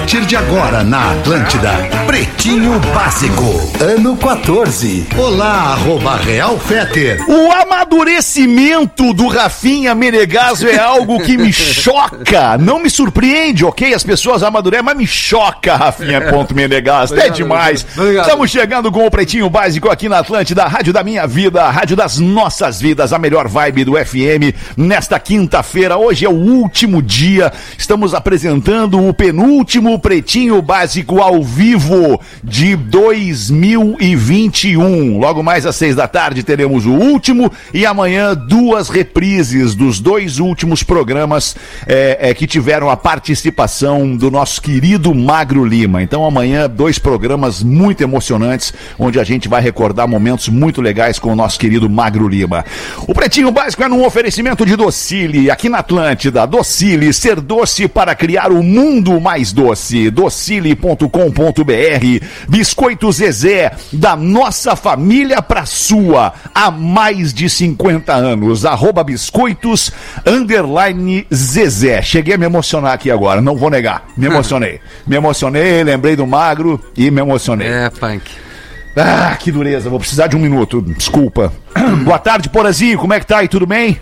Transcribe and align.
A 0.00 0.02
partir 0.02 0.24
de 0.24 0.34
agora 0.34 0.82
na 0.82 1.12
Atlântida, 1.12 1.72
Pretinho 2.06 2.80
Básico, 2.94 3.44
ano 3.78 4.16
14. 4.16 5.06
Olá, 5.18 5.74
arroba 5.74 6.16
Real 6.16 6.58
Feter. 6.58 7.22
O 7.28 7.52
amadurecimento 7.52 9.12
do 9.12 9.28
Rafinha 9.28 9.94
Menegaso 9.94 10.66
é 10.66 10.78
algo 10.78 11.20
que 11.20 11.36
me 11.36 11.52
choca. 11.52 12.56
Não 12.56 12.78
me 12.78 12.88
surpreende, 12.88 13.62
ok? 13.62 13.92
As 13.92 14.02
pessoas 14.02 14.42
amadurecem, 14.42 14.82
mas 14.82 14.96
me 14.96 15.06
choca, 15.06 15.76
Rafinha 15.76 16.30
ponto 16.30 16.54
Menegaso. 16.54 17.14
É 17.20 17.28
demais. 17.28 17.86
Estamos 18.22 18.50
chegando 18.50 18.90
com 18.90 19.06
o 19.06 19.10
Pretinho 19.10 19.50
Básico 19.50 19.90
aqui 19.90 20.08
na 20.08 20.20
Atlântida, 20.20 20.64
rádio 20.64 20.94
da 20.94 21.04
minha 21.04 21.26
vida, 21.26 21.62
a 21.62 21.70
rádio 21.70 21.94
das 21.94 22.18
nossas 22.18 22.80
vidas, 22.80 23.12
a 23.12 23.18
melhor 23.18 23.46
vibe 23.46 23.84
do 23.84 23.92
FM. 23.92 24.56
Nesta 24.78 25.20
quinta-feira, 25.20 25.98
hoje 25.98 26.24
é 26.24 26.28
o 26.28 26.32
último 26.32 27.02
dia, 27.02 27.52
estamos 27.76 28.14
apresentando 28.14 29.06
o 29.06 29.12
penúltimo 29.12 29.89
Pretinho 29.98 30.62
Básico 30.62 31.20
ao 31.20 31.42
vivo 31.42 32.18
de 32.42 32.76
2021. 32.76 35.18
Logo 35.18 35.42
mais 35.42 35.66
às 35.66 35.76
seis 35.76 35.96
da 35.96 36.06
tarde 36.06 36.42
teremos 36.42 36.86
o 36.86 36.92
último 36.92 37.52
e 37.74 37.84
amanhã 37.84 38.34
duas 38.34 38.88
reprises 38.88 39.74
dos 39.74 40.00
dois 40.00 40.38
últimos 40.38 40.82
programas 40.82 41.54
é, 41.86 42.30
é, 42.30 42.34
que 42.34 42.46
tiveram 42.46 42.88
a 42.88 42.96
participação 42.96 44.16
do 44.16 44.30
nosso 44.30 44.62
querido 44.62 45.14
Magro 45.14 45.64
Lima. 45.64 46.02
Então 46.02 46.24
amanhã 46.24 46.68
dois 46.68 46.98
programas 46.98 47.62
muito 47.62 48.02
emocionantes 48.02 48.72
onde 48.98 49.18
a 49.18 49.24
gente 49.24 49.48
vai 49.48 49.60
recordar 49.60 50.06
momentos 50.06 50.48
muito 50.48 50.80
legais 50.80 51.18
com 51.18 51.32
o 51.32 51.36
nosso 51.36 51.58
querido 51.58 51.90
Magro 51.90 52.28
Lima. 52.28 52.64
O 53.06 53.14
Pretinho 53.14 53.50
Básico 53.50 53.82
é 53.82 53.88
num 53.88 54.04
oferecimento 54.04 54.64
de 54.64 54.76
Docile, 54.76 55.50
aqui 55.50 55.68
na 55.68 55.78
Atlântida. 55.78 56.46
Docile, 56.46 57.12
ser 57.12 57.40
doce 57.40 57.88
para 57.88 58.14
criar 58.14 58.52
o 58.52 58.62
mundo 58.62 59.20
mais 59.20 59.52
doce. 59.52 59.79
docile.com.br 60.10 61.06
Biscoito 62.48 63.10
Zezé, 63.12 63.72
da 63.92 64.16
nossa 64.16 64.76
família 64.76 65.40
pra 65.42 65.66
sua, 65.66 66.32
há 66.54 66.70
mais 66.70 67.32
de 67.32 67.48
50 67.48 68.12
anos. 68.12 68.64
Arroba 68.64 69.02
biscoitos, 69.04 69.92
underline 70.26 71.26
Zezé. 71.32 72.02
Cheguei 72.02 72.34
a 72.34 72.38
me 72.38 72.46
emocionar 72.46 72.94
aqui 72.94 73.10
agora, 73.10 73.40
não 73.40 73.56
vou 73.56 73.70
negar. 73.70 74.04
Me 74.16 74.26
emocionei. 74.26 74.80
me 75.06 75.16
emocionei, 75.16 75.82
lembrei 75.82 76.16
do 76.16 76.26
magro 76.26 76.80
e 76.96 77.10
me 77.10 77.20
emocionei. 77.20 77.68
É, 77.68 77.90
punk. 77.90 78.22
Ah, 78.96 79.36
que 79.38 79.52
dureza, 79.52 79.88
vou 79.88 80.00
precisar 80.00 80.26
de 80.26 80.36
um 80.36 80.40
minuto, 80.40 80.82
desculpa. 80.82 81.52
Boa 82.04 82.18
tarde, 82.18 82.48
Porazinho, 82.48 82.98
como 82.98 83.14
é 83.14 83.20
que 83.20 83.26
tá 83.26 83.38
aí, 83.38 83.48
tudo 83.48 83.66
bem? 83.66 83.98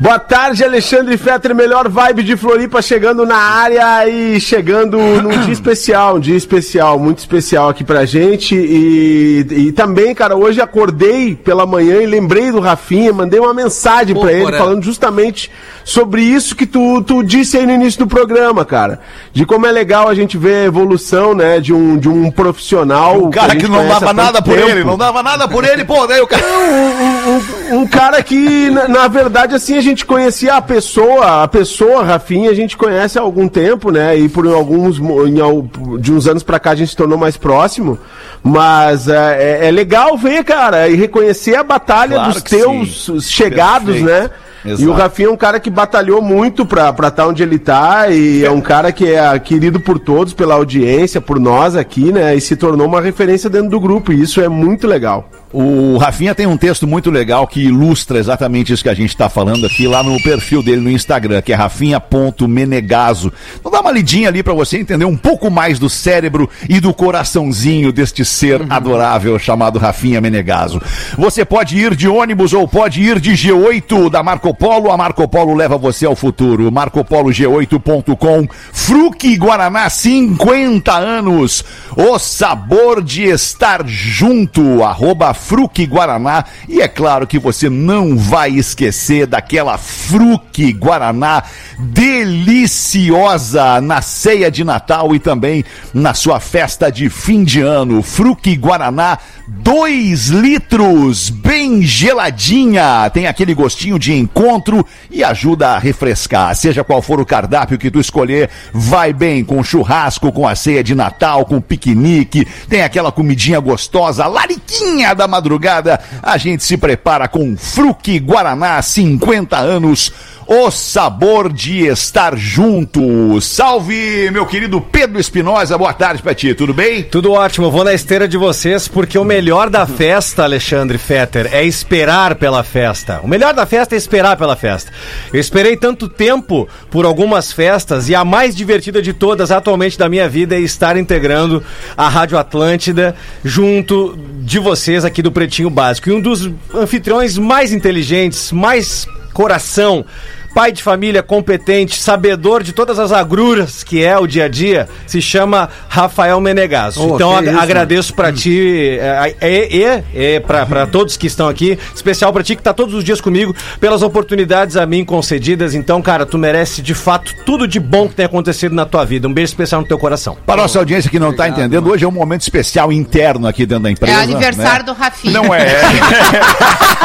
Boa 0.00 0.16
tarde, 0.16 0.62
Alexandre 0.62 1.16
Fetter, 1.16 1.52
melhor 1.52 1.88
vibe 1.88 2.22
de 2.22 2.36
Floripa 2.36 2.80
chegando 2.80 3.26
na 3.26 3.34
área 3.36 4.08
e 4.08 4.40
chegando 4.40 4.96
num 4.96 5.40
dia 5.40 5.50
especial, 5.52 6.16
um 6.16 6.20
dia 6.20 6.36
especial, 6.36 7.00
muito 7.00 7.18
especial 7.18 7.68
aqui 7.68 7.82
pra 7.82 8.04
gente. 8.04 8.54
E, 8.54 9.44
e 9.50 9.72
também, 9.72 10.14
cara, 10.14 10.36
hoje 10.36 10.60
acordei 10.60 11.34
pela 11.34 11.66
manhã 11.66 12.00
e 12.00 12.06
lembrei 12.06 12.52
do 12.52 12.60
Rafinha, 12.60 13.12
mandei 13.12 13.40
uma 13.40 13.52
mensagem 13.52 14.14
Pô, 14.14 14.20
pra 14.20 14.32
ele 14.32 14.52
falando 14.52 14.84
justamente 14.84 15.50
sobre 15.84 16.22
isso 16.22 16.54
que 16.54 16.64
tu, 16.64 17.02
tu 17.02 17.24
disse 17.24 17.56
aí 17.56 17.66
no 17.66 17.72
início 17.72 17.98
do 17.98 18.06
programa, 18.06 18.64
cara. 18.64 19.00
De 19.32 19.44
como 19.44 19.66
é 19.66 19.72
legal 19.72 20.06
a 20.06 20.14
gente 20.14 20.38
ver 20.38 20.62
a 20.62 20.64
evolução, 20.66 21.34
né, 21.34 21.58
de 21.58 21.74
um, 21.74 21.96
de 21.96 22.08
um 22.08 22.30
profissional. 22.30 23.24
Um 23.24 23.30
cara 23.30 23.56
que, 23.56 23.64
que 23.64 23.68
não 23.68 23.88
dava 23.88 24.12
nada 24.12 24.40
por 24.40 24.54
tempo. 24.54 24.68
ele, 24.68 24.84
não 24.84 24.96
dava 24.96 25.24
nada 25.24 25.48
por 25.48 25.64
ele, 25.64 25.84
pô, 25.84 26.06
daí 26.06 26.20
o 26.20 26.26
cara. 26.28 26.44
Um, 26.46 27.74
um, 27.74 27.80
um 27.80 27.86
cara 27.88 28.22
que, 28.22 28.70
na, 28.70 28.86
na 28.86 29.08
verdade, 29.08 29.56
assim, 29.56 29.76
a 29.76 29.80
gente 29.80 29.87
gente 29.88 30.06
conhecia 30.06 30.54
a 30.54 30.62
pessoa, 30.62 31.42
a 31.42 31.48
pessoa, 31.48 32.04
Rafinha, 32.04 32.50
a 32.50 32.54
gente 32.54 32.76
conhece 32.76 33.18
há 33.18 33.22
alguns 33.22 33.50
tempo, 33.50 33.90
né? 33.90 34.16
E 34.16 34.28
por 34.28 34.46
alguns 34.46 34.98
em, 34.98 36.00
de 36.00 36.12
uns 36.12 36.26
anos 36.26 36.42
para 36.42 36.58
cá 36.58 36.72
a 36.72 36.74
gente 36.74 36.90
se 36.90 36.96
tornou 36.96 37.18
mais 37.18 37.36
próximo. 37.36 37.98
Mas 38.42 39.08
é, 39.08 39.62
é, 39.62 39.68
é 39.68 39.70
legal 39.70 40.16
ver, 40.16 40.44
cara, 40.44 40.88
e 40.88 40.94
reconhecer 40.94 41.56
a 41.56 41.62
batalha 41.62 42.16
claro 42.16 42.32
dos 42.32 42.42
teus 42.42 43.04
sim. 43.04 43.20
chegados, 43.20 43.96
Perfeito. 43.96 44.06
né? 44.06 44.30
Exato. 44.64 44.82
E 44.82 44.86
o 44.88 44.92
Rafinha 44.92 45.28
é 45.28 45.30
um 45.30 45.36
cara 45.36 45.60
que 45.60 45.70
batalhou 45.70 46.20
muito 46.20 46.66
pra 46.66 46.90
estar 46.90 47.10
tá 47.10 47.26
onde 47.26 47.42
ele 47.42 47.58
tá 47.58 48.08
e 48.08 48.44
é 48.44 48.50
um 48.50 48.60
cara 48.60 48.90
que 48.90 49.06
é 49.06 49.38
querido 49.38 49.78
por 49.78 49.98
todos, 49.98 50.32
pela 50.32 50.54
audiência, 50.54 51.20
por 51.20 51.38
nós 51.38 51.76
aqui, 51.76 52.12
né? 52.12 52.34
E 52.34 52.40
se 52.40 52.56
tornou 52.56 52.86
uma 52.86 53.00
referência 53.00 53.48
dentro 53.48 53.70
do 53.70 53.80
grupo 53.80 54.12
e 54.12 54.20
isso 54.20 54.40
é 54.40 54.48
muito 54.48 54.86
legal. 54.86 55.30
O 55.52 55.96
Rafinha 55.96 56.34
tem 56.34 56.46
um 56.46 56.58
texto 56.58 56.86
muito 56.86 57.10
legal 57.10 57.46
que 57.46 57.60
ilustra 57.60 58.18
exatamente 58.18 58.72
isso 58.72 58.82
que 58.82 58.88
a 58.88 58.94
gente 58.94 59.10
está 59.10 59.30
falando 59.30 59.64
aqui 59.64 59.86
lá 59.86 60.02
no 60.02 60.20
perfil 60.22 60.62
dele 60.62 60.80
no 60.82 60.90
Instagram, 60.90 61.40
que 61.40 61.52
é 61.52 61.56
rafinha.menegaso. 61.56 63.32
Então 63.58 63.72
dá 63.72 63.80
uma 63.80 63.90
lidinha 63.90 64.28
ali 64.28 64.42
para 64.42 64.52
você 64.52 64.78
entender 64.78 65.06
um 65.06 65.16
pouco 65.16 65.50
mais 65.50 65.78
do 65.78 65.88
cérebro 65.88 66.50
e 66.68 66.80
do 66.80 66.92
coraçãozinho 66.92 67.90
deste 67.92 68.24
ser 68.24 68.60
uhum. 68.60 68.66
adorável 68.68 69.38
chamado 69.38 69.78
Rafinha 69.78 70.20
Menegaso. 70.20 70.82
Você 71.16 71.44
pode 71.44 71.78
ir 71.78 71.94
de 71.96 72.08
ônibus 72.08 72.52
ou 72.52 72.68
pode 72.68 73.02
ir 73.02 73.18
de 73.18 73.32
G8 73.32 74.10
da 74.10 74.22
Marco 74.22 74.54
Polo. 74.54 74.90
A 74.90 74.96
Marco 74.98 75.26
Polo 75.26 75.54
leva 75.54 75.78
você 75.78 76.04
ao 76.04 76.14
futuro. 76.14 76.70
MarcoPoloG8.com. 76.70 78.46
Fruque 78.72 79.36
Guaraná, 79.36 79.88
50 79.88 80.92
anos. 80.92 81.64
O 81.96 82.18
sabor 82.18 83.02
de 83.02 83.24
estar 83.24 83.86
junto. 83.86 84.82
Arroba 84.84 85.37
Fruque 85.38 85.86
Guaraná. 85.86 86.44
E 86.68 86.82
é 86.82 86.88
claro 86.88 87.26
que 87.26 87.38
você 87.38 87.70
não 87.70 88.18
vai 88.18 88.50
esquecer 88.50 89.26
daquela 89.26 89.78
Fruque 89.78 90.72
Guaraná 90.72 91.42
deliciosa 91.78 93.80
na 93.80 94.02
ceia 94.02 94.50
de 94.50 94.64
Natal 94.64 95.14
e 95.14 95.18
também 95.18 95.64
na 95.94 96.12
sua 96.12 96.40
festa 96.40 96.90
de 96.90 97.08
fim 97.08 97.44
de 97.44 97.60
ano. 97.60 98.02
Fruque 98.02 98.56
Guaraná, 98.56 99.18
2 99.46 100.28
litros, 100.28 101.30
bem 101.30 101.82
geladinha. 101.82 103.08
Tem 103.10 103.26
aquele 103.26 103.54
gostinho 103.54 103.98
de 103.98 104.12
encontro 104.12 104.84
e 105.10 105.22
ajuda 105.22 105.68
a 105.68 105.78
refrescar. 105.78 106.54
Seja 106.56 106.82
qual 106.82 107.00
for 107.00 107.20
o 107.20 107.26
cardápio 107.26 107.78
que 107.78 107.90
tu 107.90 108.00
escolher, 108.00 108.50
vai 108.72 109.12
bem 109.12 109.44
com 109.44 109.62
churrasco, 109.62 110.32
com 110.32 110.46
a 110.46 110.56
ceia 110.56 110.82
de 110.82 110.94
Natal, 110.94 111.44
com 111.44 111.60
piquenique. 111.60 112.46
Tem 112.68 112.82
aquela 112.82 113.12
comidinha 113.12 113.60
gostosa, 113.60 114.26
lariquinha 114.26 115.14
da 115.14 115.27
madrugada. 115.28 116.00
A 116.22 116.36
gente 116.36 116.64
se 116.64 116.76
prepara 116.76 117.28
com 117.28 117.56
Fruque 117.56 118.18
Guaraná, 118.18 118.82
50 118.82 119.56
anos 119.56 120.12
o 120.48 120.70
sabor 120.70 121.52
de 121.52 121.84
estar 121.86 122.34
junto. 122.34 123.38
Salve, 123.38 124.30
meu 124.30 124.46
querido 124.46 124.80
Pedro 124.80 125.20
Espinosa, 125.20 125.76
boa 125.76 125.92
tarde 125.92 126.22
pra 126.22 126.34
ti, 126.34 126.54
tudo 126.54 126.72
bem? 126.72 127.02
Tudo 127.02 127.32
ótimo, 127.32 127.70
vou 127.70 127.84
na 127.84 127.92
esteira 127.92 128.26
de 128.26 128.38
vocês, 128.38 128.88
porque 128.88 129.18
o 129.18 129.24
melhor 129.24 129.68
da 129.68 129.86
festa, 129.86 130.44
Alexandre 130.44 130.96
Fetter, 130.96 131.50
é 131.52 131.62
esperar 131.64 132.34
pela 132.36 132.64
festa. 132.64 133.20
O 133.22 133.28
melhor 133.28 133.52
da 133.52 133.66
festa 133.66 133.94
é 133.94 133.98
esperar 133.98 134.38
pela 134.38 134.56
festa. 134.56 134.90
Eu 135.30 135.38
esperei 135.38 135.76
tanto 135.76 136.08
tempo 136.08 136.66
por 136.90 137.04
algumas 137.04 137.52
festas 137.52 138.08
e 138.08 138.14
a 138.14 138.24
mais 138.24 138.56
divertida 138.56 139.02
de 139.02 139.12
todas 139.12 139.50
atualmente 139.50 139.98
da 139.98 140.08
minha 140.08 140.30
vida 140.30 140.56
é 140.56 140.60
estar 140.60 140.96
integrando 140.96 141.62
a 141.94 142.08
Rádio 142.08 142.38
Atlântida 142.38 143.14
junto 143.44 144.18
de 144.48 144.58
vocês 144.58 145.04
aqui 145.04 145.20
do 145.20 145.30
Pretinho 145.30 145.68
Básico. 145.68 146.08
E 146.08 146.12
um 146.12 146.20
dos 146.22 146.50
anfitriões 146.74 147.36
mais 147.36 147.70
inteligentes, 147.70 148.50
mais 148.50 149.06
coração, 149.34 150.06
pai 150.54 150.72
de 150.72 150.82
família 150.82 151.22
competente, 151.22 152.00
sabedor 152.00 152.62
de 152.62 152.72
todas 152.72 152.98
as 152.98 153.12
agruras 153.12 153.82
que 153.82 154.02
é 154.02 154.18
o 154.18 154.26
dia 154.26 154.44
a 154.44 154.48
dia, 154.48 154.88
se 155.06 155.22
chama 155.22 155.68
Rafael 155.88 156.40
Menegaso. 156.40 157.02
Oh, 157.02 157.14
então 157.14 157.36
ag 157.36 157.48
isso, 157.48 157.58
agradeço 157.58 158.14
para 158.14 158.32
ti 158.32 158.98
é, 159.00 159.68
e 159.70 159.82
é, 159.82 160.04
é, 160.14 160.34
é, 160.34 160.40
para 160.40 160.86
todos 160.86 161.16
que 161.16 161.26
estão 161.26 161.48
aqui, 161.48 161.78
especial 161.94 162.32
para 162.32 162.42
ti 162.42 162.56
que 162.56 162.62
tá 162.62 162.72
todos 162.72 162.94
os 162.94 163.04
dias 163.04 163.20
comigo, 163.20 163.54
pelas 163.80 164.02
oportunidades 164.02 164.76
a 164.76 164.86
mim 164.86 165.04
concedidas. 165.04 165.74
Então, 165.74 166.00
cara, 166.02 166.26
tu 166.26 166.38
merece 166.38 166.82
de 166.82 166.94
fato 166.94 167.34
tudo 167.44 167.66
de 167.66 167.80
bom 167.80 168.08
que 168.08 168.14
tem 168.14 168.26
acontecido 168.26 168.74
na 168.74 168.84
tua 168.84 169.04
vida. 169.04 169.28
Um 169.28 169.32
beijo 169.32 169.50
especial 169.50 169.80
no 169.80 169.86
teu 169.86 169.98
coração. 169.98 170.36
Para 170.46 170.62
nossa 170.62 170.78
audiência 170.78 171.10
que 171.10 171.18
não 171.18 171.30
está 171.30 171.48
entendendo, 171.48 171.90
hoje 171.90 172.04
é 172.04 172.08
um 172.08 172.12
momento 172.12 172.42
especial 172.42 172.92
interno 172.92 173.46
aqui 173.46 173.66
dentro 173.66 173.84
da 173.84 173.90
empresa. 173.90 174.18
É 174.18 174.22
aniversário 174.22 174.86
né? 174.86 174.92
do 174.92 174.94
Rafinha. 174.98 175.32
Não 175.32 175.54
é. 175.54 175.68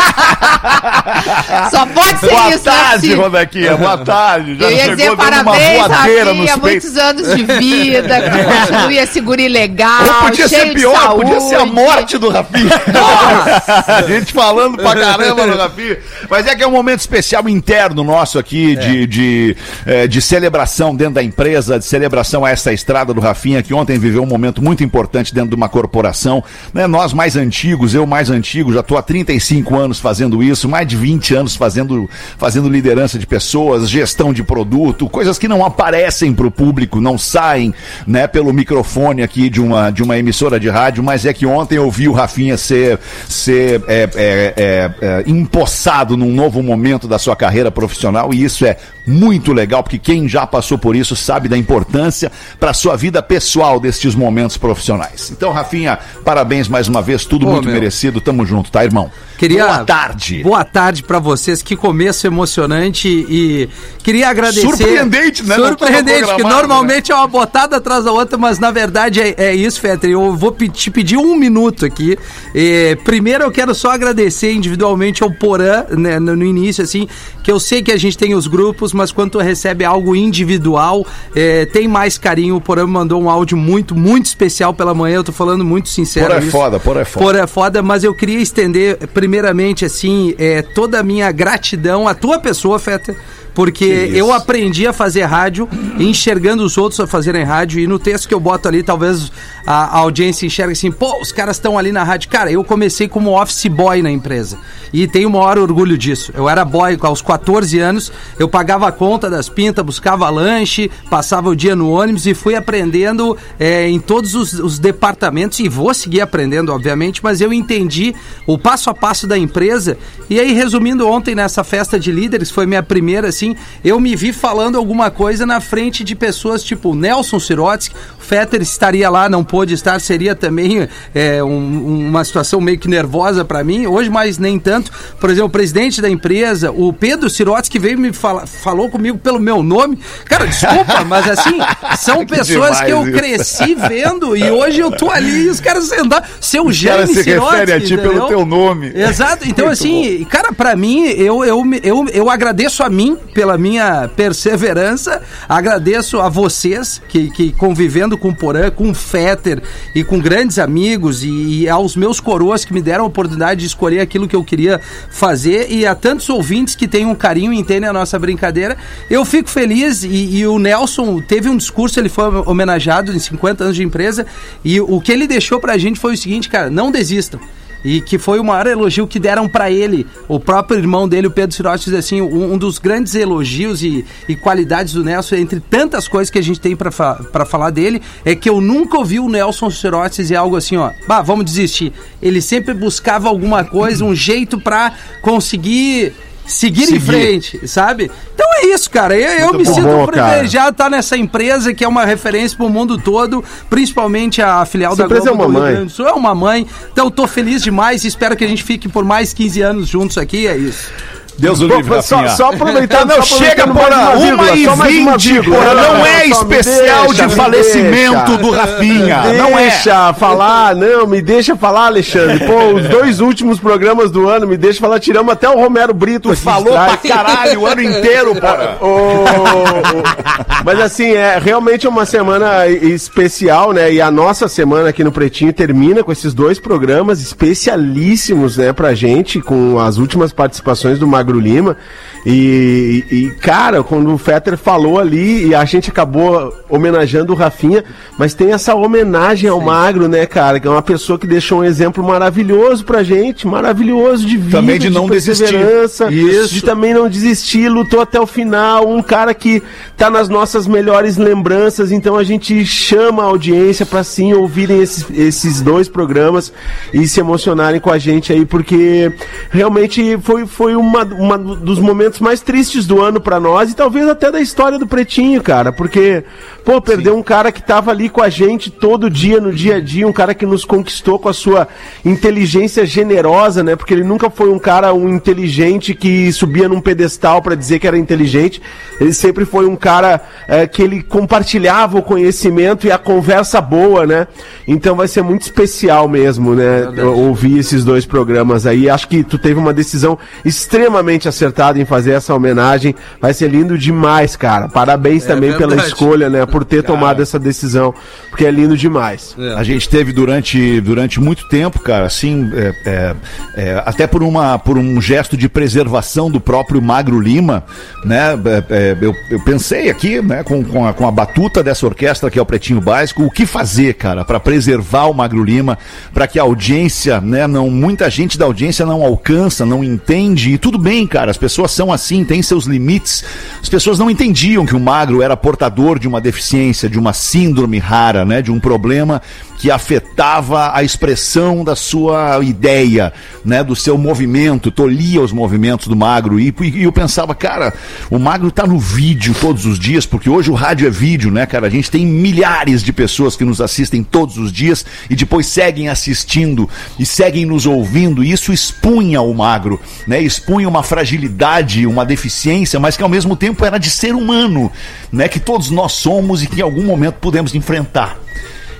Só 1.71 1.85
pode 1.85 2.19
ser 2.19 2.29
Boa 2.29 2.49
isso, 2.49 2.63
tarde, 2.63 3.15
né, 3.15 3.42
Zequinha. 3.43 3.77
Boa 3.77 3.97
tarde. 3.97 4.55
Já 4.57 4.65
Eu 4.65 4.71
ia 4.71 4.95
dizer 4.95 5.15
parabéns, 5.15 5.87
Rafinha, 5.87 6.25
nos 6.25 6.35
peitos. 6.35 6.61
muitos 6.61 6.97
anos 6.97 7.35
de 7.35 7.43
vida, 7.43 8.21
que 8.21 8.43
continue 8.71 8.97
esse 8.97 9.21
guri 9.21 9.47
legal, 9.47 10.03
Ou 10.03 10.13
podia 10.29 10.47
cheio 10.47 10.61
ser 10.61 10.69
de 10.69 10.75
pior, 10.75 10.95
saúde. 10.95 11.25
podia 11.25 11.39
ser 11.41 11.55
a 11.55 11.65
morte 11.65 12.17
do 12.17 12.29
Rafinha. 12.29 12.71
a 13.87 14.01
gente 14.03 14.33
falando 14.33 14.77
pra 14.77 14.95
caramba 14.95 15.47
do 15.47 15.57
Rafinha. 15.57 15.97
Mas 16.29 16.47
é 16.47 16.55
que 16.55 16.63
é 16.63 16.67
um 16.67 16.71
momento 16.71 16.99
especial 16.99 17.47
interno 17.49 18.03
nosso 18.03 18.39
aqui 18.39 18.75
de, 18.75 19.07
de, 19.07 19.57
eh, 19.85 20.07
de 20.07 20.21
celebração 20.21 20.95
dentro 20.95 21.15
da 21.15 21.23
empresa, 21.23 21.77
de 21.77 21.85
celebração 21.85 22.45
a 22.45 22.49
essa 22.49 22.71
estrada 22.71 23.13
do 23.13 23.19
Rafinha, 23.19 23.61
que 23.61 23.73
ontem 23.73 23.97
viveu 23.99 24.23
um 24.23 24.27
momento 24.27 24.61
muito 24.61 24.83
importante 24.83 25.33
dentro 25.33 25.49
de 25.49 25.55
uma 25.55 25.69
corporação. 25.69 26.43
Né? 26.73 26.87
Nós 26.87 27.13
mais 27.13 27.35
antigos, 27.35 27.93
eu 27.93 28.05
mais 28.05 28.29
antigo, 28.29 28.73
já 28.73 28.79
estou 28.79 28.97
há 28.97 29.01
35 29.01 29.75
anos 29.75 29.99
fazendo 29.99 30.41
isso, 30.41 30.67
mais 30.69 30.87
de 30.87 30.95
20 30.95 31.35
anos 31.35 31.55
fazendo, 31.55 32.09
fazendo 32.37 32.69
liderança 32.69 33.19
de 33.19 33.22
pessoas, 33.25 33.89
gestão 33.89 34.33
de 34.33 34.43
produto, 34.43 35.09
coisas 35.09 35.37
que 35.37 35.47
não 35.47 35.65
aparecem 35.65 36.33
para 36.33 36.47
o 36.47 36.51
público, 36.51 37.01
não 37.01 37.17
saem 37.17 37.73
né, 38.05 38.27
pelo 38.27 38.53
microfone 38.53 39.21
aqui 39.21 39.49
de 39.49 39.61
uma, 39.61 39.91
de 39.91 40.03
uma 40.03 40.17
emissora 40.17 40.59
de 40.59 40.69
rádio, 40.69 41.03
mas 41.03 41.25
é 41.25 41.33
que 41.33 41.45
ontem 41.45 41.75
eu 41.75 41.89
vi 41.89 42.07
o 42.07 42.13
Rafinha 42.13 42.57
ser, 42.57 42.99
ser 43.27 43.83
é, 43.87 44.09
é, 44.15 44.53
é, 44.55 44.91
é, 45.01 45.23
empossado 45.27 46.15
num 46.15 46.33
novo 46.33 46.61
momento 46.61 47.07
da 47.07 47.19
sua 47.19 47.35
carreira 47.35 47.71
profissional 47.71 48.33
e 48.33 48.43
isso 48.43 48.65
é 48.65 48.77
muito 49.05 49.51
legal, 49.51 49.83
porque 49.83 49.99
quem 49.99 50.27
já 50.27 50.47
passou 50.47 50.77
por 50.77 50.95
isso 50.95 51.15
sabe 51.15 51.49
da 51.49 51.57
importância 51.57 52.31
para 52.59 52.71
a 52.71 52.73
sua 52.73 52.95
vida 52.95 53.21
pessoal 53.21 53.79
destes 53.79 54.15
momentos 54.15 54.57
profissionais. 54.57 55.29
Então, 55.31 55.51
Rafinha, 55.51 55.99
parabéns 56.23 56.67
mais 56.67 56.87
uma 56.87 57.01
vez, 57.01 57.25
tudo 57.25 57.47
Ô, 57.47 57.51
muito 57.51 57.65
meu. 57.65 57.73
merecido, 57.73 58.21
tamo 58.21 58.45
junto, 58.45 58.71
tá, 58.71 58.83
irmão? 58.83 59.11
Queria... 59.37 59.65
Boa 59.65 59.85
tarde. 59.85 60.43
Boa 60.43 60.63
tarde 60.63 61.03
pra 61.03 61.19
vocês. 61.19 61.61
Que 61.61 61.75
começo 61.75 62.25
emocionante 62.25 63.07
e 63.13 63.69
queria 64.03 64.29
agradecer. 64.29 64.61
Surpreendente, 64.61 65.43
né? 65.43 65.55
Surpreendente, 65.55 66.19
que 66.19 66.25
programado, 66.25 66.55
normalmente 66.55 67.11
é 67.11 67.15
uma 67.15 67.27
botada 67.27 67.77
atrás 67.77 68.03
da 68.03 68.11
outra, 68.11 68.37
mas 68.37 68.59
na 68.59 68.71
verdade 68.71 69.21
é, 69.21 69.35
é 69.37 69.55
isso, 69.55 69.79
Fetter. 69.79 70.11
Eu 70.11 70.35
vou 70.35 70.51
te 70.51 70.91
pedir 70.91 71.17
um 71.17 71.35
minuto 71.35 71.85
aqui. 71.85 72.17
Eh, 72.53 72.97
primeiro 73.03 73.43
eu 73.43 73.51
quero 73.51 73.73
só 73.73 73.91
agradecer 73.91 74.51
individualmente 74.51 75.23
ao 75.23 75.31
Porã, 75.31 75.85
né, 75.91 76.19
no, 76.19 76.35
no 76.35 76.45
início, 76.45 76.83
assim, 76.83 77.07
que 77.43 77.51
eu 77.51 77.59
sei 77.59 77.81
que 77.81 77.91
a 77.91 77.97
gente 77.97 78.17
tem 78.17 78.33
os 78.33 78.47
grupos, 78.47 78.93
mas 78.93 79.11
quando 79.11 79.31
tu 79.31 79.39
recebe 79.39 79.83
algo 79.83 80.15
individual, 80.15 81.05
eh, 81.35 81.65
tem 81.65 81.87
mais 81.87 82.17
carinho. 82.17 82.55
O 82.55 82.61
Porã 82.61 82.85
me 82.85 82.91
mandou 82.91 83.21
um 83.21 83.29
áudio 83.29 83.57
muito, 83.57 83.95
muito 83.95 84.25
especial 84.25 84.73
pela 84.73 84.93
manhã. 84.93 85.15
Eu 85.15 85.23
tô 85.23 85.31
falando 85.31 85.63
muito 85.63 85.89
sincero. 85.89 86.27
Porã 86.27 86.37
é 86.37 86.41
foda, 86.41 86.79
Porã 86.79 87.01
é 87.01 87.05
foda. 87.05 87.25
Porã 87.25 87.39
é 87.43 87.47
foda, 87.47 87.81
mas 87.81 88.03
eu 88.03 88.13
queria 88.13 88.39
estender, 88.39 88.97
primeiramente, 89.13 89.85
assim, 89.85 90.33
é, 90.37 90.61
toda 90.61 90.99
a 90.99 91.03
minha 91.03 91.31
gratidão 91.31 92.07
à 92.07 92.13
tua 92.13 92.39
pessoa, 92.39 92.79
Seite 93.03 93.17
Porque 93.53 94.11
eu 94.13 94.33
aprendi 94.33 94.87
a 94.87 94.93
fazer 94.93 95.23
rádio 95.23 95.69
enxergando 95.99 96.63
os 96.63 96.77
outros 96.77 96.99
a 96.99 97.07
fazerem 97.07 97.43
rádio. 97.43 97.79
E 97.79 97.87
no 97.87 97.99
texto 97.99 98.27
que 98.27 98.33
eu 98.33 98.39
boto 98.39 98.67
ali, 98.67 98.81
talvez 98.81 99.31
a, 99.65 99.97
a 99.97 99.97
audiência 99.99 100.45
enxergue 100.45 100.73
assim: 100.73 100.91
pô, 100.91 101.21
os 101.21 101.31
caras 101.31 101.57
estão 101.57 101.77
ali 101.77 101.91
na 101.91 102.03
rádio. 102.03 102.29
Cara, 102.29 102.51
eu 102.51 102.63
comecei 102.63 103.07
como 103.07 103.39
office 103.39 103.67
boy 103.67 104.01
na 104.01 104.11
empresa. 104.11 104.57
E 104.91 105.07
tenho 105.07 105.29
o 105.29 105.31
maior 105.31 105.57
orgulho 105.57 105.97
disso. 105.97 106.31
Eu 106.35 106.47
era 106.47 106.63
boy 106.63 106.97
aos 107.01 107.21
14 107.21 107.79
anos, 107.79 108.11
eu 108.37 108.47
pagava 108.47 108.87
a 108.87 108.91
conta 108.91 109.29
das 109.29 109.49
pintas, 109.49 109.83
buscava 109.83 110.29
lanche, 110.29 110.89
passava 111.09 111.49
o 111.49 111.55
dia 111.55 111.75
no 111.75 111.91
ônibus 111.91 112.27
e 112.27 112.33
fui 112.33 112.55
aprendendo 112.55 113.35
é, 113.59 113.89
em 113.89 113.99
todos 113.99 114.35
os, 114.35 114.53
os 114.53 114.79
departamentos. 114.79 115.59
E 115.59 115.67
vou 115.67 115.93
seguir 115.93 116.21
aprendendo, 116.21 116.71
obviamente, 116.71 117.23
mas 117.23 117.41
eu 117.41 117.51
entendi 117.51 118.13
o 118.45 118.57
passo 118.57 118.89
a 118.89 118.93
passo 118.93 119.25
da 119.25 119.37
empresa. 119.37 119.97
E 120.29 120.39
aí, 120.39 120.53
resumindo, 120.53 121.07
ontem 121.07 121.35
nessa 121.35 121.63
festa 121.63 121.99
de 121.99 122.11
líderes, 122.11 122.51
foi 122.51 122.65
minha 122.65 122.83
primeira, 122.83 123.29
assim, 123.29 123.42
eu 123.83 123.99
me 123.99 124.15
vi 124.15 124.31
falando 124.33 124.77
alguma 124.77 125.09
coisa 125.11 125.45
na 125.45 125.59
frente 125.59 126.03
de 126.03 126.15
pessoas 126.15 126.63
tipo 126.63 126.93
Nelson 126.95 127.39
Sirotsky, 127.39 127.95
o 128.19 128.23
Fetter 128.23 128.61
estaria 128.61 129.09
lá, 129.09 129.27
não 129.29 129.43
pôde 129.43 129.73
estar, 129.73 129.99
seria 129.99 130.35
também 130.35 130.87
é, 131.13 131.43
um- 131.43 132.07
uma 132.09 132.23
situação 132.23 132.61
meio 132.61 132.77
que 132.79 132.87
nervosa 132.87 133.43
para 133.43 133.63
mim, 133.63 133.85
hoje 133.87 134.09
mais 134.09 134.37
nem 134.37 134.57
tanto. 134.59 134.91
Por 135.19 135.29
exemplo, 135.29 135.47
o 135.47 135.51
presidente 135.51 136.01
da 136.01 136.09
empresa, 136.09 136.71
o 136.71 136.93
Pedro 136.93 137.29
Sirotsky 137.29 137.77
veio 137.79 137.97
me 137.99 138.13
fala, 138.13 138.45
falou 138.45 138.89
comigo 138.89 139.17
pelo 139.17 139.39
meu 139.39 139.61
nome. 139.63 139.97
Cara, 140.25 140.45
desculpa, 140.47 141.03
mas 141.07 141.29
assim, 141.29 141.57
são 141.97 142.25
Que 142.25 142.35
pessoas 142.37 142.79
que 142.81 142.91
eu 142.91 143.03
demais 143.03 143.15
cresci 143.19 143.75
vendo 143.75 144.35
e 144.37 144.49
hoje 144.49 144.79
eu 144.79 144.91
tô 144.91 145.09
ali 145.09 145.45
e 145.45 145.49
os 145.49 145.59
caras 145.59 145.85
sentaram. 145.85 146.25
Seu 146.39 146.65
Os 146.67 146.75
Jaime 146.75 147.07
se 147.13 147.23
Sirotsky, 147.23 147.55
referem 147.57 147.75
a 147.75 147.81
ti 147.81 147.97
pelo 147.97 148.27
teu 148.27 148.45
nome. 148.45 148.91
Exato. 148.95 149.47
Então, 149.47 149.65
Muito 149.65 149.73
assim, 149.79 150.23
cara, 150.29 150.51
pra 150.53 150.75
mim, 150.75 151.05
eu, 151.05 151.43
eu, 151.43 151.63
eu, 151.83 152.05
eu 152.13 152.29
agradeço 152.29 152.83
a 152.83 152.89
mim 152.89 153.17
pela 153.33 153.57
minha 153.57 154.07
perseverança, 154.15 155.21
agradeço 155.49 156.19
a 156.19 156.29
vocês 156.29 157.01
que, 157.09 157.29
que 157.31 157.51
convivendo 157.51 158.17
com 158.17 158.29
o 158.29 158.35
Porã, 158.35 158.69
com 158.69 158.91
o 158.91 158.93
Fetter 158.93 159.61
e 159.95 160.03
com 160.03 160.19
grandes 160.19 160.59
amigos 160.59 161.23
e, 161.23 161.63
e 161.63 161.69
aos 161.69 161.95
meus 161.95 162.19
coroas 162.19 162.63
que 162.63 162.73
me 162.73 162.81
deram 162.81 163.03
a 163.03 163.07
oportunidade 163.07 163.61
de 163.61 163.67
escolher 163.67 163.99
aquilo 163.99 164.27
que 164.27 164.35
eu 164.35 164.43
queria 164.43 164.79
fazer 165.09 165.71
e 165.71 165.85
a 165.85 165.95
tantos 165.95 166.29
ouvintes 166.29 166.75
que 166.75 166.87
têm 166.87 167.05
um 167.05 167.15
carinho 167.15 167.53
e 167.53 167.57
entendem 167.57 167.89
a 167.89 167.93
nossa 167.93 168.17
brincadeira. 168.19 168.77
Eu 169.09 169.25
fico 169.25 169.49
feliz 169.49 170.03
e, 170.03 170.37
e 170.37 170.47
o 170.47 170.59
Nelson 170.59 171.19
teve 171.21 171.49
um 171.49 171.57
discurso, 171.57 171.99
ele 171.99 172.09
foi 172.09 172.25
homenageado 172.45 173.11
em 173.11 173.19
50 173.19 173.63
anos 173.63 173.75
de 173.75 173.83
empresa 173.83 174.25
e 174.63 174.79
o 174.79 175.01
que 175.01 175.11
ele 175.11 175.27
deixou 175.27 175.59
pra 175.59 175.77
gente 175.77 175.99
foi 175.99 176.13
o 176.13 176.17
seguinte, 176.17 176.49
cara, 176.49 176.69
não 176.69 176.91
desistam. 176.91 177.39
E 177.83 178.01
que 178.01 178.17
foi 178.17 178.39
o 178.39 178.43
maior 178.43 178.67
elogio 178.67 179.07
que 179.07 179.19
deram 179.19 179.47
pra 179.47 179.69
ele. 179.69 180.07
O 180.27 180.39
próprio 180.39 180.77
irmão 180.77 181.07
dele, 181.07 181.27
o 181.27 181.31
Pedro 181.31 181.55
Sirotti, 181.55 181.85
diz 181.85 181.93
assim: 181.93 182.21
um, 182.21 182.53
um 182.53 182.57
dos 182.57 182.79
grandes 182.79 183.13
elogios 183.15 183.83
e, 183.83 184.05
e 184.27 184.35
qualidades 184.35 184.93
do 184.93 185.03
Nelson, 185.03 185.35
entre 185.35 185.59
tantas 185.59 186.07
coisas 186.07 186.29
que 186.29 186.39
a 186.39 186.43
gente 186.43 186.59
tem 186.59 186.75
pra 186.75 186.91
fa 186.91 187.15
falar 187.45 187.71
dele, 187.71 188.01
é 188.23 188.35
que 188.35 188.49
eu 188.49 188.61
nunca 188.61 188.97
ouvi 188.97 189.19
o 189.19 189.29
Nelson 189.29 189.69
Sirotti 189.69 190.17
dizer 190.17 190.35
algo 190.35 190.55
assim: 190.55 190.77
ó, 190.77 190.91
bah, 191.07 191.21
vamos 191.21 191.45
desistir. 191.45 191.91
Ele 192.21 192.41
sempre 192.41 192.73
buscava 192.73 193.27
alguma 193.27 193.63
coisa, 193.63 194.05
um 194.05 194.15
jeito 194.15 194.59
pra 194.59 194.93
conseguir. 195.21 196.13
Seguir, 196.45 196.83
em 196.83 196.85
Seguir. 196.87 196.99
frente, 196.99 197.67
sabe? 197.67 198.11
Então 198.33 198.45
é 198.55 198.67
isso, 198.67 198.89
cara. 198.89 199.15
Eu, 199.17 199.47
eu 199.47 199.53
me 199.57 199.63
bom. 199.63 199.73
sinto 199.73 199.87
Bom, 199.87 200.05
privilegiado 200.05 200.71
estar 200.71 200.89
nessa 200.89 201.15
empresa 201.17 201.73
que 201.73 201.83
é 201.83 201.87
uma 201.87 202.05
referência 202.05 202.57
pro 202.57 202.69
mundo 202.69 202.97
todo, 202.97 203.43
principalmente 203.69 204.41
a 204.41 204.65
filial 204.65 204.93
Essa 204.93 205.03
da 205.03 205.05
empresa 205.05 205.31
Globo 205.31 205.43
é 205.43 205.45
uma 205.45 205.47
do 205.47 205.51
Rio 205.53 205.61
mãe. 205.61 205.73
Grande 205.73 205.91
do 205.91 205.95
Sul. 205.95 206.07
É 206.07 206.13
uma 206.13 206.35
mãe. 206.35 206.67
Então 206.91 207.05
eu 207.05 207.11
tô 207.11 207.27
feliz 207.27 207.61
demais 207.63 208.03
e 208.03 208.07
espero 208.07 208.35
que 208.35 208.43
a 208.43 208.47
gente 208.47 208.63
fique 208.63 208.89
por 208.89 209.05
mais 209.05 209.33
15 209.33 209.61
anos 209.61 209.87
juntos 209.87 210.17
aqui. 210.17 210.47
É 210.47 210.57
isso. 210.57 210.91
Deus 211.37 211.59
o 211.59 211.67
livre, 211.67 212.01
só, 212.01 212.17
Rafinha. 212.17 212.35
só 212.35 212.49
aproveitar, 212.51 213.05
Não, 213.05 213.21
só 213.21 213.37
chega, 213.37 213.67
Porã, 213.67 214.11
uma 214.33 214.51
e 214.51 214.67
vinte. 214.91 215.41
Porã, 215.41 215.73
não 215.73 216.05
é 216.05 216.27
especial 216.27 217.07
deixa, 217.07 217.23
de 217.23 217.29
me 217.29 217.35
falecimento 217.35 218.25
deixa. 218.25 218.37
do 218.37 218.51
Rafinha, 218.51 219.23
não 219.37 219.57
é. 219.57 219.63
Deixa 219.69 220.13
falar, 220.13 220.75
não, 220.75 221.07
me 221.07 221.21
deixa 221.21 221.55
falar, 221.55 221.87
Alexandre. 221.87 222.45
Pô, 222.45 222.73
os 222.75 222.87
dois 222.87 223.19
últimos 223.19 223.59
programas 223.59 224.11
do 224.11 224.27
ano, 224.29 224.47
me 224.47 224.57
deixa 224.57 224.79
falar, 224.79 224.99
tiramos 224.99 225.33
até 225.33 225.49
o 225.49 225.55
Romero 225.57 225.93
Brito. 225.93 226.29
Tu 226.29 226.35
falou 226.37 226.73
pra 226.73 226.97
caralho 226.97 227.61
o 227.61 227.65
ano 227.65 227.81
inteiro, 227.81 228.35
Porã. 228.39 228.75
Ô, 228.81 228.87
ô, 228.87 230.63
Mas 230.63 230.79
assim, 230.79 231.11
é 231.13 231.39
realmente 231.39 231.87
uma 231.87 232.05
semana 232.05 232.67
especial, 232.67 233.71
né? 233.71 233.91
E 233.91 233.99
a 234.01 234.11
nossa 234.11 234.47
semana 234.47 234.89
aqui 234.89 235.03
no 235.03 235.11
Pretinho 235.11 235.51
termina 235.53 236.03
com 236.03 236.11
esses 236.11 236.33
dois 236.33 236.59
programas 236.59 237.21
especialíssimos, 237.21 238.57
né, 238.57 238.71
pra 238.73 238.93
gente, 238.93 239.41
com 239.41 239.79
as 239.79 239.97
últimas 239.97 240.31
participações 240.31 240.99
do 240.99 241.07
Magro 241.23 241.39
Lima. 241.39 241.77
E, 242.25 243.03
e, 243.11 243.31
cara, 243.41 243.83
quando 243.83 244.13
o 244.13 244.17
Fetter 244.17 244.57
falou 244.57 244.99
ali, 244.99 245.47
e 245.47 245.55
a 245.55 245.65
gente 245.65 245.89
acabou 245.89 246.53
homenageando 246.69 247.33
o 247.33 247.35
Rafinha, 247.35 247.83
mas 248.17 248.33
tem 248.33 248.51
essa 248.53 248.75
homenagem 248.75 249.49
ao 249.49 249.59
Magro, 249.59 250.07
né, 250.07 250.25
cara? 250.25 250.59
Que 250.59 250.67
é 250.67 250.69
uma 250.69 250.81
pessoa 250.81 251.19
que 251.19 251.27
deixou 251.27 251.59
um 251.59 251.63
exemplo 251.63 252.03
maravilhoso 252.03 252.85
pra 252.85 253.03
gente, 253.03 253.45
maravilhoso 253.45 254.25
de 254.25 254.37
vida, 254.37 254.57
Também 254.57 254.79
de 254.79 254.89
não 254.89 255.07
desistir. 255.07 255.43
perseverança, 255.49 256.11
Isso. 256.11 256.53
de 256.53 256.61
também 256.61 256.93
não 256.93 257.09
desistir, 257.09 257.67
lutou 257.67 257.99
até 257.99 258.19
o 258.19 258.27
final, 258.27 258.87
um 258.89 259.01
cara 259.01 259.33
que 259.33 259.61
tá 259.97 260.09
nas 260.09 260.29
nossas 260.29 260.65
melhores 260.65 261.17
lembranças, 261.17 261.91
então 261.91 262.15
a 262.15 262.23
gente 262.23 262.65
chama 262.65 263.23
a 263.23 263.25
audiência 263.25 263.85
para 263.85 264.03
sim 264.03 264.33
ouvirem 264.33 264.81
esses, 264.81 265.05
esses 265.11 265.61
dois 265.61 265.89
programas 265.89 266.53
e 266.93 267.05
se 267.05 267.19
emocionarem 267.19 267.81
com 267.81 267.91
a 267.91 267.97
gente 267.97 268.31
aí, 268.31 268.45
porque 268.45 269.11
realmente 269.51 270.17
foi, 270.21 270.45
foi 270.45 270.75
uma, 270.75 271.03
uma 271.17 271.37
dos 271.37 271.79
momentos 271.79 272.19
mais 272.19 272.41
tristes 272.41 272.85
do 272.85 273.01
ano 273.01 273.21
para 273.21 273.39
nós 273.39 273.71
e 273.71 273.75
talvez 273.75 274.07
até 274.07 274.31
da 274.31 274.39
história 274.39 274.77
do 274.77 274.87
Pretinho, 274.87 275.41
cara, 275.41 275.71
porque 275.71 276.23
Pô, 276.63 276.81
perdeu 276.81 277.17
um 277.17 277.23
cara 277.23 277.51
que 277.51 277.61
tava 277.61 277.91
ali 277.91 278.07
com 278.09 278.21
a 278.21 278.29
gente 278.29 278.69
todo 278.69 279.09
dia, 279.09 279.41
no 279.41 279.51
dia 279.51 279.75
a 279.75 279.79
dia, 279.81 280.07
um 280.07 280.13
cara 280.13 280.33
que 280.33 280.45
nos 280.45 280.63
conquistou 280.63 281.19
com 281.19 281.27
a 281.27 281.33
sua 281.33 281.67
inteligência 282.05 282.85
generosa, 282.85 283.63
né? 283.63 283.75
Porque 283.75 283.93
ele 283.93 284.03
nunca 284.03 284.29
foi 284.29 284.49
um 284.49 284.59
cara, 284.59 284.93
um 284.93 285.09
inteligente 285.09 285.93
que 285.93 286.31
subia 286.31 286.69
num 286.69 286.79
pedestal 286.79 287.41
para 287.41 287.55
dizer 287.55 287.79
que 287.79 287.87
era 287.87 287.97
inteligente. 287.97 288.61
Ele 288.99 289.13
sempre 289.13 289.45
foi 289.45 289.65
um 289.67 289.75
cara 289.75 290.21
é, 290.47 290.65
que 290.65 290.81
ele 290.81 291.03
compartilhava 291.03 291.97
o 291.97 292.01
conhecimento 292.01 292.87
e 292.87 292.91
a 292.91 292.97
conversa 292.97 293.59
boa, 293.59 294.05
né? 294.05 294.27
Então 294.67 294.95
vai 294.95 295.07
ser 295.07 295.21
muito 295.21 295.41
especial 295.41 296.07
mesmo, 296.07 296.55
né? 296.55 296.87
Ouvir 297.03 297.57
esses 297.59 297.83
dois 297.83 298.05
programas 298.05 298.65
aí. 298.65 298.89
Acho 298.89 299.07
que 299.07 299.23
tu 299.23 299.37
teve 299.37 299.59
uma 299.59 299.73
decisão 299.73 300.17
extremamente 300.45 301.27
acertada 301.27 301.79
em 301.79 301.85
fazer 301.85 302.11
essa 302.11 302.33
homenagem. 302.33 302.95
Vai 303.19 303.33
ser 303.33 303.49
lindo 303.49 303.77
demais, 303.77 304.35
cara. 304.35 304.69
Parabéns 304.69 305.25
É 305.25 305.27
também 305.27 305.51
pela 305.53 305.69
verdade. 305.75 305.87
escolha, 305.89 306.29
né? 306.29 306.45
Por 306.53 306.65
ter 306.65 306.83
tomado 306.83 307.21
essa 307.21 307.39
decisão. 307.39 307.93
Porque 308.29 308.45
é 308.45 308.51
lindo 308.51 308.77
demais. 308.77 309.35
A 309.57 309.63
gente 309.63 309.89
teve 309.89 310.11
durante, 310.11 310.79
durante 310.81 311.19
muito 311.19 311.47
tempo, 311.47 311.79
cara, 311.79 312.05
assim, 312.05 312.51
é, 312.53 312.73
é, 312.85 313.15
é, 313.55 313.83
até 313.85 314.05
por, 314.05 314.21
uma, 314.21 314.59
por 314.59 314.77
um 314.77 315.01
gesto 315.01 315.35
de 315.35 315.49
preservação 315.49 316.29
do 316.29 316.39
próprio 316.39 316.81
Magro 316.81 317.19
Lima, 317.19 317.63
né? 318.05 318.33
é, 318.45 318.63
é, 318.69 318.97
eu, 319.01 319.15
eu 319.29 319.39
pensei 319.43 319.89
aqui, 319.89 320.21
né, 320.21 320.43
com, 320.43 320.63
com, 320.63 320.85
a, 320.85 320.93
com 320.93 321.07
a 321.07 321.11
batuta 321.11 321.63
dessa 321.63 321.85
orquestra 321.85 322.29
que 322.29 322.37
é 322.37 322.41
o 322.41 322.45
Pretinho 322.45 322.79
Básico, 322.79 323.23
o 323.23 323.31
que 323.31 323.45
fazer, 323.45 323.95
cara, 323.95 324.23
para 324.23 324.39
preservar 324.39 325.05
o 325.05 325.13
Magro 325.13 325.43
Lima, 325.43 325.77
para 326.13 326.27
que 326.27 326.39
a 326.39 326.43
audiência, 326.43 327.19
né, 327.19 327.47
não, 327.47 327.69
muita 327.69 328.09
gente 328.09 328.37
da 328.37 328.45
audiência 328.45 328.85
não 328.85 329.03
alcança, 329.03 329.65
não 329.65 329.83
entende, 329.83 330.51
e 330.51 330.57
tudo 330.57 330.77
bem, 330.77 331.07
cara, 331.07 331.31
as 331.31 331.37
pessoas 331.37 331.71
são 331.71 331.91
assim, 331.91 332.23
têm 332.23 332.41
seus 332.41 332.65
limites. 332.65 333.23
As 333.61 333.69
pessoas 333.69 333.97
não 333.97 334.09
entendiam 334.09 334.65
que 334.65 334.75
o 334.75 334.79
Magro 334.79 335.21
era 335.21 335.35
portador 335.35 335.97
de 335.97 336.07
uma 336.07 336.21
deficiência, 336.21 336.42
de 336.89 336.99
uma 336.99 337.13
síndrome 337.13 337.79
rara, 337.79 338.25
né, 338.25 338.41
de 338.41 338.51
um 338.51 338.59
problema 338.59 339.21
que 339.63 339.71
afetava 339.71 340.75
a 340.75 340.83
expressão 340.83 341.63
da 341.63 341.73
sua 341.73 342.37
ideia, 342.43 343.13
né, 343.45 343.63
do 343.63 343.77
seu 343.77 343.97
movimento, 343.97 344.69
tolhia 344.69 345.21
os 345.21 345.31
movimentos 345.31 345.87
do 345.87 345.95
magro. 345.95 346.37
E, 346.37 346.53
e 346.61 346.83
eu 346.83 346.91
pensava, 346.91 347.33
cara, 347.33 347.73
o 348.11 348.19
magro 348.19 348.51
tá 348.51 348.67
no 348.67 348.77
vídeo 348.77 349.33
todos 349.39 349.65
os 349.65 349.79
dias, 349.79 350.05
porque 350.05 350.29
hoje 350.29 350.51
o 350.51 350.53
rádio 350.53 350.85
é 350.85 350.89
vídeo, 350.89 351.31
né, 351.31 351.45
cara? 351.45 351.67
A 351.67 351.69
gente 351.69 351.89
tem 351.89 352.05
milhares 352.05 352.83
de 352.83 352.91
pessoas 352.91 353.37
que 353.37 353.45
nos 353.45 353.61
assistem 353.61 354.03
todos 354.03 354.37
os 354.37 354.51
dias 354.51 354.85
e 355.09 355.15
depois 355.15 355.45
seguem 355.45 355.87
assistindo 355.87 356.69
e 356.99 357.05
seguem 357.05 357.45
nos 357.45 357.65
ouvindo. 357.65 358.21
E 358.21 358.33
isso 358.33 358.51
expunha 358.51 359.21
o 359.21 359.33
magro, 359.33 359.79
né? 360.05 360.21
Expunha 360.21 360.67
uma 360.67 360.83
fragilidade, 360.83 361.87
uma 361.87 362.05
deficiência, 362.05 362.81
mas 362.81 362.97
que 362.97 363.03
ao 363.03 363.07
mesmo 363.07 363.33
tempo 363.33 363.63
era 363.63 363.77
de 363.77 363.89
ser 363.89 364.13
humano, 364.13 364.69
né? 365.09 365.29
Que 365.29 365.39
todos 365.39 365.69
nós 365.69 365.93
somos 365.93 366.43
e 366.43 366.47
que 366.47 366.59
em 366.59 366.63
algum 366.63 366.83
momento 366.83 367.15
podemos 367.21 367.55
enfrentar. 367.55 368.17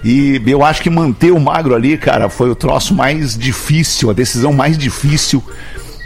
E 0.04 0.42
eu 0.46 0.64
acho 0.64 0.82
que 0.82 0.90
manter 0.90 1.32
o 1.32 1.40
magro 1.40 1.74
ali, 1.74 1.98
cara, 1.98 2.30
foi 2.30 2.50
o 2.50 2.56
troço 2.56 2.94
mais 2.94 3.38
difícil, 3.38 4.10
a 4.10 4.14
decisão 4.14 4.52
mais 4.52 4.78
difícil 4.78 5.42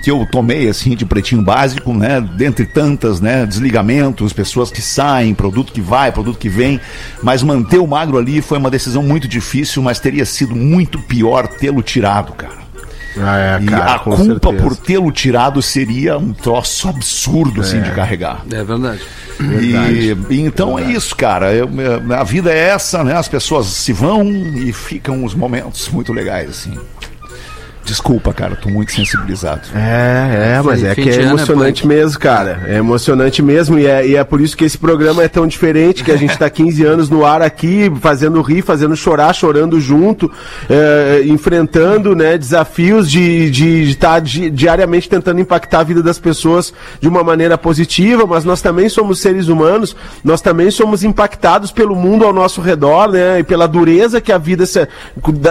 que 0.04 0.12
eu 0.12 0.25
tomei, 0.32 0.70
assim, 0.70 0.96
de 0.96 1.06
pretinho 1.06 1.42
básico, 1.42 1.94
né? 1.94 2.22
Dentre 2.22 2.66
tantas, 2.66 3.20
né? 3.20 3.46
Desligamentos, 3.46 4.32
pessoas 4.32 4.70
que 4.70 4.82
saem, 4.82 5.34
produto 5.34 5.74
que 5.74 5.82
vai, 5.82 6.12
produto 6.12 6.38
que 6.38 6.48
vem. 6.48 6.80
Mas 7.24 7.42
manter 7.42 7.80
o 7.80 7.88
magro 7.88 8.18
ali 8.18 8.42
foi 8.42 8.58
uma 8.58 8.70
decisão 8.70 9.01
muito 9.01 9.27
difícil, 9.27 9.82
mas 9.82 10.00
teria 10.00 10.25
sido 10.25 10.56
muito 10.56 11.00
pior 11.00 11.48
tê-lo 11.48 11.82
tirado, 11.82 12.34
cara. 12.34 12.67
Ah, 13.22 13.38
é, 13.38 13.60
E 13.62 13.68
a 13.74 14.00
culpa 14.00 14.50
por 14.64 14.76
tê-lo 14.76 15.12
tirado 15.12 15.62
seria 15.62 16.18
um 16.18 16.34
troço 16.34 16.88
absurdo, 16.90 17.62
assim, 17.62 17.82
de 17.82 17.92
carregar. 17.92 18.44
É 18.52 18.64
verdade. 18.64 19.02
E, 19.40 20.16
e 20.30 20.42
então 20.42 20.78
é 20.80 20.84
isso, 20.92 21.16
cara. 21.16 21.54
Eu- 21.54 21.70
eu- 21.80 22.14
a 22.14 22.24
vida 22.24 22.52
é 22.52 22.70
essa, 22.70 23.04
né? 23.04 23.14
As 23.16 23.28
pessoas 23.28 23.68
se 23.68 23.94
vão 23.94 24.24
e 24.26 24.74
ficam 24.74 25.24
os 25.24 25.34
momentos 25.36 25.88
muito 25.90 26.12
legais, 26.12 26.50
assim. 26.50 26.74
Desculpa, 27.88 28.34
cara, 28.34 28.53
tô 28.53 28.67
muito 28.67 28.91
sensibilizado. 28.91 29.62
É, 29.74 30.58
é, 30.58 30.62
mas 30.62 30.84
é 30.84 30.94
que 30.94 31.03
de 31.03 31.10
é 31.10 31.22
é 31.22 31.24
emocionante 31.24 31.88
mesmo, 31.88 32.20
cara. 32.20 32.62
É 32.67 32.75
emocionante 32.75 33.41
mesmo 33.41 33.79
e 33.79 33.88
é, 33.88 34.06
e 34.06 34.15
é 34.17 34.24
por 34.25 34.41
isso 34.41 34.58
que 34.58 34.65
esse 34.65 34.77
programa 34.77 35.24
é 35.24 35.29
tão 35.29 35.48
diferente, 35.48 36.03
que 36.03 36.12
a 36.12 36.17
gente 36.17 36.38
tá 36.38 36.50
15 36.50 36.84
anos 36.84 37.10
no 37.10 37.25
ar 37.25 37.41
aqui, 37.41 37.89
fazendo 38.01 38.41
rir, 38.41 38.62
fazendo 38.62 38.94
chorar, 38.94 39.34
chorando 39.34 39.79
junto, 39.79 40.29
é, 40.70 41.24
enfrentando, 41.27 42.13
né, 42.13 42.38
desafios 42.38 43.10
de 43.10 43.50
de 43.50 43.84
estar 43.84 44.20
diariamente 44.20 45.08
tentando 45.08 45.39
impactar 45.39 45.79
a 45.79 45.84
vida 45.84 46.03
das 46.03 46.20
pessoas 46.20 46.74
de 47.00 47.08
uma 47.08 47.24
maneira 47.24 47.58
positiva, 47.58 48.25
mas 48.27 48.44
nós 48.44 48.62
também 48.62 48.89
somos 48.89 49.20
seres 49.20 49.48
humanos, 49.48 49.96
nós 50.25 50.41
também 50.41 50.70
somos 50.72 51.06
impactados 51.06 51.72
pelo 51.72 51.96
mundo 51.96 52.25
ao 52.25 52.34
nosso 52.34 52.60
redor, 52.60 53.13
né, 53.13 53.39
e 53.39 53.44
pela 53.44 53.65
dureza 53.65 54.20
que 54.20 54.34
a 54.34 54.38
vida 54.38 54.65
se, 54.65 54.86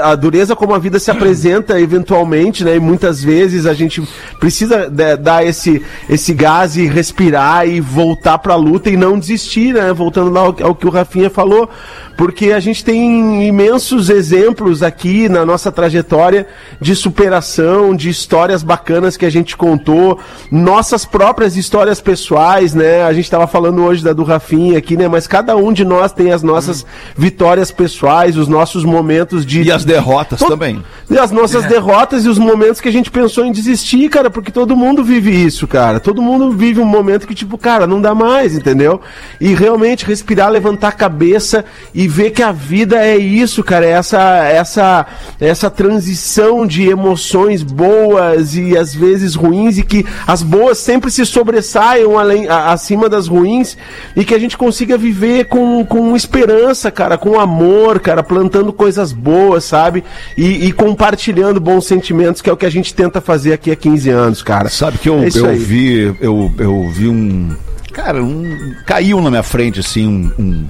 a 0.03 0.15
dureza 0.15 0.55
como 0.55 0.75
a 0.75 0.79
vida 0.79 0.99
se 0.99 1.11
apresenta 1.11 1.81
eventualmente, 1.81 2.26
né, 2.65 2.77
e 2.77 2.81
muitas 2.81 3.23
vezes 3.23 3.67
a 3.67 3.75
gente 3.75 4.03
precisa 4.41 4.89
de- 4.91 5.17
dar 5.17 5.45
esse 5.47 5.83
esse 6.09 6.33
gás 6.35 6.77
e 6.77 6.87
respirar 6.87 7.67
e 7.69 7.81
voltar 7.81 8.39
pra 8.39 8.55
luta 8.57 8.91
e 8.91 8.97
não 8.97 9.19
desistir, 9.19 9.73
né, 9.75 9.93
voltando 9.93 10.31
lá 10.31 10.41
ao, 10.41 10.57
ao 10.63 10.75
que 10.75 10.87
o 10.87 10.91
Rafinha 10.91 11.29
falou, 11.31 11.69
porque 12.17 12.53
a 12.53 12.61
gente 12.61 12.85
tem 12.85 13.47
imensos 13.47 14.09
exemplos 14.11 14.83
aqui 14.83 15.29
na 15.29 15.45
nossa 15.45 15.71
trajetória 15.71 16.47
de 16.81 16.95
superação, 16.97 17.95
de 17.95 18.09
histórias 18.09 18.63
bacanas 18.63 19.17
que 19.17 19.27
a 19.27 19.31
gente 19.31 19.57
contou, 19.57 20.19
nossas 20.51 21.05
próprias 21.05 21.57
histórias 21.57 22.01
pessoais, 22.01 22.75
né? 22.75 23.03
A 23.03 23.13
gente 23.13 23.25
estava 23.25 23.47
falando 23.47 23.83
hoje 23.83 24.03
da 24.03 24.13
do 24.13 24.23
Rafinha 24.25 24.79
aqui, 24.79 24.97
né? 24.97 25.09
Mas 25.09 25.27
cada 25.27 25.57
um 25.57 25.73
de 25.73 25.85
nós 25.85 26.13
tem 26.13 26.33
as 26.33 26.43
nossas 26.43 26.87
vitórias 27.17 27.71
pessoais, 27.71 28.37
os 28.39 28.49
nossos 28.49 28.85
momentos 28.85 29.45
de 29.45 29.63
E 29.63 29.71
as 29.73 29.85
derrotas 29.85 30.39
também. 30.41 30.83
e 31.11 31.19
as 31.19 31.31
nossas 31.31 31.65
derrotas 31.65 32.16
e 32.25 32.29
os 32.29 32.39
momentos 32.39 32.81
que 32.81 32.89
a 32.89 32.93
gente 32.93 33.11
pensou 33.11 33.45
em 33.45 33.53
desistir, 33.53 34.09
cara, 34.09 34.31
porque 34.31 34.51
todo 34.51 34.77
mundo 34.77 35.05
vive 35.05 35.31
isso, 35.31 35.67
cara. 35.67 36.01
Todo 36.01 36.23
mundo 36.23 36.51
vive 36.53 36.81
um 36.81 36.85
momento 36.87 37.27
que, 37.27 37.35
tipo, 37.35 37.59
cara, 37.59 37.87
não 37.87 38.01
dá 38.01 38.15
mais, 38.15 38.55
entendeu? 38.55 39.01
E 39.41 39.53
realmente 39.55 40.07
respirar, 40.07 40.51
levantar 40.51 40.89
a 40.89 40.93
cabeça 40.93 41.65
e 41.95 42.07
ver 42.09 42.31
que 42.31 42.43
a 42.43 42.53
vida 42.53 42.97
é 43.05 43.17
isso, 43.17 43.63
cara. 43.63 43.85
É 43.85 43.91
essa, 43.91 44.21
essa, 44.47 45.07
essa 45.41 45.69
transição 45.71 46.67
de 46.67 46.89
emoções 46.89 47.63
boas 47.63 48.55
e 48.55 48.77
às 48.77 48.95
vezes 48.95 49.35
ruins 49.35 49.79
e 49.79 49.83
que 49.83 50.05
as 50.27 50.43
boas 50.43 50.79
sempre 50.79 51.11
se 51.11 51.25
sobressaiam 51.27 52.19
além, 52.19 52.49
a- 52.49 52.73
acima 52.73 53.09
das 53.09 53.27
ruins 53.29 53.77
e 54.15 54.25
que 54.25 54.35
a 54.35 54.39
gente 54.39 54.57
consiga 54.57 54.97
viver 54.97 55.47
com, 55.47 55.85
com 55.85 56.15
esperança, 56.17 56.91
cara, 56.91 57.19
com 57.19 57.39
amor, 57.41 57.99
cara, 58.01 58.23
plantando 58.23 58.73
coisas 58.73 59.13
boas, 59.13 59.65
sabe? 59.65 60.05
E, 60.37 60.67
e 60.67 60.73
compartilhando 60.73 61.59
bons 61.61 61.87
sentimentos, 61.87 61.96
que 62.01 62.49
é 62.51 62.53
o 62.53 62.57
que 62.57 62.67
a 62.67 62.71
gente 62.71 62.95
tenta 62.95 63.21
fazer 63.21 63.53
aqui 63.53 63.71
há 63.71 63.77
15 63.77 64.11
anos, 64.11 64.43
cara. 64.43 64.69
Sabe 64.69 64.99
que 64.99 65.09
eu, 65.09 65.23
É 65.23 65.29
eu 65.35 65.47
aí. 65.47 65.59
vi, 65.59 66.15
eu, 66.21 66.53
eu 66.59 66.89
vi 66.91 67.09
um. 67.09 67.51
Cara, 67.93 68.23
um, 68.23 68.75
caiu 68.85 69.21
na 69.23 69.31
minha 69.31 69.43
frente, 69.43 69.81
assim, 69.81 70.07
um, 70.07 70.31
um, 70.39 70.67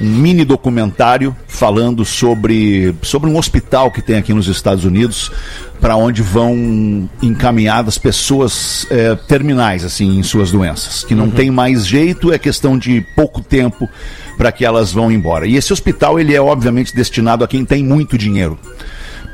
um 0.00 0.06
mini 0.08 0.44
documentário 0.44 1.34
falando 1.48 2.04
sobre, 2.04 2.94
sobre 3.02 3.28
um 3.28 3.36
hospital 3.36 3.90
que 3.90 4.00
tem 4.00 4.16
aqui 4.16 4.32
nos 4.32 4.46
Estados 4.46 4.84
Unidos, 4.84 5.32
para 5.80 5.96
onde 5.96 6.22
vão 6.22 7.10
encaminhadas 7.20 7.98
pessoas 7.98 8.86
é, 8.90 9.16
terminais, 9.16 9.84
assim, 9.84 10.18
em 10.20 10.22
suas 10.22 10.52
doenças, 10.52 11.02
que 11.02 11.16
não 11.16 11.24
Uhum. 11.24 11.30
tem 11.32 11.50
mais 11.50 11.84
jeito, 11.84 12.32
é 12.32 12.38
questão 12.38 12.78
de 12.78 13.04
pouco 13.16 13.40
tempo 13.40 13.88
para 14.36 14.52
que 14.52 14.64
elas 14.64 14.92
vão 14.92 15.10
embora. 15.10 15.48
E 15.48 15.56
esse 15.56 15.72
hospital, 15.72 16.20
ele 16.20 16.32
é 16.32 16.40
obviamente 16.40 16.94
destinado 16.94 17.42
a 17.42 17.48
quem 17.48 17.64
tem 17.64 17.82
muito 17.84 18.16
dinheiro 18.16 18.56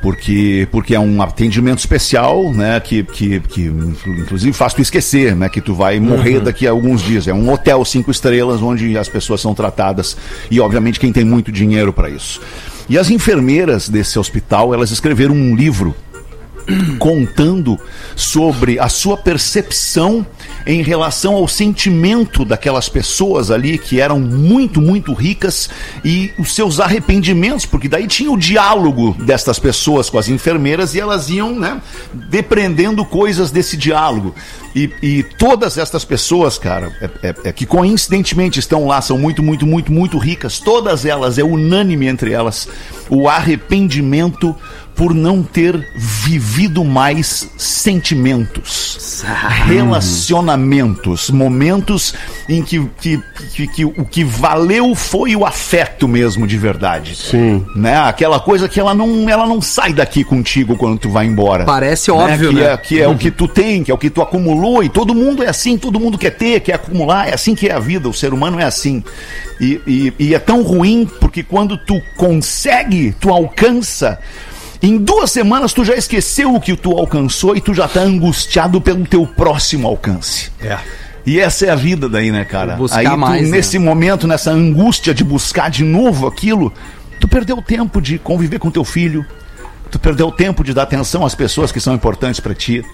porque 0.04 0.68
porque 0.70 0.94
é 0.94 1.00
um 1.00 1.22
atendimento 1.22 1.78
especial, 1.78 2.52
né, 2.52 2.78
que, 2.78 3.02
que, 3.04 3.40
que 3.40 3.62
inclusive 3.62 4.52
faz 4.52 4.74
tu 4.74 4.82
esquecer, 4.82 5.34
né, 5.34 5.48
que 5.48 5.62
tu 5.62 5.74
vai 5.74 5.98
morrer 5.98 6.40
daqui 6.40 6.66
a 6.66 6.72
alguns 6.72 7.00
dias. 7.00 7.26
É 7.26 7.32
um 7.32 7.50
hotel 7.50 7.82
cinco 7.86 8.10
estrelas 8.10 8.60
onde 8.60 8.98
as 8.98 9.08
pessoas 9.08 9.40
são 9.40 9.54
tratadas 9.54 10.14
e 10.50 10.60
obviamente 10.60 11.00
quem 11.00 11.10
tem 11.10 11.24
muito 11.24 11.50
dinheiro 11.50 11.90
para 11.90 12.10
isso. 12.10 12.38
E 12.86 12.98
as 12.98 13.08
enfermeiras 13.08 13.88
desse 13.88 14.18
hospital, 14.18 14.74
elas 14.74 14.90
escreveram 14.90 15.34
um 15.34 15.56
livro 15.56 15.96
contando 16.98 17.78
sobre 18.16 18.78
a 18.78 18.88
sua 18.88 19.16
percepção 19.16 20.26
em 20.66 20.82
relação 20.82 21.34
ao 21.34 21.46
sentimento 21.46 22.44
daquelas 22.44 22.88
pessoas 22.88 23.50
ali 23.50 23.76
que 23.76 24.00
eram 24.00 24.18
muito, 24.18 24.80
muito 24.80 25.12
ricas 25.12 25.68
e 26.04 26.32
os 26.38 26.54
seus 26.54 26.80
arrependimentos, 26.80 27.66
porque 27.66 27.88
daí 27.88 28.06
tinha 28.06 28.30
o 28.30 28.36
diálogo 28.36 29.14
destas 29.20 29.58
pessoas 29.58 30.08
com 30.08 30.18
as 30.18 30.28
enfermeiras 30.28 30.94
e 30.94 31.00
elas 31.00 31.28
iam, 31.28 31.58
né, 31.58 31.80
depreendendo 32.12 33.04
coisas 33.04 33.50
desse 33.50 33.76
diálogo. 33.76 34.34
E, 34.74 34.90
e 35.02 35.22
todas 35.22 35.78
estas 35.78 36.04
pessoas, 36.04 36.58
cara, 36.58 36.90
é, 37.00 37.28
é- 37.28 37.34
é 37.44 37.52
que 37.52 37.64
coincidentemente 37.66 38.58
estão 38.58 38.86
lá, 38.86 39.00
são 39.00 39.16
muito, 39.18 39.42
muito, 39.42 39.66
muito, 39.66 39.92
muito 39.92 40.18
ricas, 40.18 40.58
todas 40.58 41.04
elas, 41.04 41.38
é 41.38 41.44
unânime 41.44 42.06
entre 42.06 42.32
elas, 42.32 42.68
o 43.08 43.28
arrependimento 43.28 44.54
por 44.94 45.12
não 45.14 45.42
ter 45.42 45.76
vivido 45.96 46.84
mais 46.84 47.50
sentimentos. 47.56 49.24
relacionamentos, 49.66 51.30
momentos 51.30 52.14
em 52.48 52.62
que, 52.62 52.84
que, 53.00 53.22
que, 53.54 53.66
que 53.66 53.84
o 53.84 54.04
que 54.04 54.24
valeu 54.24 54.94
foi 54.94 55.34
o 55.34 55.44
afeto 55.44 56.06
mesmo 56.06 56.46
de 56.46 56.56
verdade. 56.56 57.16
Sim. 57.16 57.64
Né? 57.74 57.96
Aquela 57.96 58.38
coisa 58.38 58.68
que 58.68 58.78
ela 58.78 58.94
não, 58.94 59.28
ela 59.28 59.46
não 59.46 59.60
sai 59.60 59.92
daqui 59.92 60.22
contigo 60.22 60.76
quando 60.76 60.98
tu 60.98 61.10
vai 61.10 61.26
embora. 61.26 61.64
Parece 61.64 62.10
óbvio, 62.10 62.50
que 62.50 62.56
né? 62.56 62.72
É, 62.72 62.76
que 62.76 63.00
é 63.00 63.08
o 63.08 63.16
que 63.16 63.30
tu 63.30 63.48
tem, 63.48 63.82
que 63.82 63.90
é 63.90 63.94
o 63.94 63.98
que 63.98 64.10
tu 64.10 64.22
acumulou, 64.22 64.82
e 64.82 64.88
todo 64.88 65.14
mundo 65.14 65.42
é 65.42 65.48
assim, 65.48 65.76
todo 65.76 65.98
mundo 65.98 66.18
quer 66.18 66.30
ter, 66.30 66.60
quer 66.60 66.74
acumular, 66.74 67.28
é 67.28 67.34
assim 67.34 67.54
que 67.54 67.68
é 67.68 67.72
a 67.72 67.78
vida, 67.78 68.08
o 68.08 68.14
ser 68.14 68.32
humano 68.32 68.60
é 68.60 68.64
assim. 68.64 69.02
E, 69.60 69.80
e, 69.86 70.12
e 70.18 70.34
é 70.34 70.38
tão 70.38 70.62
ruim 70.62 71.08
porque 71.20 71.42
quando 71.42 71.76
tu 71.76 72.00
consegue, 72.16 73.14
tu 73.20 73.30
alcança. 73.30 74.18
Em 74.84 74.98
duas 74.98 75.30
semanas 75.30 75.72
tu 75.72 75.82
já 75.82 75.94
esqueceu 75.94 76.54
o 76.54 76.60
que 76.60 76.76
tu 76.76 76.90
alcançou 76.92 77.56
e 77.56 77.60
tu 77.62 77.72
já 77.72 77.88
tá 77.88 78.00
angustiado 78.00 78.82
pelo 78.82 79.06
teu 79.06 79.26
próximo 79.26 79.88
alcance. 79.88 80.52
É. 80.60 80.78
E 81.24 81.40
essa 81.40 81.64
é 81.64 81.70
a 81.70 81.74
vida 81.74 82.06
daí, 82.06 82.30
né, 82.30 82.44
cara? 82.44 82.76
Buscar 82.76 82.98
Aí 82.98 83.08
tu, 83.08 83.16
mais, 83.16 83.48
né? 83.48 83.56
nesse 83.56 83.78
momento, 83.78 84.26
nessa 84.26 84.50
angústia 84.50 85.14
de 85.14 85.24
buscar 85.24 85.70
de 85.70 85.82
novo 85.82 86.26
aquilo, 86.26 86.70
tu 87.18 87.26
perdeu 87.26 87.56
o 87.56 87.62
tempo 87.62 87.98
de 87.98 88.18
conviver 88.18 88.58
com 88.58 88.70
teu 88.70 88.84
filho, 88.84 89.24
tu 89.90 89.98
perdeu 89.98 90.28
o 90.28 90.32
tempo 90.32 90.62
de 90.62 90.74
dar 90.74 90.82
atenção 90.82 91.24
às 91.24 91.34
pessoas 91.34 91.72
que 91.72 91.80
são 91.80 91.94
importantes 91.94 92.38
pra 92.38 92.54
ti. 92.54 92.84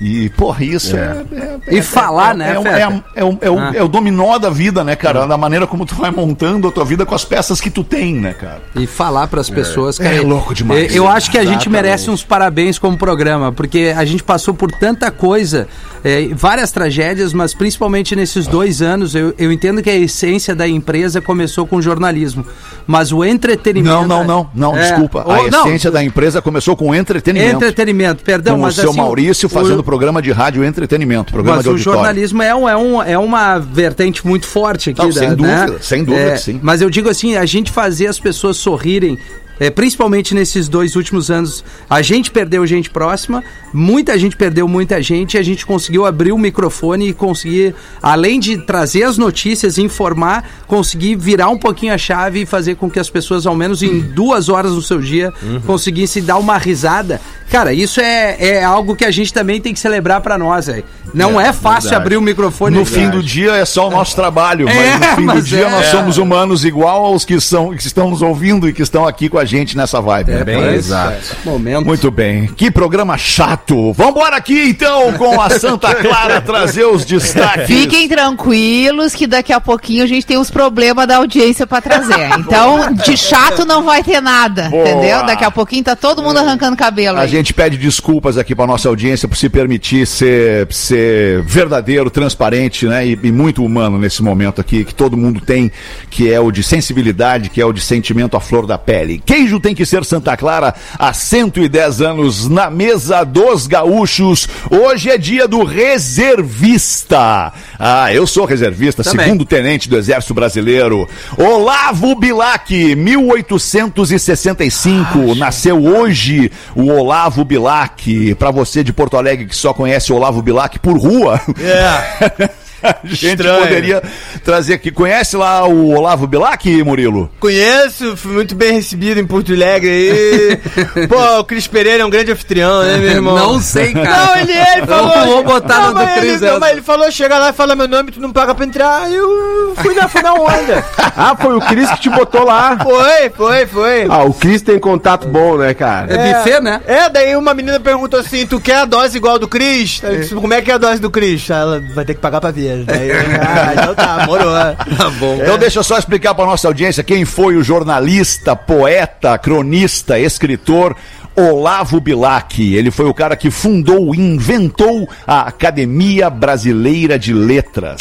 E, 0.00 0.28
porra, 0.30 0.62
isso 0.64 0.94
é. 0.96 1.24
é- 1.32 1.74
E 1.74 1.78
é- 1.78 1.82
falar, 1.82 2.32
é- 2.34 2.36
né, 2.36 2.54
É, 2.54 3.20
é, 3.20 3.24
é, 3.24 3.74
é 3.74 3.78
é 3.78 3.82
o 3.82 3.88
dominó 3.88 4.38
da 4.38 4.50
vida, 4.50 4.84
né, 4.84 4.94
cara? 4.94 5.26
Da 5.26 5.38
maneira 5.38 5.66
como 5.66 5.86
tu 5.86 5.94
vai 5.94 6.10
montando 6.10 6.68
a 6.68 6.70
tua 6.72 6.84
vida 6.84 7.06
com 7.06 7.14
as 7.14 7.24
peças 7.24 7.60
que 7.60 7.70
tu 7.70 7.82
tem, 7.82 8.14
né, 8.14 8.34
cara? 8.34 8.60
E 8.74 8.86
falar 8.86 9.26
pras 9.28 9.48
pessoas, 9.48 9.98
cara. 9.98 10.14
É 10.14 10.20
louco 10.20 10.54
demais. 10.54 10.94
Eu, 10.94 11.04
eu 11.04 11.08
acho 11.08 11.30
que 11.30 11.38
a 11.38 11.44
gente 11.44 11.68
merece 11.70 12.10
uns 12.10 12.22
parabéns 12.22 12.78
como 12.78 12.96
programa, 12.98 13.50
porque 13.52 13.94
a 13.96 14.04
gente 14.04 14.22
passou 14.22 14.52
por 14.52 14.70
tanta 14.70 15.10
coisa, 15.10 15.66
é, 16.04 16.28
várias 16.34 16.70
tragédias, 16.70 17.32
mas 17.32 17.54
principalmente 17.54 18.14
nesses 18.14 18.46
dois 18.46 18.82
anos, 18.82 19.14
eu, 19.14 19.34
eu 19.38 19.50
entendo 19.50 19.82
que 19.82 19.88
a 19.90 19.96
essência 19.96 20.54
da 20.54 20.68
empresa 20.68 21.20
começou 21.22 21.66
com 21.66 21.76
o 21.76 21.82
jornalismo. 21.82 22.44
Mas 22.86 23.12
o 23.12 23.24
entretenimento. 23.24 23.92
Não, 24.06 24.06
não, 24.06 24.24
não, 24.24 24.50
não, 24.54 24.76
É, 24.76 24.82
desculpa. 24.90 25.22
A 25.22 25.40
ou- 25.40 25.50
não, 25.50 25.66
essência 25.66 25.90
da 25.90 26.04
empresa 26.04 26.40
começou 26.42 26.76
com 26.76 26.94
entretenimento. 26.94 27.56
Entretenimento, 27.56 28.22
perdão, 28.22 28.56
com 28.56 28.62
mas 28.62 28.76
o 28.76 28.80
seu 28.80 28.90
assim, 28.90 28.98
Maurício 28.98 29.46
o- 29.46 29.50
fazendo 29.50 29.82
programa 29.86 30.20
de 30.20 30.30
rádio 30.32 30.62
entretenimento, 30.62 31.32
programa 31.32 31.56
Mas 31.56 31.64
de 31.64 31.70
o 31.70 31.72
auditório. 31.72 31.98
jornalismo 32.00 32.42
é, 32.42 32.54
um, 32.54 32.68
é, 32.68 32.76
um, 32.76 33.02
é 33.02 33.18
uma 33.18 33.58
vertente 33.58 34.26
muito 34.26 34.46
forte 34.46 34.90
aqui. 34.90 35.00
Não, 35.00 35.08
da- 35.08 35.14
sem 35.20 35.28
né? 35.30 35.34
dúvida, 35.36 35.82
sem 35.82 36.04
dúvida 36.04 36.22
É, 36.26 36.32
que 36.32 36.40
sim. 36.40 36.60
Mas 36.62 36.82
eu 36.82 36.90
digo 36.90 37.08
assim, 37.08 37.36
a 37.36 37.46
gente 37.46 37.70
fazer 37.72 38.08
as 38.08 38.18
pessoas 38.20 38.58
sorrirem, 38.58 39.18
é, 39.58 39.70
principalmente 39.70 40.34
nesses 40.34 40.68
dois 40.68 40.96
últimos 40.96 41.30
anos, 41.30 41.64
a 41.88 42.02
gente 42.02 42.30
perdeu 42.30 42.66
gente 42.66 42.90
próxima, 42.90 43.42
muita 43.72 44.18
gente 44.18 44.36
perdeu 44.36 44.66
muita 44.68 45.02
gente, 45.02 45.34
e 45.34 45.38
a 45.38 45.42
gente 45.42 45.64
conseguiu 45.64 46.04
abrir 46.06 46.32
o 46.32 46.38
microfone 46.38 47.08
e 47.08 47.12
conseguir, 47.12 47.74
além 48.02 48.38
de 48.40 48.58
trazer 48.58 49.04
as 49.04 49.16
notícias, 49.18 49.78
informar, 49.78 50.44
conseguir 50.66 51.16
virar 51.16 51.48
um 51.48 51.58
pouquinho 51.58 51.94
a 51.94 51.98
chave 51.98 52.42
e 52.42 52.46
fazer 52.46 52.76
com 52.76 52.90
que 52.90 52.98
as 52.98 53.08
pessoas, 53.10 53.46
ao 53.46 53.54
menos 53.54 53.82
em 53.82 54.00
duas 54.00 54.48
horas 54.48 54.72
do 54.72 54.82
seu 54.82 55.00
dia, 55.00 55.32
Uhum. 55.42 55.60
conseguissem 55.60 56.22
dar 56.22 56.36
uma 56.38 56.56
risada. 56.58 57.20
Cara, 57.50 57.72
isso 57.72 58.00
é, 58.00 58.36
é 58.40 58.64
algo 58.64 58.96
que 58.96 59.04
a 59.04 59.10
gente 59.10 59.32
também 59.32 59.60
tem 59.60 59.72
que 59.72 59.78
celebrar 59.80 60.20
pra 60.20 60.36
nós, 60.36 60.66
velho. 60.66 60.84
Não 61.14 61.40
é, 61.40 61.52
fácil 61.52 61.96
abrir 61.96 62.16
o 62.16 62.20
microfone. 62.20 62.76
No 62.76 62.84
fim 62.84 63.08
do 63.08 63.22
dia 63.22 63.52
é 63.52 63.64
só 63.64 63.86
o 63.88 63.90
nosso 63.90 64.14
trabalho, 64.16 64.66
mas 64.66 64.76
É, 64.76 64.98
no 64.98 65.16
fim 65.16 65.26
do 65.26 65.42
dia 65.42 65.66
é. 65.66 65.70
nós 65.70 65.86
somos 65.86 66.18
humanos 66.18 66.64
igual 66.64 67.04
aos 67.06 67.24
que, 67.24 67.40
são, 67.40 67.74
que 67.74 67.86
estão 67.86 68.10
nos 68.10 68.20
ouvindo 68.20 68.68
e 68.68 68.72
que 68.72 68.82
estão 68.82 69.06
aqui 69.06 69.28
com 69.28 69.38
a 69.38 69.44
gente 69.46 69.76
nessa 69.76 70.00
vibe. 70.00 70.32
né? 70.32 70.44
bem 70.44 70.76
isso. 70.76 70.94
é. 70.94 71.18
momento. 71.44 71.86
Muito 71.86 72.10
bem. 72.10 72.46
Que 72.56 72.70
programa 72.70 73.16
chato. 73.16 73.92
Vambora 73.92 74.36
aqui 74.36 74.68
então 74.68 75.12
com 75.14 75.40
a 75.40 75.50
Santa 75.50 75.94
Clara 75.94 76.40
trazer 76.40 76.84
os 76.84 77.04
destaques. 77.04 77.66
Fiquem 77.66 78.08
tranquilos 78.08 79.14
que 79.14 79.26
daqui 79.26 79.52
a 79.52 79.60
pouquinho 79.60 80.02
a 80.04 80.06
gente 80.06 80.26
tem 80.26 80.36
os 80.38 80.50
problemas 80.50 81.06
da 81.06 81.16
audiência 81.16 81.66
pra 81.66 81.80
trazer. 81.80 82.16
Então, 82.38 82.92
de 82.92 83.16
chato 83.16 83.64
não 83.64 83.82
vai 83.82 84.02
ter 84.02 84.20
nada, 84.20 84.68
Boa. 84.68 84.88
entendeu? 84.88 85.24
Daqui 85.26 85.44
a 85.44 85.50
pouquinho 85.50 85.82
tá 85.84 85.96
todo 85.96 86.22
mundo 86.22 86.38
arrancando 86.38 86.76
cabelo 86.76 87.18
A 87.18 87.22
aí. 87.22 87.28
gente 87.28 87.52
pede 87.52 87.76
desculpas 87.76 88.36
aqui 88.38 88.54
para 88.54 88.66
nossa 88.66 88.88
audiência 88.88 89.26
por 89.26 89.36
se 89.36 89.48
permitir 89.48 90.06
ser, 90.06 90.66
ser 90.70 91.42
verdadeiro, 91.42 92.08
transparente, 92.10 92.86
né? 92.86 93.06
E, 93.06 93.18
e 93.22 93.32
muito 93.32 93.64
humano 93.64 93.98
nesse 93.98 94.22
momento 94.22 94.60
aqui, 94.60 94.84
que 94.84 94.94
todo 94.94 95.16
mundo 95.16 95.40
tem, 95.40 95.70
que 96.10 96.30
é 96.32 96.38
o 96.38 96.50
de 96.50 96.62
sensibilidade, 96.62 97.48
que 97.50 97.60
é 97.60 97.64
o 97.66 97.72
de 97.72 97.80
sentimento 97.80 98.36
à 98.36 98.40
flor 98.40 98.66
da 98.66 98.78
pele. 98.78 99.22
Queijo 99.36 99.60
tem 99.60 99.74
que 99.74 99.84
ser 99.84 100.02
Santa 100.02 100.34
Clara 100.34 100.74
há 100.98 101.12
110 101.12 102.00
anos 102.00 102.48
na 102.48 102.70
mesa 102.70 103.22
dos 103.22 103.66
gaúchos. 103.66 104.48
Hoje 104.70 105.10
é 105.10 105.18
dia 105.18 105.46
do 105.46 105.62
reservista. 105.62 107.52
Ah, 107.78 108.10
eu 108.14 108.26
sou 108.26 108.46
reservista, 108.46 109.04
Também. 109.04 109.26
segundo 109.26 109.44
tenente 109.44 109.90
do 109.90 109.98
Exército 109.98 110.32
Brasileiro. 110.32 111.06
Olavo 111.36 112.14
Bilac, 112.14 112.96
1865. 112.96 115.34
Nasceu 115.34 115.84
hoje 115.84 116.50
o 116.74 116.90
Olavo 116.90 117.44
Bilac. 117.44 118.34
Pra 118.36 118.50
você 118.50 118.82
de 118.82 118.90
Porto 118.90 119.18
Alegre 119.18 119.44
que 119.44 119.54
só 119.54 119.74
conhece 119.74 120.14
o 120.14 120.16
Olavo 120.16 120.40
Bilac 120.40 120.78
por 120.78 120.96
rua. 120.96 121.38
É. 121.60 122.48
A 122.86 122.96
gente 123.04 123.26
Estranho. 123.26 123.62
poderia 123.62 124.02
trazer 124.44 124.74
aqui. 124.74 124.90
Conhece 124.90 125.36
lá 125.36 125.66
o 125.66 125.94
Olavo 125.94 126.26
Bilac, 126.26 126.82
Murilo? 126.82 127.30
Conheço, 127.40 128.16
fui 128.16 128.32
muito 128.32 128.54
bem 128.54 128.72
recebido 128.72 129.18
em 129.18 129.26
Porto 129.26 129.52
Alegre 129.52 129.90
aí. 129.90 131.06
Pô, 131.08 131.40
o 131.40 131.44
Cris 131.44 131.66
Pereira 131.66 132.02
é 132.02 132.06
um 132.06 132.10
grande 132.10 132.32
anfitrião, 132.32 132.82
né, 132.82 132.96
meu 132.98 133.10
irmão? 133.10 133.36
Não 133.36 133.60
sei, 133.60 133.92
cara. 133.92 134.26
Não, 134.26 134.36
ele, 134.36 134.52
ele 134.52 134.86
falou. 134.86 135.16
Eu 135.16 135.26
vou 135.26 135.44
botar 135.44 135.80
não, 135.80 135.88
no 135.88 135.94
mas 135.94 136.08
do 136.08 136.20
Cris 136.20 136.42
ele, 136.42 136.50
não, 136.50 136.60
mas 136.60 136.72
ele 136.72 136.82
falou: 136.82 137.10
chega 137.10 137.38
lá 137.38 137.50
e 137.50 137.52
fala 137.52 137.74
meu 137.74 137.88
nome, 137.88 138.12
tu 138.12 138.20
não 138.20 138.32
paga 138.32 138.54
pra 138.54 138.64
entrar. 138.64 139.02
Aí 139.02 139.14
eu 139.14 139.74
fui 139.76 139.94
na, 139.94 140.08
fui 140.08 140.22
na 140.22 140.34
onda. 140.34 140.84
Ah, 141.18 141.34
foi 141.34 141.56
o 141.56 141.60
Cris 141.60 141.88
que 141.92 142.00
te 142.00 142.10
botou 142.10 142.44
lá. 142.44 142.76
Foi, 142.82 143.30
foi, 143.30 143.66
foi. 143.66 144.06
Ah, 144.08 144.24
o 144.24 144.34
Cris 144.34 144.60
tem 144.60 144.78
contato 144.78 145.26
bom, 145.26 145.56
né, 145.56 145.72
cara? 145.72 146.12
É 146.12 146.34
buffet, 146.34 146.60
né? 146.60 146.80
É, 146.86 147.08
daí 147.08 147.34
uma 147.36 147.54
menina 147.54 147.80
perguntou 147.80 148.20
assim: 148.20 148.46
tu 148.46 148.60
quer 148.60 148.76
a 148.76 148.84
dose 148.84 149.16
igual 149.16 149.38
do 149.38 149.48
Cris? 149.48 150.02
Disse, 150.02 150.34
Como 150.34 150.52
é 150.52 150.60
que 150.60 150.70
é 150.70 150.74
a 150.74 150.78
dose 150.78 151.00
do 151.00 151.10
Cris? 151.10 151.48
Ela 151.48 151.82
vai 151.94 152.04
ter 152.04 152.14
que 152.14 152.20
pagar 152.20 152.40
pra 152.40 152.50
ver. 152.50 152.75
Daí, 152.84 153.10
ah, 153.12 153.72
então 153.72 153.94
tá, 153.94 154.26
morou. 154.26 154.46
Tá 154.96 155.10
bom. 155.18 155.38
Então 155.40 155.58
deixa 155.58 155.78
eu 155.78 155.84
só 155.84 155.98
explicar 155.98 156.34
para 156.34 156.46
nossa 156.46 156.68
audiência 156.68 157.04
quem 157.04 157.24
foi 157.24 157.56
o 157.56 157.62
jornalista, 157.62 158.56
poeta, 158.56 159.36
cronista, 159.38 160.18
escritor 160.18 160.96
Olavo 161.36 162.00
Bilac. 162.00 162.74
Ele 162.74 162.90
foi 162.90 163.06
o 163.06 163.14
cara 163.14 163.36
que 163.36 163.50
fundou 163.50 164.14
e 164.14 164.18
inventou 164.18 165.08
a 165.26 165.42
Academia 165.42 166.30
Brasileira 166.30 167.18
de 167.18 167.32
Letras, 167.34 168.00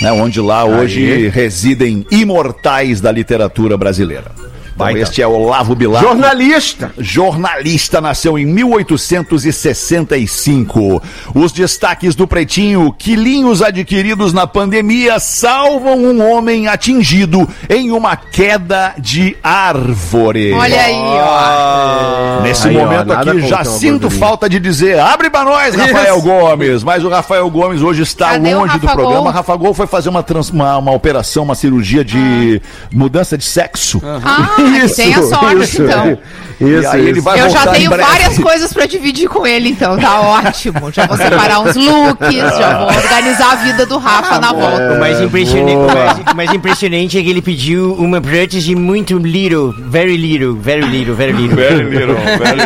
né, 0.00 0.12
onde 0.12 0.40
lá 0.40 0.64
hoje 0.64 1.28
residem 1.28 2.06
imortais 2.10 3.00
da 3.00 3.10
literatura 3.10 3.76
brasileira. 3.76 4.30
Então, 4.74 4.90
este 4.96 5.20
é 5.22 5.26
Olavo 5.26 5.74
Bilac. 5.74 6.04
Jornalista. 6.04 6.92
Jornalista 6.98 8.00
nasceu 8.00 8.38
em 8.38 8.46
1865. 8.46 11.02
Os 11.34 11.52
destaques 11.52 12.14
do 12.14 12.26
Pretinho: 12.26 12.92
quilinhos 12.96 13.60
adquiridos 13.62 14.32
na 14.32 14.46
pandemia 14.46 15.18
salvam 15.20 15.96
um 15.98 16.30
homem 16.30 16.68
atingido 16.68 17.48
em 17.68 17.90
uma 17.90 18.16
queda 18.16 18.94
de 18.98 19.36
árvore. 19.42 20.52
Olha 20.52 20.80
aí, 20.80 20.94
ó. 20.96 22.40
Nesse 22.42 22.68
Aí, 22.68 22.76
ó, 22.76 22.80
momento 22.80 23.06
nada 23.06 23.30
aqui, 23.30 23.40
já 23.46 23.64
sinto 23.64 24.10
falta 24.10 24.48
de 24.48 24.58
dizer, 24.58 24.98
abre 24.98 25.30
pra 25.30 25.44
nós, 25.44 25.74
Rafael 25.74 26.20
Gomes. 26.20 26.82
Mas 26.82 27.04
o 27.04 27.08
Rafael 27.08 27.48
Gomes 27.50 27.82
hoje 27.82 28.02
está 28.02 28.30
Cadê 28.32 28.54
longe 28.54 28.78
do 28.78 28.86
programa. 28.86 29.22
Gol? 29.22 29.30
Rafa 29.30 29.56
Gol 29.56 29.74
foi 29.74 29.86
fazer 29.86 30.08
uma, 30.08 30.22
trans- 30.22 30.50
uma, 30.50 30.76
uma 30.78 30.92
operação, 30.92 31.44
uma 31.44 31.54
cirurgia 31.54 32.04
de 32.04 32.60
mudança 32.92 33.36
de 33.38 33.44
sexo. 33.44 34.00
Ah, 34.04 34.56
que 34.64 34.94
tenha 34.94 35.22
sorte, 35.22 35.82
então. 35.82 36.18
Isso, 36.60 36.82
E 36.82 36.86
aí 36.86 37.00
ele 37.00 37.12
isso. 37.18 37.22
vai 37.22 37.40
Eu 37.40 37.50
já 37.50 37.66
tenho 37.66 37.90
várias 37.90 38.38
coisas 38.38 38.72
pra 38.72 38.86
dividir 38.86 39.28
com 39.28 39.44
ele, 39.44 39.70
então 39.70 39.98
tá 39.98 40.20
ótimo. 40.20 40.92
Já 40.92 41.06
vou 41.06 41.16
separar 41.16 41.58
uns 41.60 41.74
looks, 41.74 42.58
já 42.58 42.78
vou 42.78 42.86
organizar 42.86 43.52
a 43.52 43.56
vida 43.56 43.84
do 43.86 43.98
Rafa 43.98 44.38
na 44.38 44.52
volta. 44.52 44.92
O 44.94 45.00
mais, 45.00 45.20
impressionante, 45.20 45.74
o, 45.74 45.86
mais, 45.86 46.18
o 46.32 46.36
mais 46.36 46.52
impressionante 46.52 47.18
é 47.18 47.22
que 47.22 47.30
ele 47.30 47.42
pediu 47.42 47.94
uma 47.94 48.20
prótese 48.20 48.76
muito 48.76 49.18
little, 49.18 49.74
very 49.88 50.16
little, 50.16 50.54
very 50.54 50.84
little, 50.84 51.14
very 51.14 51.32
little. 51.32 51.56
Very 51.56 51.84
little, 51.84 52.14
very 52.14 52.62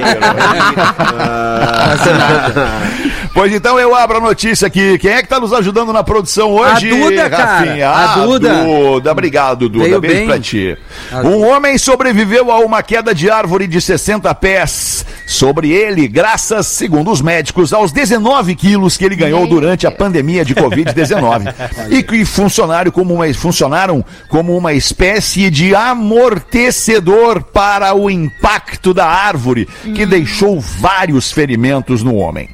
Pois 3.37 3.53
então 3.53 3.79
eu 3.79 3.95
abro 3.95 4.17
a 4.17 4.21
notícia 4.21 4.67
aqui. 4.67 4.97
Quem 4.97 5.11
é 5.11 5.23
que 5.23 5.29
tá 5.29 5.39
nos 5.39 5.53
ajudando 5.53 5.93
na 5.93 6.03
produção 6.03 6.53
hoje? 6.53 6.91
A 6.91 6.97
Duda, 6.97 7.29
cara. 7.29 7.45
Rafinha? 7.45 7.91
A 7.91 8.15
Ah, 8.15 8.17
Duda. 8.25 8.65
Duda. 8.65 9.13
Obrigado, 9.13 9.69
Duda. 9.69 9.85
Veio 9.85 10.01
Beijo 10.01 10.17
bem. 10.17 10.27
pra 10.27 10.39
ti. 10.41 10.75
Um 11.23 11.47
homem 11.47 11.77
sobreviveu 11.77 12.51
a 12.51 12.61
uma 12.61 12.83
queda 12.83 13.15
de 13.15 13.31
árvore 13.31 13.67
de 13.67 13.79
60 13.79 14.35
pés. 14.37 15.05
sobre 15.27 15.71
ele, 15.73 16.07
graças, 16.07 16.69
segundo 16.69 17.11
os 17.11 17.21
médicos, 17.21 17.73
aos 17.73 17.91
19 17.93 18.55
quilos 18.55 18.97
que 18.97 19.05
ele 19.05 19.17
ganhou 19.17 19.41
Meu 19.41 19.51
durante 19.51 19.85
a 19.85 19.91
pandemia 19.91 20.45
de 20.45 20.55
Covid-19 20.55 21.53
e 21.91 22.01
que 22.01 22.25
funcionaram 22.25 22.93
como, 22.93 23.13
uma, 23.13 23.35
funcionaram 23.35 24.05
como 24.29 24.57
uma 24.57 24.73
espécie 24.73 25.51
de 25.51 25.75
amortecedor 25.75 27.43
para 27.43 27.93
o 27.93 28.09
impacto 28.09 28.95
da 28.95 29.07
árvore, 29.07 29.69
que 29.97 30.07
deixou 30.07 30.61
vários 30.61 31.33
ferimentos 31.33 32.05
no 32.05 32.15
homem. 32.15 32.49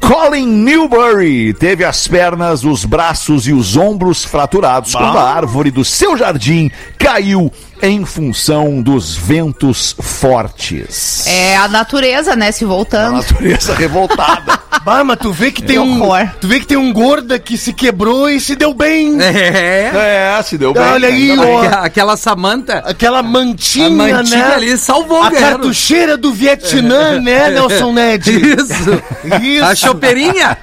Colin 0.00 0.46
Newbury 0.46 1.54
teve 1.54 1.84
as 1.84 2.06
pernas, 2.06 2.64
os 2.64 2.84
braços 2.84 3.46
e 3.48 3.52
os 3.52 3.76
ombros 3.76 4.24
fraturados 4.24 4.94
quando 4.94 5.18
a 5.18 5.30
árvore 5.30 5.70
do 5.70 5.84
seu 5.84 6.16
jardim 6.16 6.70
caiu 6.98 7.50
em 7.82 8.04
função 8.04 8.80
dos 8.82 9.14
ventos 9.16 9.94
fortes. 10.00 11.26
É 11.26 11.56
a 11.56 11.68
natureza, 11.68 12.34
né, 12.36 12.50
se 12.52 12.64
A 12.64 12.68
voltando. 12.68 13.16
natureza 13.16 13.74
revoltada. 13.74 14.58
Bah, 14.86 15.02
mas 15.02 15.18
tu 15.18 15.32
vê 15.32 15.50
que 15.50 15.62
tem 15.62 15.80
um. 15.80 16.00
horror. 16.00 16.28
Tu 16.40 16.46
vê 16.46 16.60
que 16.60 16.66
tem 16.66 16.76
um 16.76 16.92
gorda 16.92 17.40
que 17.40 17.58
se 17.58 17.72
quebrou 17.72 18.30
e 18.30 18.38
se 18.38 18.54
deu 18.54 18.72
bem. 18.72 19.20
É. 19.20 20.36
é, 20.38 20.42
se 20.44 20.56
deu 20.56 20.72
bem. 20.72 20.80
Olha 20.82 21.08
aí, 21.08 21.36
ó. 21.36 21.62
Aquela- 21.82 22.16
Samanta. 22.16 22.78
Aquela 22.86 23.20
mantinha, 23.20 23.86
A 23.88 23.90
mantinha 23.90 24.46
né? 24.46 24.54
ali 24.54 24.78
salvou 24.78 25.20
A 25.20 25.26
o 25.26 25.30
guerreiro. 25.30 25.52
cartucheira 25.54 26.16
do 26.16 26.32
Vietnã, 26.32 27.18
né, 27.20 27.50
Nelson 27.50 27.92
Ned? 27.92 28.30
Isso. 28.38 29.02
Isso. 29.42 29.64
A 29.64 29.74
chopeirinha. 29.74 30.56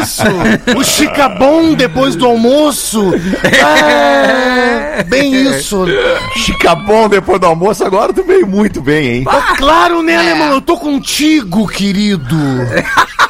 Isso! 0.00 0.22
O 0.78 0.82
chicabom 0.82 1.74
depois 1.74 2.16
do 2.16 2.24
almoço! 2.24 3.12
Ah, 3.62 5.02
bem 5.04 5.34
isso! 5.34 5.84
Chicabom 6.56 7.08
depois 7.08 7.38
do 7.38 7.46
almoço, 7.46 7.84
agora 7.84 8.12
tu 8.12 8.24
veio 8.24 8.46
muito 8.46 8.80
bem, 8.80 9.08
hein? 9.08 9.24
Ah, 9.28 9.54
claro, 9.56 10.02
né, 10.02 10.16
alemão? 10.16 10.52
Eu 10.52 10.60
tô 10.60 10.76
contigo, 10.76 11.66
querido! 11.68 12.36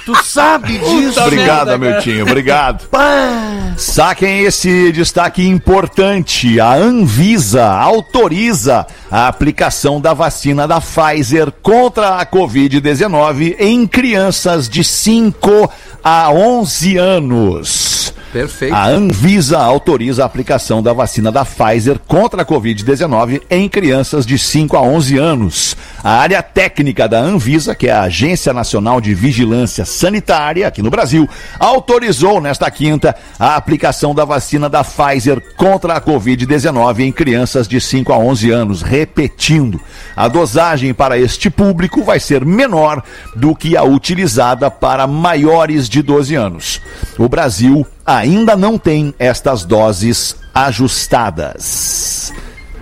Tu 0.05 0.15
sabe 0.25 0.79
disso! 0.79 1.21
Obrigado, 1.21 1.77
Miltinho, 1.79 2.25
obrigado. 2.25 2.87
Pá. 2.89 3.73
Saquem 3.77 4.43
esse 4.43 4.93
destaque 4.93 5.47
importante. 5.47 6.61
A 6.61 6.75
Anvisa 6.75 7.67
autoriza 7.67 8.87
a 9.11 9.27
aplicação 9.27 10.01
da 10.01 10.15
vacina 10.15 10.69
da 10.69 10.81
Pfizer 10.81 11.51
contra 11.61 12.21
a 12.21 12.27
Covid-19 12.27 13.57
em 13.59 13.87
crianças 13.87 14.69
de 14.69 14.85
5 14.85 15.71
a 16.05 16.31
11 16.31 16.97
anos. 16.97 17.96
Perfeito. 18.37 18.75
A 18.75 18.89
Anvisa 18.89 19.59
autoriza 19.59 20.23
a 20.23 20.27
aplicação 20.27 20.83
da 20.83 20.93
vacina 20.93 21.33
da 21.33 21.43
Pfizer 21.43 21.99
contra 21.99 22.43
a 22.43 22.45
Covid-19 22.45 23.41
em 23.49 23.67
crianças 23.67 24.27
de 24.27 24.39
5 24.39 24.77
a 24.77 24.83
11 24.83 25.17
anos. 25.17 25.77
A 26.05 26.11
área 26.19 26.43
técnica 26.43 27.09
da 27.09 27.19
Anvisa, 27.19 27.75
que 27.75 27.89
é 27.89 27.93
a 27.93 28.03
Agência 28.03 28.53
Nacional 28.53 29.01
de 29.01 29.15
Vigilância 29.15 29.87
Sanitária 29.87 30.69
aqui 30.69 30.83
no 30.83 30.91
Brasil, 30.91 31.27
autorizou 31.59 32.39
nesta 32.39 32.71
quinta 32.71 33.17
a 33.39 33.57
aplicação 33.57 34.15
da 34.15 34.27
vacina 34.27 34.69
da 34.69 34.85
Pfizer 34.85 35.43
contra 35.57 35.95
a 35.95 36.01
Covid-19 36.01 37.01
em 37.01 37.13
crianças 37.13 37.67
de 37.67 37.81
5 37.81 38.13
a 38.13 38.19
11 38.19 38.51
anos. 38.51 38.83
Repetindo, 38.83 39.81
a 40.15 40.29
dosagem 40.29 40.93
para 40.93 41.19
este 41.19 41.49
público 41.49 42.05
vai 42.05 42.21
ser 42.21 42.45
menor 42.45 43.03
do 43.35 43.57
que 43.57 43.79
a 43.79 43.83
utilizada 43.83 44.71
para 44.71 45.07
maiores 45.07 45.89
de 45.89 46.03
12 46.03 46.35
anos. 46.35 46.83
O 47.17 47.31
Brasil 47.31 47.87
ainda 48.07 48.57
não 48.57 48.79
tem 48.79 49.13
estas 49.19 49.65
doses 49.65 50.37
ajustadas. 50.55 52.33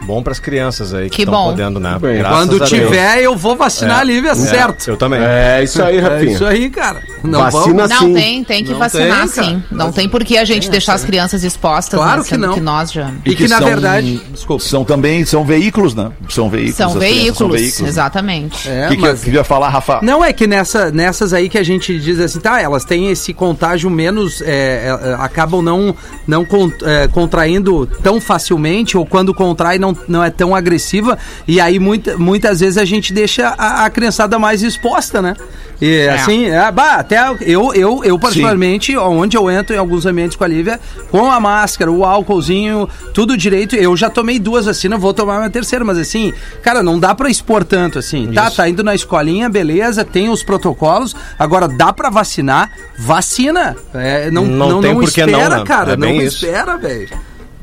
Bom 0.06 0.22
pras 0.22 0.38
crianças 0.38 0.92
aí 0.92 1.08
que 1.08 1.16
Que 1.16 1.22
estão 1.22 1.34
bom. 1.34 1.50
podendo, 1.50 1.80
né? 1.80 1.96
Bem, 2.00 2.22
Quando 2.22 2.56
a 2.56 2.58
Deus. 2.58 2.68
tiver, 2.70 3.22
eu 3.22 3.36
vou 3.36 3.56
vacinar 3.56 3.98
É. 3.98 4.00
a 4.00 4.04
Lívia, 4.04 4.34
certo. 4.34 4.88
Eu 4.90 4.96
também. 4.96 5.20
É 5.22 5.62
isso 5.64 5.82
aí, 5.82 5.96
É 5.96 6.00
Rafinha. 6.00 6.32
isso 6.32 6.44
aí, 6.44 6.70
cara. 6.70 7.02
Não 7.22 7.40
Vacina 7.50 7.88
Não, 7.88 7.98
sim. 8.00 8.12
tem, 8.14 8.44
tem 8.44 8.64
que 8.64 8.72
Não 8.72 8.78
vacinar 8.78 9.20
tem, 9.28 9.28
sim. 9.44 9.62
Não 9.70 9.90
tem 9.92 10.08
por 10.08 10.22
que 10.24 10.36
a 10.36 10.44
gente 10.44 10.70
deixar 10.70 10.94
as 10.94 11.04
crianças 11.04 11.42
expostas, 11.42 11.98
Claro 11.98 12.20
né, 12.22 12.26
que 12.28 12.36
não. 12.36 12.54
que 12.54 12.60
nós 12.60 12.92
já... 12.92 13.10
E 13.24 13.34
que, 13.34 13.48
na 13.48 13.60
verdade. 13.60 14.20
Desculpa. 14.30 14.62
São 14.62 14.84
também 14.84 15.24
são 15.24 15.44
veículos, 15.44 15.94
né? 15.94 16.10
São 16.28 16.50
veículos. 16.50 16.76
São 16.76 16.88
as 16.88 16.96
crianças 16.98 17.48
veículos, 17.48 17.80
exatamente. 17.88 18.68
É, 18.68 18.86
O 18.86 18.88
que, 18.90 18.96
que 18.96 19.02
mas- 19.02 19.18
eu 19.20 19.24
queria 19.24 19.44
falar, 19.44 19.68
Rafa? 19.70 20.00
Não, 20.02 20.22
é 20.22 20.32
que 20.32 20.46
nessa, 20.46 20.90
nessas 20.90 21.32
aí 21.32 21.48
que 21.48 21.56
a 21.56 21.62
gente 21.62 21.98
diz 21.98 22.20
assim, 22.20 22.40
tá, 22.40 22.60
elas 22.60 22.84
têm 22.84 23.10
esse 23.10 23.32
contágio 23.32 23.88
menos, 23.88 24.42
é, 24.42 24.88
é, 25.02 25.14
acabam 25.18 25.62
não, 25.62 25.94
não 26.26 26.44
con- 26.44 26.70
é, 26.82 27.08
contraindo 27.08 27.86
tão 28.02 28.20
facilmente, 28.20 28.96
ou 28.98 29.06
quando 29.06 29.32
contrai 29.32 29.78
não, 29.78 29.93
não 30.08 30.22
é 30.22 30.30
tão 30.30 30.54
agressiva, 30.54 31.18
e 31.46 31.60
aí 31.60 31.78
muita, 31.78 32.16
muitas 32.16 32.60
vezes 32.60 32.78
a 32.78 32.84
gente 32.84 33.12
deixa 33.12 33.48
a, 33.56 33.84
a 33.84 33.90
criançada 33.90 34.38
mais 34.38 34.62
exposta, 34.62 35.20
né? 35.22 35.34
E 35.80 36.08
assim, 36.08 36.46
é, 36.46 36.70
bah, 36.70 36.94
até 36.94 37.18
eu, 37.42 37.74
eu, 37.74 38.02
eu 38.04 38.18
particularmente, 38.18 38.96
onde 38.96 39.36
eu 39.36 39.50
entro 39.50 39.74
em 39.74 39.78
alguns 39.78 40.06
ambientes 40.06 40.36
com 40.36 40.44
a 40.44 40.46
Lívia, 40.46 40.80
com 41.10 41.30
a 41.30 41.40
máscara, 41.40 41.90
o 41.90 42.04
álcoolzinho, 42.04 42.88
tudo 43.12 43.36
direito, 43.36 43.74
eu 43.74 43.96
já 43.96 44.08
tomei 44.08 44.38
duas 44.38 44.66
vacinas, 44.66 45.00
vou 45.00 45.12
tomar 45.12 45.38
uma 45.40 45.50
terceira, 45.50 45.84
mas 45.84 45.98
assim, 45.98 46.32
cara, 46.62 46.82
não 46.82 46.98
dá 46.98 47.14
pra 47.14 47.28
expor 47.28 47.64
tanto 47.64 47.98
assim. 47.98 48.30
Tá, 48.32 48.50
tá 48.50 48.68
indo 48.68 48.84
na 48.84 48.94
escolinha, 48.94 49.48
beleza, 49.50 50.04
tem 50.04 50.28
os 50.28 50.42
protocolos, 50.42 51.14
agora 51.38 51.66
dá 51.66 51.92
pra 51.92 52.08
vacinar, 52.08 52.70
vacina. 52.96 53.76
É, 53.92 54.30
não, 54.30 54.44
Não 54.46 54.68
não, 54.68 54.80
tem 54.80 54.94
não 54.94 55.02
espera, 55.02 55.30
não, 55.48 55.58
né? 55.58 55.64
cara, 55.64 55.92
É 55.92 55.96
não 55.96 56.08
isso. 56.08 56.44
espera, 56.46 56.76
velho. 56.76 57.08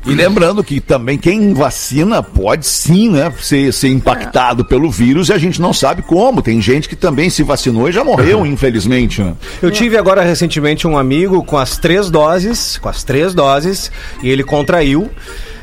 E 0.04 0.14
lembrando 0.14 0.64
que 0.64 0.80
também 0.80 1.16
quem 1.16 1.54
vacina 1.54 2.22
pode 2.22 2.66
sim, 2.66 3.10
né, 3.10 3.32
ser, 3.40 3.72
ser 3.72 3.88
impactado 3.88 4.64
pelo 4.64 4.90
vírus 4.90 5.28
e 5.28 5.32
a 5.32 5.38
gente 5.38 5.60
não 5.60 5.72
sabe 5.72 6.02
como. 6.02 6.42
Tem 6.42 6.60
gente 6.60 6.88
que 6.88 6.96
também 6.96 7.30
se 7.30 7.42
vacinou 7.42 7.88
e 7.88 7.92
já 7.92 8.02
morreu, 8.02 8.44
infelizmente. 8.44 9.22
Né? 9.22 9.34
Eu 9.60 9.70
tive 9.70 9.96
agora 9.96 10.22
recentemente 10.22 10.86
um 10.88 10.98
amigo 10.98 11.44
com 11.44 11.56
as 11.56 11.78
três 11.78 12.10
doses, 12.10 12.78
com 12.78 12.88
as 12.88 13.04
três 13.04 13.32
doses, 13.32 13.92
e 14.22 14.28
ele 14.28 14.42
contraiu 14.42 15.08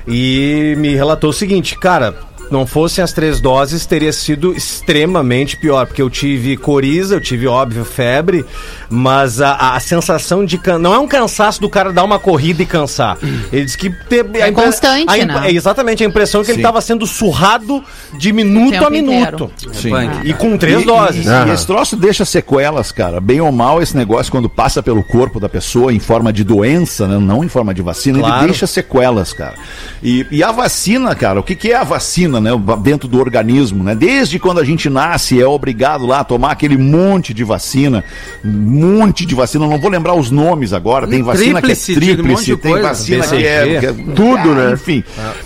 e 0.08 0.74
me 0.78 0.96
relatou 0.96 1.30
o 1.32 1.34
seguinte, 1.34 1.78
cara. 1.78 2.29
Não 2.52 2.66
fossem 2.66 3.04
as 3.04 3.14
três 3.14 3.40
doses, 3.40 3.86
teria 3.86 4.12
sido 4.12 4.54
extremamente 4.56 5.56
pior, 5.58 5.86
porque 5.86 6.02
eu 6.02 6.10
tive 6.10 6.58
coriza, 6.58 7.16
eu 7.16 7.22
tive, 7.22 7.48
óbvio, 7.48 7.86
febre, 7.86 8.44
mas 8.90 9.40
a, 9.42 9.76
a 9.76 9.80
sensação 9.80 10.44
de. 10.44 10.58
Can... 10.58 10.80
Não 10.80 10.94
é 10.94 11.00
um 11.00 11.08
cansaço 11.08 11.62
do 11.62 11.70
cara 11.70 11.94
dar 11.94 12.04
uma 12.04 12.18
corrida 12.20 12.64
e 12.64 12.66
cansar. 12.66 13.18
Ele 13.52 13.66
disse 13.66 13.78
que. 13.78 13.90
Te... 13.90 14.26
É 14.36 14.52
constante, 14.52 15.06
a 15.08 15.18
imp- 15.18 15.28
né? 15.28 15.42
É 15.50 15.52
exatamente 15.54 16.04
a 16.04 16.08
impressão 16.08 16.44
que 16.44 16.50
ele 16.52 16.56
Sim. 16.56 16.62
estava 16.62 16.82
sendo 16.82 17.06
surrado 17.06 17.84
de 18.18 18.34
minuto 18.34 18.84
a 18.86 18.90
minuto. 18.90 19.52
Sim. 19.74 19.92
E 20.24 20.34
com 20.34 20.58
três 20.58 20.82
E- 20.82 20.86
doses. 20.86 21.26
E, 21.26 21.30
e 21.30 21.52
esse 21.54 21.66
troço 21.68 21.96
deixa 21.96 22.26
sequelas, 22.26 22.92
cara. 22.92 23.20
Bem 23.20 23.42
ou 23.42 23.52
mal, 23.52 23.82
esse 23.82 23.96
negócio, 23.96 24.32
quando 24.32 24.50
passa 24.50 24.82
pelo 24.82 25.04
corpo 25.04 25.40
da 25.40 25.48
pessoa 25.50 25.94
em 25.94 26.00
forma 26.00 26.34
de 26.34 26.44
doença, 26.44 27.08
né? 27.08 27.18
não 27.18 27.44
em 27.44 27.48
forma 27.50 27.74
de 27.74 27.82
vacina, 27.82 28.20
Claro. 28.20 28.38
ele 28.38 28.46
deixa 28.48 28.66
sequelas, 28.68 29.34
cara. 29.34 29.54
E, 30.02 30.26
e 30.32 30.44
a 30.44 30.52
vacina, 30.52 31.14
cara, 31.16 31.40
o 31.40 31.44
que, 31.44 31.56
que 31.56 31.72
é 31.72 31.76
a 31.76 31.84
vacina, 31.84 32.39
né? 32.42 32.52
Dentro 32.82 33.08
do 33.08 33.20
organismo, 33.20 33.84
né? 33.84 33.96
Desde 33.96 34.40
quando 34.40 34.60
a 34.60 34.64
gente 34.64 34.90
nasce, 34.90 35.42
é 35.42 35.46
obrigado 35.46 36.06
lá 36.06 36.20
a 36.20 36.24
tomar 36.24 36.52
aquele 36.52 36.78
monte 36.78 37.34
de 37.34 37.44
vacina, 37.44 38.04
um 38.44 38.50
monte 38.50 39.26
de 39.26 39.36
vacina, 39.36 39.68
não 39.68 39.80
vou 39.80 39.90
lembrar 39.90 40.14
os 40.14 40.32
nomes 40.32 40.74
agora. 40.74 41.08
Tem 41.08 41.22
vacina 41.22 41.62
Tríplice, 41.62 41.94
que 41.94 42.00
é 42.00 42.14
um 42.14 42.16
tríplice, 42.16 42.46
de 42.46 42.58
tem 42.58 42.72
coisa. 42.72 42.88
vacina 42.88 43.24
que 43.24 43.36
BCG. 43.36 43.48
é, 43.48 43.80
que 43.80 43.86
é 43.86 43.94
Tudo, 43.94 44.54
né? 44.56 44.74
Enfim, 44.74 45.04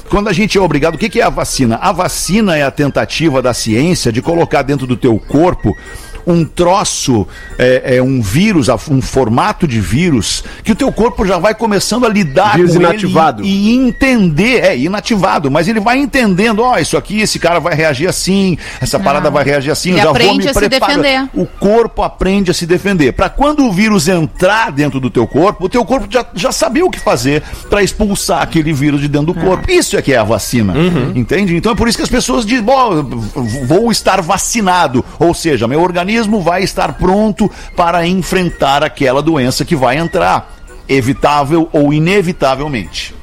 quando 0.09 0.27
a 0.27 0.33
gente 0.33 0.57
é 0.57 0.61
obrigado, 0.61 0.95
o 0.95 0.97
que, 0.97 1.09
que 1.09 1.19
é 1.19 1.23
a 1.23 1.29
vacina? 1.29 1.77
A 1.81 1.91
vacina 1.91 2.57
é 2.57 2.63
a 2.63 2.71
tentativa 2.71 3.41
da 3.41 3.53
ciência 3.53 4.11
de 4.11 4.21
colocar 4.21 4.61
dentro 4.61 4.87
do 4.87 4.95
teu 4.95 5.17
corpo 5.19 5.75
um 6.25 6.45
troço, 6.45 7.27
é, 7.57 7.97
é 7.97 8.01
um 8.01 8.21
vírus, 8.21 8.69
um 8.89 9.01
formato 9.01 9.67
de 9.67 9.79
vírus, 9.79 10.43
que 10.63 10.71
o 10.71 10.75
teu 10.75 10.91
corpo 10.91 11.25
já 11.25 11.37
vai 11.37 11.53
começando 11.53 12.05
a 12.05 12.09
lidar 12.09 12.55
Vírus 12.55 12.73
com 12.73 12.79
inativado. 12.81 13.41
ele 13.43 13.49
e, 13.49 13.69
e 13.71 13.87
entender, 13.87 14.63
é 14.63 14.77
inativado, 14.77 15.49
mas 15.51 15.67
ele 15.67 15.79
vai 15.79 15.97
entendendo, 15.97 16.61
ó, 16.61 16.77
isso 16.77 16.97
aqui, 16.97 17.21
esse 17.21 17.39
cara 17.39 17.59
vai 17.59 17.73
reagir 17.75 18.07
assim, 18.07 18.57
essa 18.81 18.99
parada 18.99 19.29
vai 19.29 19.43
reagir 19.43 19.71
assim, 19.71 19.89
Ele 19.91 19.99
eu 19.99 20.03
já 20.03 20.05
vou 20.05 20.15
aprende 20.15 20.43
me 20.43 20.49
a 20.49 20.53
se 20.53 20.59
preparar. 20.59 20.97
defender. 20.97 21.29
O 21.33 21.45
corpo 21.45 22.03
aprende 22.03 22.51
a 22.51 22.53
se 22.53 22.65
defender. 22.65 23.11
Para 23.13 23.29
quando 23.29 23.65
o 23.65 23.71
vírus 23.71 24.07
entrar 24.07 24.71
dentro 24.71 24.99
do 24.99 25.09
teu 25.09 25.25
corpo, 25.27 25.65
o 25.65 25.69
teu 25.69 25.83
corpo 25.85 26.07
já, 26.09 26.25
já 26.33 26.51
sabia 26.51 26.85
o 26.85 26.89
que 26.89 26.99
fazer 26.99 27.41
para 27.69 27.81
expulsar 27.83 28.41
aquele 28.41 28.71
vírus 28.73 29.01
de 29.01 29.07
dentro 29.07 29.27
do 29.27 29.33
corpo. 29.33 29.69
Isso 29.71 29.97
é 29.97 30.01
que 30.01 30.13
é 30.13 30.17
a 30.17 30.23
vacina. 30.23 30.73
Entende? 31.15 31.55
Então 31.55 31.71
é 31.71 31.75
por 31.75 31.87
isso 31.87 31.97
que 31.97 32.03
as 32.03 32.09
pessoas 32.09 32.45
dizem, 32.45 32.63
"Bom, 32.63 33.03
vou 33.67 33.91
estar 33.91 34.21
vacinado. 34.21 35.03
Ou 35.19 35.33
seja, 35.33 35.67
meu 35.67 35.81
organismo 35.81 36.12
vai 36.41 36.63
estar 36.63 36.93
pronto 36.93 37.49
para 37.75 38.05
enfrentar 38.07 38.83
aquela 38.83 39.21
doença 39.21 39.63
que 39.65 39.75
vai 39.75 39.97
entrar. 39.97 40.51
Evitável 40.87 41.69
ou 41.71 41.93
inevitavelmente. 41.93 43.15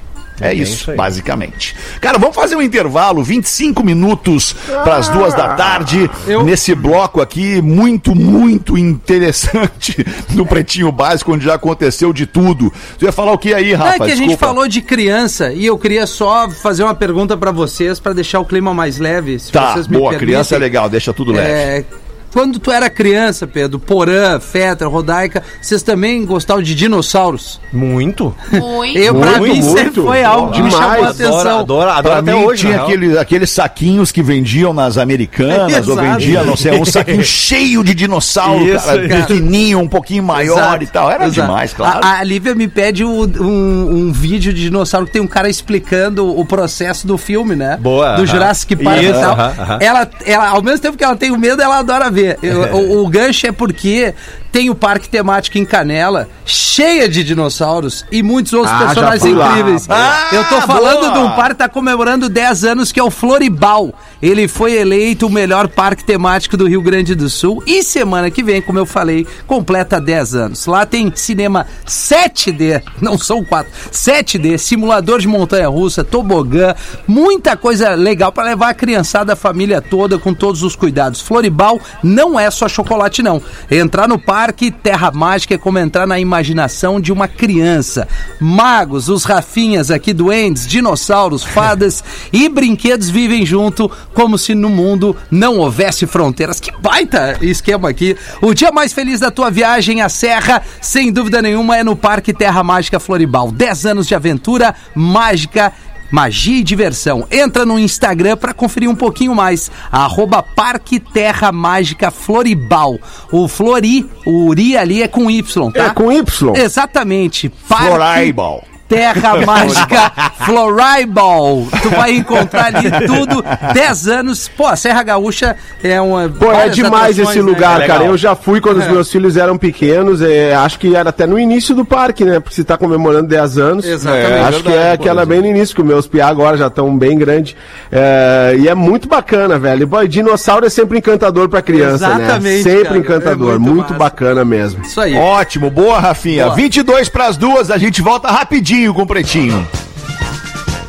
É 0.42 0.48
bem 0.54 0.62
isso, 0.62 0.90
basicamente. 0.96 1.76
Cara, 2.00 2.16
vamos 2.18 2.34
fazer 2.34 2.56
um 2.56 2.62
intervalo, 2.62 3.22
25 3.22 3.84
minutos 3.84 4.54
para 4.82 4.96
as 4.96 5.06
duas 5.08 5.34
da 5.34 5.48
tarde, 5.54 6.10
eu- 6.26 6.42
nesse 6.42 6.74
bloco 6.74 7.20
aqui, 7.20 7.60
muito, 7.60 8.14
muito 8.14 8.78
interessante 8.78 10.02
do 10.30 10.46
Pretinho 10.46 10.90
Básico, 10.90 11.34
onde 11.34 11.44
já 11.44 11.54
aconteceu 11.56 12.10
de 12.10 12.24
tudo. 12.24 12.72
Tu 12.98 13.04
ia 13.04 13.12
falar 13.12 13.32
o 13.32 13.38
que 13.38 13.52
aí, 13.52 13.72
Não, 13.72 13.80
Rafa? 13.84 13.96
é 14.04 14.06
que 14.06 14.12
a 14.12 14.16
gente 14.16 14.36
falou 14.38 14.66
de 14.66 14.80
criança 14.80 15.52
e 15.52 15.66
eu 15.66 15.76
queria 15.78 16.06
só 16.06 16.48
fazer 16.50 16.84
uma 16.84 16.94
pergunta 16.94 17.36
pra 17.36 17.50
vocês 17.52 18.00
pra 18.00 18.14
deixar 18.14 18.40
o 18.40 18.44
clima 18.46 18.72
mais 18.72 18.96
leve, 18.98 19.38
se 19.38 19.52
Tá, 19.52 19.74
vocês 19.74 19.86
me 19.88 19.98
boa, 19.98 20.08
permitem. 20.08 20.26
criança 20.28 20.54
é 20.56 20.58
legal, 20.58 20.88
deixa 20.88 21.12
tudo 21.12 21.32
leve. 21.32 21.50
É, 21.50 21.84
quando 22.32 22.58
tu 22.58 22.70
era 22.70 22.88
criança, 22.90 23.46
Pedro, 23.46 23.78
Porã, 23.78 24.38
Fetra, 24.40 24.88
Rodaica, 24.88 25.42
vocês 25.60 25.82
também 25.82 26.24
gostavam 26.24 26.62
de 26.62 26.74
dinossauros? 26.74 27.60
Muito. 27.72 28.34
Muito. 28.52 28.98
Eu, 28.98 29.14
pra 29.14 29.38
Muito, 29.38 29.54
mim, 29.56 29.62
sempre 29.62 29.82
muito. 29.84 30.04
foi 30.04 30.24
algo 30.24 30.52
que 30.52 30.62
me 30.62 30.70
Demais. 30.70 30.86
chamou 30.92 31.04
a 31.06 31.10
atenção. 31.10 31.58
Adoro, 31.60 31.90
adoro 31.90 32.02
Pra 32.02 32.18
até 32.18 32.32
mim 32.34 32.44
hoje. 32.44 32.60
tinha 32.62 32.72
na 32.72 32.76
real. 32.78 32.88
aquele, 32.88 33.18
aqueles 33.18 33.50
saquinhos 33.50 34.10
que 34.12 34.22
vendiam 34.22 34.72
nas 34.72 34.96
americanas, 34.98 35.88
ou 35.88 35.96
vendia, 35.96 36.42
não 36.44 36.56
sei, 36.56 36.78
um 36.80 36.84
saquinho 36.86 37.22
cheio 37.24 37.82
de 37.84 37.94
dinossauro, 37.94 38.64
Isso, 38.64 38.84
cara, 38.86 39.08
cara. 39.08 39.20
pequenininho, 39.26 39.78
um 39.78 39.88
pouquinho 39.88 40.22
maior 40.22 40.58
Exato, 40.58 40.84
e 40.84 40.86
tal. 40.86 41.10
Era 41.10 41.26
exato. 41.26 41.46
demais, 41.48 41.72
claro. 41.72 42.00
A, 42.02 42.18
a 42.18 42.24
Lívia 42.24 42.54
me 42.54 42.68
pede 42.68 43.04
um, 43.04 43.22
um, 43.22 43.90
um 44.08 44.12
vídeo 44.12 44.52
de 44.52 44.62
dinossauro 44.62 45.06
que 45.06 45.12
tem 45.12 45.22
um 45.22 45.26
cara 45.26 45.48
explicando 45.48 46.26
o 46.38 46.44
processo 46.44 47.06
do 47.06 47.16
filme, 47.18 47.54
né? 47.56 47.76
Boa, 47.80 48.12
Do 48.14 48.22
aham. 48.22 48.26
Jurassic 48.26 48.76
Park 48.76 49.02
Isso, 49.02 49.10
e 49.10 49.20
tal. 49.20 49.32
aham, 49.32 49.54
aham. 49.58 49.78
Ela, 49.80 50.10
ela, 50.24 50.48
ao 50.50 50.62
mesmo 50.62 50.78
tempo 50.80 50.96
que 50.96 51.04
ela 51.04 51.16
tem 51.16 51.30
o 51.30 51.38
medo, 51.38 51.60
ela 51.62 51.78
adora 51.78 52.10
ver. 52.10 52.19
Eu- 52.42 52.76
o, 52.76 53.04
o 53.04 53.08
gancho 53.08 53.46
é 53.46 53.52
porque 53.52 54.14
tem 54.52 54.68
o 54.68 54.74
parque 54.74 55.08
temático 55.08 55.58
em 55.58 55.64
Canela, 55.64 56.28
cheia 56.44 57.08
de 57.08 57.22
dinossauros 57.22 58.04
e 58.10 58.22
muitos 58.22 58.52
outros 58.52 58.72
Ah, 58.74 58.78
personagens 58.86 59.24
incríveis. 59.24 59.86
Ah, 59.88 60.28
Eu 60.32 60.44
tô 60.48 60.60
falando 60.62 61.00
boa. 61.02 61.12
de 61.12 61.18
um 61.20 61.30
parque 61.30 61.50
que 61.50 61.58
tá 61.58 61.68
comemorando 61.68 62.28
10 62.28 62.64
anos, 62.64 62.90
que 62.92 62.98
é 62.98 63.02
o 63.02 63.10
Floribal. 63.10 63.92
Ele 64.20 64.48
foi 64.48 64.72
eleito 64.74 65.26
o 65.26 65.30
melhor 65.30 65.68
parque 65.68 66.04
temático 66.04 66.56
do 66.56 66.66
Rio 66.68 66.82
Grande 66.82 67.14
do 67.14 67.28
Sul. 67.30 67.62
E 67.66 67.82
semana 67.82 68.30
que 68.30 68.42
vem, 68.42 68.60
como 68.60 68.78
eu 68.78 68.86
falei, 68.86 69.26
completa 69.46 70.00
10 70.00 70.34
anos. 70.34 70.66
Lá 70.66 70.84
tem 70.84 71.12
cinema 71.14 71.66
7D, 71.86 72.82
não 73.00 73.16
são 73.18 73.44
4, 73.44 73.70
7D, 73.92 74.58
simulador 74.58 75.20
de 75.20 75.28
montanha-russa, 75.28 76.02
tobogã, 76.04 76.74
muita 77.06 77.56
coisa 77.56 77.94
legal 77.94 78.32
para 78.32 78.44
levar 78.48 78.70
a 78.70 78.74
criançada, 78.74 79.32
a 79.34 79.36
família 79.36 79.80
toda, 79.80 80.18
com 80.18 80.34
todos 80.34 80.62
os 80.62 80.74
cuidados. 80.74 81.20
Floribal 81.20 81.80
não 82.10 82.38
é 82.38 82.50
só 82.50 82.68
chocolate, 82.68 83.22
não. 83.22 83.40
Entrar 83.70 84.08
no 84.08 84.18
parque 84.18 84.70
Terra 84.70 85.10
Mágica 85.10 85.54
é 85.54 85.58
como 85.58 85.78
entrar 85.78 86.06
na 86.06 86.18
imaginação 86.18 87.00
de 87.00 87.12
uma 87.12 87.28
criança. 87.28 88.08
Magos, 88.40 89.08
os 89.08 89.24
Rafinhas 89.24 89.90
aqui, 89.90 90.12
duendes, 90.12 90.66
dinossauros, 90.66 91.44
fadas 91.44 92.02
e 92.32 92.48
brinquedos 92.48 93.08
vivem 93.08 93.46
junto 93.46 93.90
como 94.12 94.36
se 94.36 94.54
no 94.54 94.68
mundo 94.68 95.16
não 95.30 95.58
houvesse 95.58 96.06
fronteiras. 96.06 96.58
Que 96.58 96.72
baita 96.78 97.38
esquema 97.40 97.88
aqui. 97.88 98.16
O 98.42 98.52
dia 98.52 98.72
mais 98.72 98.92
feliz 98.92 99.20
da 99.20 99.30
tua 99.30 99.50
viagem 99.50 100.02
à 100.02 100.08
Serra, 100.08 100.62
sem 100.80 101.12
dúvida 101.12 101.40
nenhuma, 101.40 101.76
é 101.76 101.84
no 101.84 101.94
Parque 101.94 102.32
Terra 102.32 102.62
Mágica 102.62 102.98
Floribal. 102.98 103.52
10 103.52 103.86
anos 103.86 104.06
de 104.06 104.14
aventura 104.14 104.74
mágica 104.94 105.72
Magia 106.10 106.58
e 106.58 106.62
diversão. 106.62 107.26
Entra 107.30 107.64
no 107.64 107.78
Instagram 107.78 108.36
para 108.36 108.52
conferir 108.52 108.88
um 108.88 108.94
pouquinho 108.94 109.34
mais. 109.34 109.70
Arroba 109.90 110.42
Parque 110.42 110.98
Terra 110.98 111.52
Mágica 111.52 112.10
Floribal. 112.10 112.98
O 113.32 113.46
Flori, 113.48 114.08
o 114.26 114.46
Uri 114.46 114.76
ali 114.76 115.02
é 115.02 115.08
com 115.08 115.30
Y, 115.30 115.70
tá? 115.72 115.86
É 115.86 115.90
com 115.90 116.10
Y. 116.10 116.56
Exatamente. 116.56 117.48
Parque 117.68 117.86
Floribal. 117.86 118.64
Terra 118.90 119.36
Mágica 119.46 120.12
Floribal. 120.44 121.66
Tu 121.80 121.88
vai 121.90 122.16
encontrar 122.16 122.66
ali 122.74 122.90
tudo. 123.06 123.42
10 123.72 124.08
anos. 124.08 124.48
Pô, 124.48 124.66
a 124.66 124.74
Serra 124.76 125.02
Gaúcha 125.04 125.56
é 125.82 126.00
uma. 126.00 126.28
Pô, 126.28 126.52
é 126.52 126.68
demais 126.68 127.18
esse 127.18 127.36
né? 127.36 127.42
lugar, 127.42 127.76
É 127.76 127.78
legal. 127.82 127.98
cara. 127.98 128.08
Eu 128.10 128.16
já 128.18 128.34
fui 128.34 128.60
quando 128.60 128.78
os 128.78 128.88
meus 128.88 129.10
filhos 129.10 129.36
eram 129.36 129.56
pequenos. 129.56 130.20
é, 130.20 130.54
acho 130.54 130.78
que 130.78 130.94
era 130.94 131.10
até 131.10 131.26
no 131.26 131.38
início 131.38 131.74
do 131.74 131.84
parque, 131.84 132.24
né? 132.24 132.40
Porque 132.40 132.56
você 132.56 132.64
tá 132.64 132.76
comemorando 132.76 133.28
10 133.28 133.58
anos. 133.58 133.84
Exatamente. 133.86 134.32
É, 134.32 134.40
acho 134.42 134.62
que 134.64 134.72
é 134.72 134.92
aquela 134.92 135.24
bem 135.24 135.40
no 135.40 135.46
início, 135.46 135.74
que 135.74 135.80
os 135.82 135.86
meus 135.86 136.06
piá 136.08 136.26
agora 136.26 136.56
já 136.56 136.66
estão 136.66 136.96
bem 136.98 137.16
grandes. 137.16 137.54
É, 137.92 138.56
e 138.58 138.68
é 138.68 138.74
muito 138.74 139.08
bacana, 139.08 139.56
velho. 139.58 139.86
Boy, 139.86 140.08
dinossauro 140.08 140.66
é 140.66 140.70
sempre 140.70 140.98
encantador 140.98 141.48
pra 141.48 141.62
criança, 141.62 142.06
Exatamente, 142.06 142.42
né? 142.42 142.62
Sempre 142.62 142.84
cara. 142.84 142.98
encantador. 142.98 143.54
É 143.54 143.58
muito 143.58 143.70
muito 143.70 143.92
massa. 143.92 143.98
bacana 143.98 144.44
mesmo. 144.44 144.82
Isso 144.82 145.00
aí. 145.00 145.14
Ótimo, 145.16 145.70
boa, 145.70 146.00
Rafinha. 146.00 146.46
Boa. 146.46 146.56
22 146.56 147.08
pras 147.08 147.36
duas, 147.36 147.70
a 147.70 147.78
gente 147.78 148.02
volta 148.02 148.28
rapidinho 148.28 148.79
com 148.88 149.02
o 149.02 149.06
Pretinho. 149.06 149.68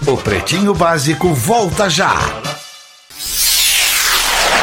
O 0.08 0.16
Pretinho 0.18 0.74
Básico 0.74 1.34
volta 1.34 1.90
já. 1.90 2.16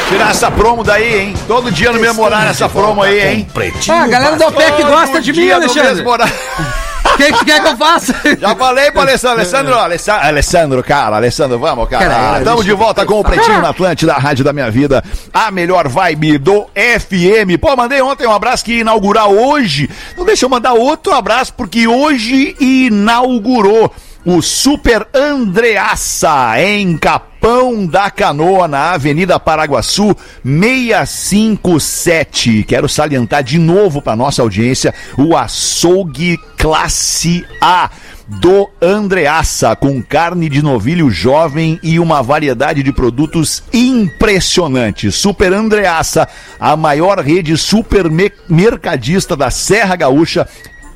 Tirar 0.09 0.31
essa 0.31 0.49
promo 0.49 0.83
daí, 0.83 1.19
hein? 1.19 1.33
Todo 1.47 1.71
dia 1.71 1.91
no 1.91 1.99
mesmo 1.99 2.23
horário 2.23 2.49
essa 2.49 2.67
promo 2.67 3.03
aí, 3.03 3.21
hein? 3.21 3.47
Pretinho 3.53 3.95
Ah, 3.95 4.03
a 4.03 4.07
galera 4.07 4.35
do. 4.35 4.45
OPEC 4.47 4.83
gosta 4.83 5.21
de 5.21 5.31
mim, 5.31 5.51
Alexandre. 5.51 6.03
O 7.05 7.17
que 7.17 7.33
que 7.33 7.45
quer 7.45 7.61
que 7.61 7.67
eu 7.67 7.77
faça? 7.77 8.13
Já 8.39 8.55
falei 8.55 8.91
pro 8.91 9.01
Alessandro, 9.01 9.39
Alessandro, 9.39 9.75
Alessandro, 9.75 10.27
Alessandro, 10.27 10.83
cara, 10.83 11.15
Alessandro, 11.17 11.59
vamos, 11.59 11.89
cara. 11.89 12.37
Estamos 12.39 12.63
de 12.65 12.73
volta 12.73 13.05
com 13.05 13.19
o 13.19 13.23
Pretinho 13.23 13.61
na 13.61 13.69
Atlântida, 13.69 14.13
a 14.13 14.17
rádio 14.17 14.43
da 14.43 14.53
minha 14.53 14.71
vida, 14.71 15.03
a 15.33 15.51
melhor 15.51 15.87
vibe 15.87 16.37
do 16.37 16.65
FM. 16.75 17.59
Pô, 17.59 17.75
mandei 17.75 18.01
ontem 18.01 18.25
um 18.25 18.33
abraço 18.33 18.63
que 18.63 18.73
ia 18.73 18.81
inaugurar 18.81 19.27
hoje. 19.27 19.89
Não 20.17 20.25
deixa 20.25 20.45
eu 20.45 20.49
mandar 20.49 20.73
outro 20.73 21.13
abraço, 21.13 21.53
porque 21.55 21.87
hoje 21.87 22.55
inaugurou 22.59 23.91
o 24.25 24.41
Super 24.41 25.07
Andreaça 25.13 26.61
em 26.61 26.97
Capão 26.97 27.85
da 27.85 28.11
Canoa, 28.11 28.67
na 28.67 28.91
Avenida 28.91 29.39
Paraguaçu 29.39 30.13
657. 30.43 32.65
Quero 32.67 32.89
salientar 32.89 33.41
de 33.43 33.57
novo 33.57 34.01
para 34.01 34.15
nossa 34.15 34.41
audiência 34.41 34.93
o 35.17 35.37
açougue 35.37 36.37
classe 36.57 37.45
A 37.61 37.89
do 38.27 38.69
Andreaça, 38.79 39.75
com 39.75 40.03
carne 40.03 40.47
de 40.49 40.61
novilho 40.61 41.09
jovem 41.09 41.79
e 41.81 41.99
uma 41.99 42.21
variedade 42.21 42.83
de 42.83 42.91
produtos 42.91 43.63
impressionante. 43.73 45.11
Super 45.11 45.51
Andreaça, 45.51 46.27
a 46.59 46.77
maior 46.77 47.17
rede 47.19 47.57
supermercadista 47.57 49.35
da 49.35 49.49
Serra 49.49 49.95
Gaúcha, 49.95 50.47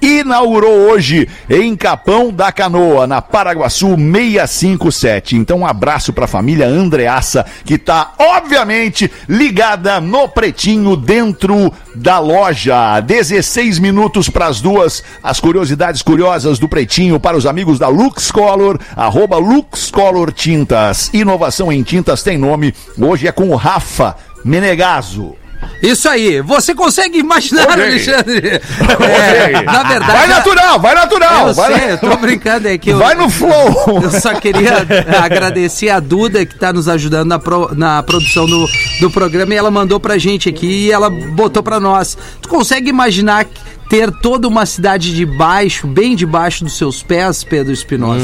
inaugurou 0.04 0.92
hoje 0.92 1.30
em 1.50 1.76
Capão 1.78 2.32
da 2.32 2.52
Canoa, 2.52 3.08
na 3.08 3.22
Paraguaçu 3.22 3.96
657. 3.96 5.38
Então 5.38 5.60
um 5.60 5.66
abraço 5.66 6.12
para 6.12 6.26
a 6.26 6.28
família 6.28 6.68
Andreaça, 6.68 7.46
que 7.63 7.78
tá 7.78 8.13
obviamente 8.20 9.10
ligada 9.30 10.02
no 10.02 10.28
Pretinho 10.28 10.98
dentro 10.98 11.72
da 11.96 12.20
loja. 12.20 13.00
16 13.00 13.80
minutos 13.80 14.30
para 14.30 14.48
as 14.48 14.60
duas, 14.60 15.02
as 15.24 15.39
curiosidades 15.39 16.02
curiosas 16.02 16.60
do 16.60 16.68
Pretinho 16.68 17.20
para 17.20 17.38
os 17.38 17.46
amigos 17.46 17.80
da 17.80 17.88
Lux 17.88 18.30
Color, 18.30 18.80
arroba 18.96 19.38
Lux 19.38 19.89
Color 19.89 20.34
Tintas. 20.34 21.10
Inovação 21.13 21.72
em 21.72 21.82
tintas 21.82 22.22
tem 22.24 22.38
nome, 22.38 22.74
hoje 23.00 23.28
é 23.28 23.32
com 23.32 23.50
o 23.50 23.56
Rafa 23.56 24.18
Menegaso. 24.44 25.42
Isso 25.82 26.08
aí. 26.10 26.41
Você 26.41 26.73
consegue 26.76 27.19
imaginar. 27.19 27.69
Alexandre? 27.69 28.62
É, 29.04 29.62
na 29.63 29.84
verdade. 29.84 30.12
Vai 30.12 30.28
natural, 30.28 30.80
vai 30.80 30.95
natural. 30.95 31.47
Eu 31.49 31.54
vai, 31.54 31.73
sei, 31.80 31.91
eu 31.91 31.97
tô 31.97 32.15
brincando, 32.17 32.67
é 32.67 32.78
que 32.78 32.89
eu, 32.91 32.97
vai 32.97 33.15
no 33.15 33.30
flow. 33.30 34.02
eu 34.04 34.12
só 34.12 34.34
queria 34.36 34.86
agradecer 35.21 35.89
a 35.89 35.99
Duda 35.99 36.45
que 36.45 36.56
tá 36.56 36.71
nos 36.73 36.88
ajudando 36.88 37.28
na, 37.30 37.39
pro- 37.39 37.73
na 37.76 38.02
produção 38.04 38.45
do, 38.45 38.65
do 38.99 39.10
programa 39.12 39.54
e 39.54 39.58
ela 39.58 39.71
mandou 39.71 39.99
pra 39.99 40.17
gente 40.17 40.49
aqui 40.49 40.88
e 40.88 40.91
ela 40.91 41.10
botou 41.10 41.62
pra 41.63 41.80
nós. 41.80 42.17
Tu 42.41 42.47
consegue 42.49 42.89
imaginar 42.89 43.45
ter 43.89 44.12
toda 44.12 44.48
uma 44.48 44.65
cidade 44.65 45.15
de 45.15 45.26
baixo, 45.26 45.88
bem 45.88 46.15
debaixo 46.15 46.63
dos 46.63 46.78
seus 46.78 47.04
pés, 47.04 47.43
Pedro 47.43 47.74
Espinosa? 47.74 48.24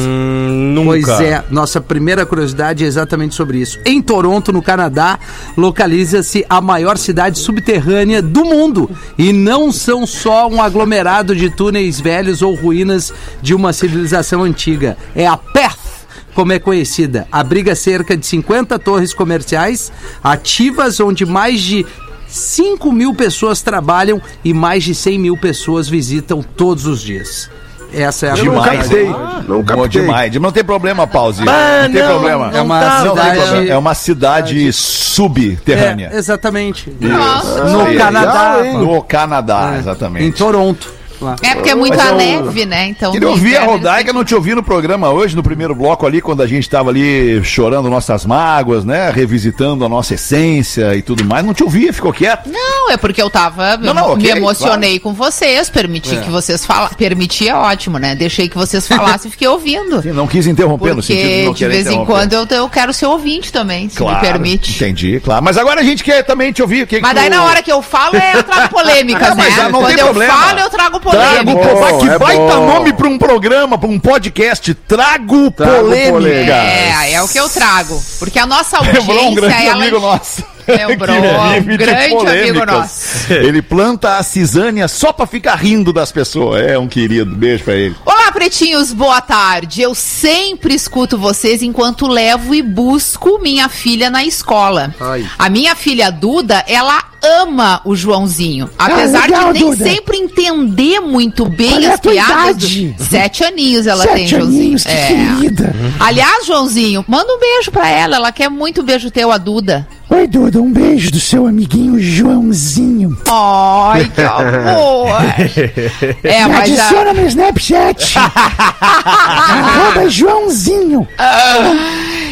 nunca. 0.59 0.89
Pois 0.89 1.21
é, 1.21 1.43
nossa 1.49 1.81
primeira 1.81 2.25
curiosidade 2.25 2.83
é 2.83 2.87
exatamente 2.87 3.35
sobre 3.35 3.59
isso. 3.59 3.79
Em 3.85 4.01
Toronto, 4.01 4.51
no 4.51 4.61
Canadá, 4.61 5.19
localiza-se 5.57 6.45
a 6.49 6.61
maior 6.61 6.97
cidade 6.97 7.39
subterrânea 7.39 8.21
do 8.21 8.43
mundo. 8.43 8.89
E 9.17 9.31
não 9.31 9.71
são 9.71 10.05
só 10.05 10.47
um 10.47 10.61
aglomerado 10.61 11.35
de 11.35 11.49
túneis 11.49 11.99
velhos 11.99 12.41
ou 12.41 12.55
ruínas 12.55 13.13
de 13.41 13.53
uma 13.53 13.73
civilização 13.73 14.43
antiga. 14.43 14.97
É 15.15 15.27
a 15.27 15.37
Perth 15.37 15.89
como 16.33 16.53
é 16.53 16.59
conhecida. 16.59 17.27
Abriga 17.31 17.75
cerca 17.75 18.15
de 18.15 18.25
50 18.25 18.79
torres 18.79 19.13
comerciais 19.13 19.91
ativas, 20.23 20.99
onde 20.99 21.25
mais 21.25 21.59
de 21.59 21.85
5 22.29 22.91
mil 22.91 23.13
pessoas 23.13 23.61
trabalham 23.61 24.21
e 24.43 24.53
mais 24.53 24.83
de 24.83 24.93
100 24.95 25.17
mil 25.19 25.35
pessoas 25.37 25.89
visitam 25.89 26.41
todos 26.43 26.85
os 26.85 27.01
dias. 27.01 27.49
Essa 27.91 28.27
é 28.27 28.31
a 28.31 28.35
Eu 28.37 28.45
não 28.45 28.53
Demais, 28.53 28.79
captei. 28.81 29.05
hein? 29.07 29.15
Não 29.47 29.57
Bom, 29.61 29.63
captei. 29.63 30.01
demais. 30.01 30.35
Não 30.35 30.51
tem 30.51 30.63
problema, 30.63 31.07
pause. 31.07 31.41
Ah, 31.47 31.85
não 31.87 31.91
tem 31.91 32.03
não, 32.03 32.09
problema. 32.11 32.51
É 32.53 32.61
uma 32.61 32.79
Não 32.81 32.89
tem 32.91 33.09
cidade- 33.23 33.39
problema. 33.39 33.65
É 33.71 33.77
uma 33.77 33.93
cidade 33.95 34.73
subterrânea. 34.73 36.09
É, 36.13 36.17
exatamente. 36.17 36.93
Nossa. 37.01 37.63
No 37.65 37.97
Canadá. 37.97 38.55
legal? 38.57 38.77
No 38.83 39.01
Canadá, 39.03 39.69
É, 39.71 39.75
Em 39.75 39.79
exatamente. 39.79 40.37
Toronto. 40.37 40.98
Lá. 41.25 41.35
É 41.41 41.55
porque 41.55 41.69
é 41.69 41.75
muito 41.75 41.95
Mas 41.97 42.09
eu- 42.09 42.15
leve, 42.15 42.65
né? 42.65 42.87
Então. 42.87 43.11
Queria 43.11 43.29
ouvir 43.29 43.57
a 43.57 43.63
Rodaica, 43.63 44.11
não 44.13 44.23
te 44.23 44.33
ouvi 44.35 44.53
no 44.55 44.63
programa 44.63 45.09
hoje, 45.11 45.35
no 45.35 45.43
primeiro 45.43 45.73
bloco 45.75 46.05
ali, 46.05 46.21
quando 46.21 46.41
a 46.41 46.47
gente 46.47 46.63
estava 46.63 46.89
ali 46.89 47.43
chorando 47.43 47.89
nossas 47.89 48.25
mágoas, 48.25 48.83
né? 48.85 49.09
Revisitando 49.11 49.83
a 49.85 49.89
nossa 49.89 50.13
essência 50.13 50.95
e 50.95 51.01
tudo 51.01 51.23
mais. 51.25 51.45
Não 51.45 51.53
te 51.53 51.63
ouvia, 51.63 51.91
ficou 51.93 52.11
quieto. 52.13 52.49
Não, 52.49 52.91
é 52.91 52.97
porque 52.97 53.21
eu 53.21 53.29
tava. 53.29 53.77
Não, 53.77 53.93
não, 53.93 54.07
eu 54.07 54.13
ok, 54.13 54.33
me 54.33 54.39
emocionei 54.39 54.99
com 54.99 55.13
vocês, 55.13 55.69
permiti 55.69 56.15
É. 56.15 56.19
que 56.21 56.29
vocês 56.29 56.65
falassem. 56.65 56.97
Permiti 56.97 57.47
é 57.47 57.55
ótimo, 57.55 57.97
né? 57.97 58.15
Deixei 58.15 58.47
que 58.49 58.55
vocês 58.57 58.87
falassem 58.87 59.29
e 59.29 59.31
fiquei 59.31 59.47
ouvindo. 59.47 60.01
Sim, 60.01 60.11
não 60.11 60.27
quis 60.27 60.47
interromper 60.47 60.95
no 60.95 61.01
sentido 61.01 61.19
de 61.27 61.29
Porque 61.29 61.45
não 61.45 61.53
de 61.53 61.67
vez 61.67 61.87
em 61.87 62.05
quando 62.05 62.33
eu, 62.33 62.45
eu 62.49 62.69
quero 62.69 62.93
ser 62.93 63.05
ouvinte 63.05 63.51
também, 63.51 63.89
se 63.89 63.97
Claro, 63.97 64.15
me 64.15 64.21
permite. 64.21 64.75
Entendi, 64.75 65.19
claro. 65.23 65.43
Mas 65.43 65.57
agora 65.57 65.81
a 65.81 65.83
gente 65.83 66.03
quer 66.03 66.23
também 66.23 66.51
te 66.51 66.61
ouvir. 66.61 66.83
o 66.83 66.87
que 66.87 66.99
Mas 66.99 67.09
que 67.11 67.15
daí 67.15 67.29
tu- 67.29 67.35
na 67.35 67.43
hora 67.43 67.61
que 67.63 67.71
eu 67.71 67.81
falo, 67.81 68.15
é, 68.15 68.35
eu 68.35 68.43
trago 68.43 68.69
polêmicas, 68.73 69.29
Não, 69.29 69.35
mas 69.35 69.55
né? 69.55 69.61
ah, 69.63 69.69
não 69.69 69.79
Quando 69.79 69.87
tem 69.87 69.99
eu 69.99 70.05
problema. 70.05 70.33
falo, 70.33 70.59
eu 70.59 70.69
trago 70.69 70.99
Trago 71.09 71.35
polêmica. 71.51 71.67
po- 71.69 71.75
bom, 71.91 71.99
que 71.99 72.09
é 72.09 72.17
baita 72.19 72.55
bom. 72.55 72.65
nome 72.65 72.93
pra 72.93 73.07
um 73.07 73.17
programa, 73.17 73.77
pra 73.77 73.89
um 73.89 73.99
podcast. 73.99 74.73
Trago, 74.73 75.51
Trago 75.51 75.77
polêmica. 75.81 76.11
polêmica. 76.11 76.53
É, 76.53 77.13
é 77.13 77.21
o 77.21 77.27
que 77.27 77.39
eu 77.39 77.49
trago. 77.49 78.01
Porque 78.19 78.39
a 78.39 78.45
nossa 78.45 78.79
Lembrou 78.81 79.01
um 79.15 79.19
audiência, 79.27 79.41
grande 79.41 79.65
ela. 79.65 79.75
amigo 79.75 79.99
nosso. 79.99 80.43
Um 80.69 81.53
vive 81.61 81.77
de 81.77 81.85
grande 81.85 82.27
amigo 82.27 82.65
nosso. 82.65 83.31
Ele 83.33 83.61
planta 83.61 84.17
a 84.17 84.23
cisânia 84.23 84.87
só 84.87 85.11
pra 85.11 85.25
ficar 85.25 85.55
rindo 85.55 85.91
das 85.91 86.11
pessoas. 86.11 86.61
É 86.61 86.77
um 86.77 86.87
querido. 86.87 87.35
Beijo 87.35 87.63
pra 87.63 87.73
ele. 87.73 87.95
Olá, 88.05 88.31
pretinhos, 88.31 88.93
boa 88.93 89.21
tarde. 89.21 89.81
Eu 89.81 89.93
sempre 89.95 90.73
escuto 90.73 91.17
vocês 91.17 91.61
enquanto 91.61 92.07
levo 92.07 92.53
e 92.53 92.61
busco 92.61 93.39
minha 93.41 93.67
filha 93.69 94.09
na 94.09 94.23
escola. 94.23 94.93
Ai. 94.99 95.25
A 95.37 95.49
minha 95.49 95.75
filha 95.75 96.11
Duda, 96.11 96.63
ela 96.67 97.03
ama 97.41 97.81
o 97.83 97.95
Joãozinho. 97.95 98.69
Apesar 98.77 99.23
legal, 99.23 99.53
de 99.53 99.59
nem 99.59 99.69
Duda. 99.71 99.83
sempre 99.83 100.17
entender 100.17 100.99
muito 101.01 101.45
bem 101.45 101.69
Qual 101.71 101.81
é 101.81 101.87
as 101.87 101.93
a 101.93 101.97
tua 101.97 102.11
piadas. 102.11 102.37
idade? 102.63 102.87
Do... 102.97 103.03
Sete 103.03 103.43
aninhos 103.43 103.87
ela 103.87 104.05
tem, 104.07 104.17
Sete 104.27 104.29
Joãozinho. 104.31 104.61
aninhos, 104.61 104.83
que 104.83 104.91
É. 104.91 105.07
querida. 105.07 105.75
Aliás, 105.99 106.45
Joãozinho, 106.45 107.03
manda 107.07 107.31
um 107.33 107.39
beijo 107.39 107.71
pra 107.71 107.89
ela. 107.89 108.15
Ela 108.15 108.31
quer 108.31 108.49
muito 108.49 108.81
beijo 108.83 109.11
teu, 109.11 109.31
a 109.31 109.37
Duda. 109.37 109.87
Oi, 110.11 110.25
Duda, 110.25 110.59
um 110.59 110.73
beijo 110.73 111.11
do 111.11 111.19
seu 111.19 111.45
amiguinho 111.45 111.99
Joãozinho. 111.99 113.15
Ai, 113.27 114.09
que 114.09 114.21
amor. 114.21 115.09
É, 116.23 116.45
Me 116.45 116.53
mas 116.53 116.57
a... 116.57 116.63
adiciona 116.63 117.13
no 117.13 117.27
Snapchat. 117.27 118.15
Arroba 118.81 120.09
Joãozinho. 120.09 121.07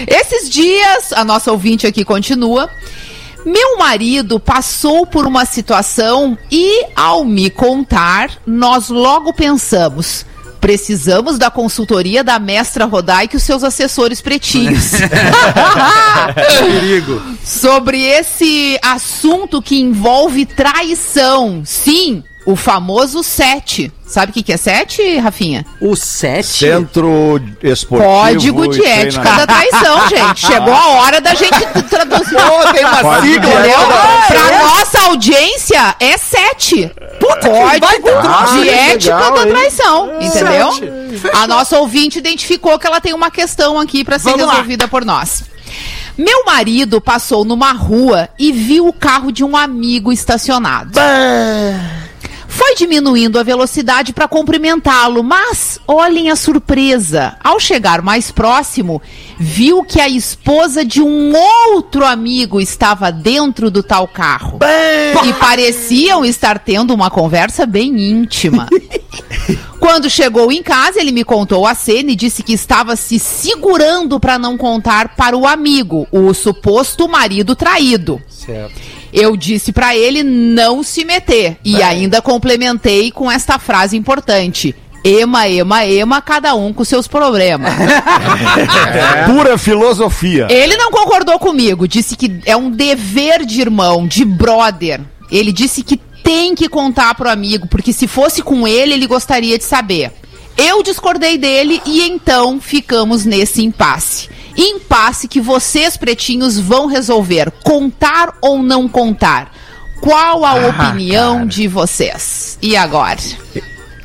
Esses 0.07 0.49
dias, 0.49 1.13
a 1.13 1.23
nossa 1.23 1.51
ouvinte 1.51 1.85
aqui 1.85 2.03
continua. 2.03 2.67
Meu 3.45 3.77
marido 3.77 4.39
passou 4.39 5.05
por 5.05 5.27
uma 5.27 5.45
situação 5.45 6.35
e, 6.51 6.83
ao 6.95 7.23
me 7.23 7.49
contar, 7.49 8.31
nós 8.45 8.89
logo 8.89 9.31
pensamos. 9.33 10.25
Precisamos 10.59 11.37
da 11.37 11.49
consultoria 11.49 12.23
da 12.23 12.39
mestra 12.39 12.85
Rodai 12.85 13.29
e 13.31 13.37
os 13.37 13.43
seus 13.43 13.63
assessores 13.63 14.21
pretinhos. 14.21 14.91
Perigo. 16.59 17.21
Sobre 17.43 18.01
esse 18.01 18.79
assunto 18.81 19.61
que 19.61 19.79
envolve 19.79 20.45
traição. 20.45 21.61
Sim, 21.65 22.23
o 22.47 22.55
famoso 22.55 23.21
sete. 23.21 23.91
Sabe 24.07 24.29
o 24.31 24.33
que, 24.33 24.41
que 24.41 24.53
é 24.53 24.57
sete, 24.57 25.17
Rafinha? 25.17 25.65
O 25.81 25.93
7? 25.93 26.41
Centro 26.47 27.41
Esportivo. 27.61 28.09
Código 28.09 28.67
de 28.69 28.81
ética 28.85 29.21
da 29.33 29.45
traição, 29.45 30.07
gente. 30.07 30.47
Chegou 30.47 30.73
a 30.73 30.87
hora 30.91 31.19
da 31.19 31.33
gente 31.33 31.59
traduzir. 31.89 32.37
tem 32.73 32.85
uma 32.85 33.21
sigla, 33.21 33.39
de 33.39 33.47
né? 33.47 33.69
ética. 33.69 34.27
Pra 34.29 34.63
nossa 34.63 34.99
audiência, 35.07 35.95
é 35.99 36.17
sete. 36.17 36.89
Código 37.19 38.09
Ah, 38.23 38.45
de 38.61 38.69
ética 38.69 39.15
legal, 39.17 39.33
da 39.35 39.43
hein? 39.43 39.49
traição. 39.49 40.21
Entendeu? 40.21 40.71
Sete. 40.71 40.91
A 41.33 41.45
nossa 41.47 41.77
ouvinte 41.77 42.17
identificou 42.17 42.79
que 42.79 42.87
ela 42.87 43.01
tem 43.01 43.13
uma 43.13 43.29
questão 43.29 43.77
aqui 43.77 44.05
pra 44.05 44.17
ser 44.17 44.29
Vamos 44.31 44.45
lá. 44.45 44.51
resolvida 44.53 44.87
por 44.87 45.03
nós. 45.03 45.43
Meu 46.17 46.45
marido 46.45 47.01
passou 47.01 47.43
numa 47.43 47.73
rua 47.73 48.29
e 48.39 48.53
viu 48.53 48.87
o 48.87 48.93
carro 48.93 49.33
de 49.33 49.43
um 49.43 49.55
amigo 49.57 50.13
estacionado. 50.13 50.97
Foi 52.57 52.73
diminuindo 52.73 53.37
a 53.39 53.43
velocidade 53.43 54.11
para 54.11 54.27
cumprimentá-lo, 54.27 55.23
mas 55.23 55.79
olhem 55.87 56.31
a 56.31 56.35
surpresa. 56.35 57.37
Ao 57.43 57.59
chegar 57.59 58.01
mais 58.01 58.31
próximo, 58.31 58.99
viu 59.37 59.83
que 59.83 60.01
a 60.01 60.09
esposa 60.09 60.83
de 60.83 60.99
um 60.99 61.33
outro 61.35 62.03
amigo 62.03 62.59
estava 62.59 63.11
dentro 63.11 63.69
do 63.69 63.83
tal 63.83 64.07
carro. 64.07 64.57
E 65.23 65.33
pareciam 65.33 66.25
estar 66.25 66.57
tendo 66.57 66.95
uma 66.95 67.11
conversa 67.11 67.63
bem 67.63 67.95
íntima. 67.95 68.67
Quando 69.79 70.09
chegou 70.09 70.51
em 70.51 70.63
casa, 70.63 70.99
ele 70.99 71.11
me 71.11 71.23
contou 71.23 71.67
a 71.67 71.75
cena 71.75 72.09
e 72.09 72.15
disse 72.15 72.41
que 72.41 72.53
estava 72.53 72.95
se 72.95 73.19
segurando 73.19 74.19
para 74.19 74.39
não 74.39 74.57
contar 74.57 75.09
para 75.09 75.37
o 75.37 75.45
amigo, 75.45 76.07
o 76.11 76.33
suposto 76.33 77.07
marido 77.07 77.55
traído. 77.55 78.19
Certo. 78.27 78.96
Eu 79.19 79.35
disse 79.35 79.71
pra 79.71 79.97
ele 79.97 80.21
não 80.21 80.83
se 80.83 81.03
meter 81.03 81.57
e 81.65 81.81
ainda 81.81 82.21
complementei 82.21 83.09
com 83.09 83.31
esta 83.31 83.57
frase 83.57 83.97
importante: 83.97 84.75
Ema, 85.03 85.47
ema, 85.47 85.85
ema, 85.85 86.21
cada 86.21 86.53
um 86.53 86.71
com 86.71 86.83
seus 86.83 87.07
problemas. 87.07 87.73
Pura 89.25 89.57
filosofia. 89.57 90.47
Ele 90.51 90.77
não 90.77 90.91
concordou 90.91 91.39
comigo, 91.39 91.87
disse 91.87 92.15
que 92.15 92.39
é 92.45 92.55
um 92.55 92.69
dever 92.69 93.43
de 93.43 93.59
irmão, 93.59 94.05
de 94.05 94.23
brother. 94.23 95.01
Ele 95.31 95.51
disse 95.51 95.81
que 95.81 95.97
tem 96.23 96.53
que 96.53 96.69
contar 96.69 97.15
pro 97.15 97.27
amigo, 97.27 97.67
porque 97.67 97.91
se 97.91 98.05
fosse 98.07 98.43
com 98.43 98.67
ele, 98.67 98.93
ele 98.93 99.07
gostaria 99.07 99.57
de 99.57 99.63
saber. 99.63 100.11
Eu 100.55 100.83
discordei 100.83 101.39
dele 101.39 101.81
e 101.85 102.01
então 102.01 102.61
ficamos 102.61 103.25
nesse 103.25 103.63
impasse. 103.63 104.29
Impasse 104.57 105.27
que 105.27 105.39
vocês, 105.39 105.95
pretinhos, 105.95 106.59
vão 106.59 106.87
resolver: 106.87 107.51
contar 107.63 108.33
ou 108.41 108.61
não 108.61 108.87
contar. 108.87 109.51
Qual 110.01 110.45
a 110.45 110.55
opinião 110.67 111.45
de 111.45 111.67
vocês? 111.67 112.57
E 112.61 112.75
agora? 112.75 113.19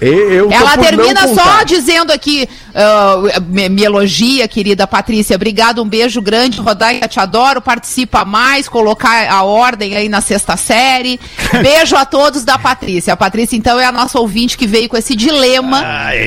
Eu 0.00 0.50
Ela 0.50 0.76
termina 0.76 1.28
só 1.28 1.62
dizendo 1.62 2.10
aqui, 2.12 2.48
ah, 2.74 3.18
me, 3.46 3.68
me 3.68 3.84
elogia, 3.84 4.48
querida 4.48 4.84
Patrícia. 4.84 5.36
Obrigado, 5.36 5.80
um 5.80 5.88
beijo 5.88 6.20
grande. 6.20 6.60
Rodaica, 6.60 7.06
te 7.06 7.20
adoro. 7.20 7.62
Participa 7.62 8.24
mais, 8.24 8.68
colocar 8.68 9.30
a 9.30 9.44
ordem 9.44 9.96
aí 9.96 10.08
na 10.08 10.20
sexta 10.20 10.56
série. 10.56 11.20
Beijo 11.62 11.94
a 11.94 12.04
todos 12.04 12.42
da 12.42 12.58
Patrícia. 12.58 13.12
A 13.12 13.16
Patrícia, 13.16 13.56
então, 13.56 13.78
é 13.78 13.84
a 13.84 13.92
nossa 13.92 14.18
ouvinte 14.18 14.58
que 14.58 14.66
veio 14.66 14.88
com 14.88 14.96
esse 14.96 15.14
dilema 15.14 15.84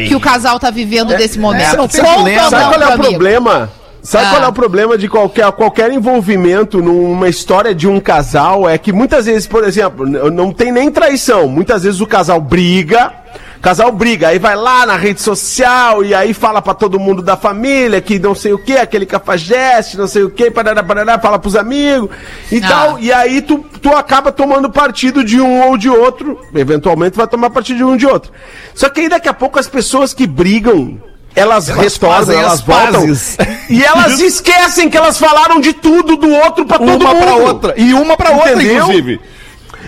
que 0.08 0.16
o 0.16 0.22
casal 0.22 0.58
tá 0.58 0.72
vivendo 0.72 1.10
nesse 1.10 1.38
momento. 1.38 1.76
não 1.76 1.88
tem 1.90 2.02
Conta 2.02 2.18
dilema. 2.18 2.44
ou 2.46 2.50
Sabe 2.50 2.64
não 2.64 2.72
qual 2.72 2.82
é 2.82 2.86
o 2.86 2.94
amigo? 2.94 3.10
problema? 3.10 3.72
Sabe 4.06 4.26
Ah. 4.28 4.30
qual 4.30 4.44
é 4.44 4.48
o 4.48 4.54
problema 4.54 4.98
de 5.00 5.10
qualquer, 5.10 5.52
qualquer 5.54 5.92
envolvimento 5.92 6.80
numa 6.80 7.28
história 7.28 7.74
de 7.74 7.88
um 7.88 8.00
casal? 8.00 8.70
É 8.70 8.78
que 8.78 8.94
muitas 8.94 9.26
vezes, 9.26 9.48
por 9.48 9.64
exemplo, 9.64 10.06
não 10.06 10.52
tem 10.54 10.72
nem 10.72 10.92
traição. 10.92 11.48
Muitas 11.48 11.82
vezes 11.84 12.00
o 12.02 12.06
casal 12.06 12.40
briga, 12.40 13.12
o 13.58 13.60
casal 13.62 13.92
briga, 13.92 14.28
aí 14.28 14.38
vai 14.38 14.56
lá 14.56 14.86
na 14.86 14.96
rede 14.96 15.24
social 15.24 16.04
e 16.04 16.14
aí 16.14 16.36
fala 16.36 16.62
pra 16.62 16.76
todo 16.76 17.00
mundo 17.00 17.24
da 17.24 17.36
família 17.36 18.00
que 18.00 18.20
não 18.20 18.36
sei 18.36 18.54
o 18.54 18.60
que, 18.60 18.74
aquele 18.78 19.08
cafajeste, 19.08 19.98
não 19.98 20.08
sei 20.08 20.22
o 20.22 20.30
que, 20.30 20.52
parará, 20.52 20.84
parará, 20.84 21.18
fala 21.18 21.40
pros 21.40 21.56
amigos 21.56 22.10
e 22.52 22.60
Ah. 22.64 22.68
tal. 22.68 23.00
E 23.00 23.12
aí 23.12 23.42
tu, 23.42 23.66
tu 23.82 23.90
acaba 23.90 24.32
tomando 24.32 24.70
partido 24.70 25.24
de 25.24 25.42
um 25.42 25.68
ou 25.68 25.78
de 25.78 25.90
outro. 25.90 26.40
Eventualmente 26.54 27.18
vai 27.18 27.26
tomar 27.28 27.50
partido 27.50 27.78
de 27.78 27.84
um 27.84 27.90
ou 27.90 27.98
de 27.98 28.06
outro. 28.06 28.32
Só 28.76 28.88
que 28.88 29.02
aí 29.02 29.10
daqui 29.10 29.28
a 29.28 29.34
pouco 29.34 29.58
as 29.58 29.68
pessoas 29.68 30.14
que 30.14 30.28
brigam. 30.28 31.00
Elas, 31.36 31.68
retornam, 31.68 32.16
fazem 32.18 32.38
elas 32.40 32.54
as 32.54 32.62
voltam. 32.62 33.02
pazes. 33.08 33.38
E 33.70 33.84
elas 33.84 34.20
esquecem 34.22 34.90
que 34.90 34.96
elas 34.98 35.18
falaram 35.18 35.60
de 35.60 35.74
tudo 35.74 36.16
do 36.16 36.30
outro 36.30 36.66
pra 36.66 36.78
todo 36.80 37.02
Uma 37.04 37.14
mundo. 37.14 37.24
pra 37.24 37.36
outra. 37.36 37.74
E 37.78 37.94
uma 37.94 38.16
pra 38.16 38.32
outra, 38.32 38.64
inclusive. 38.64 39.20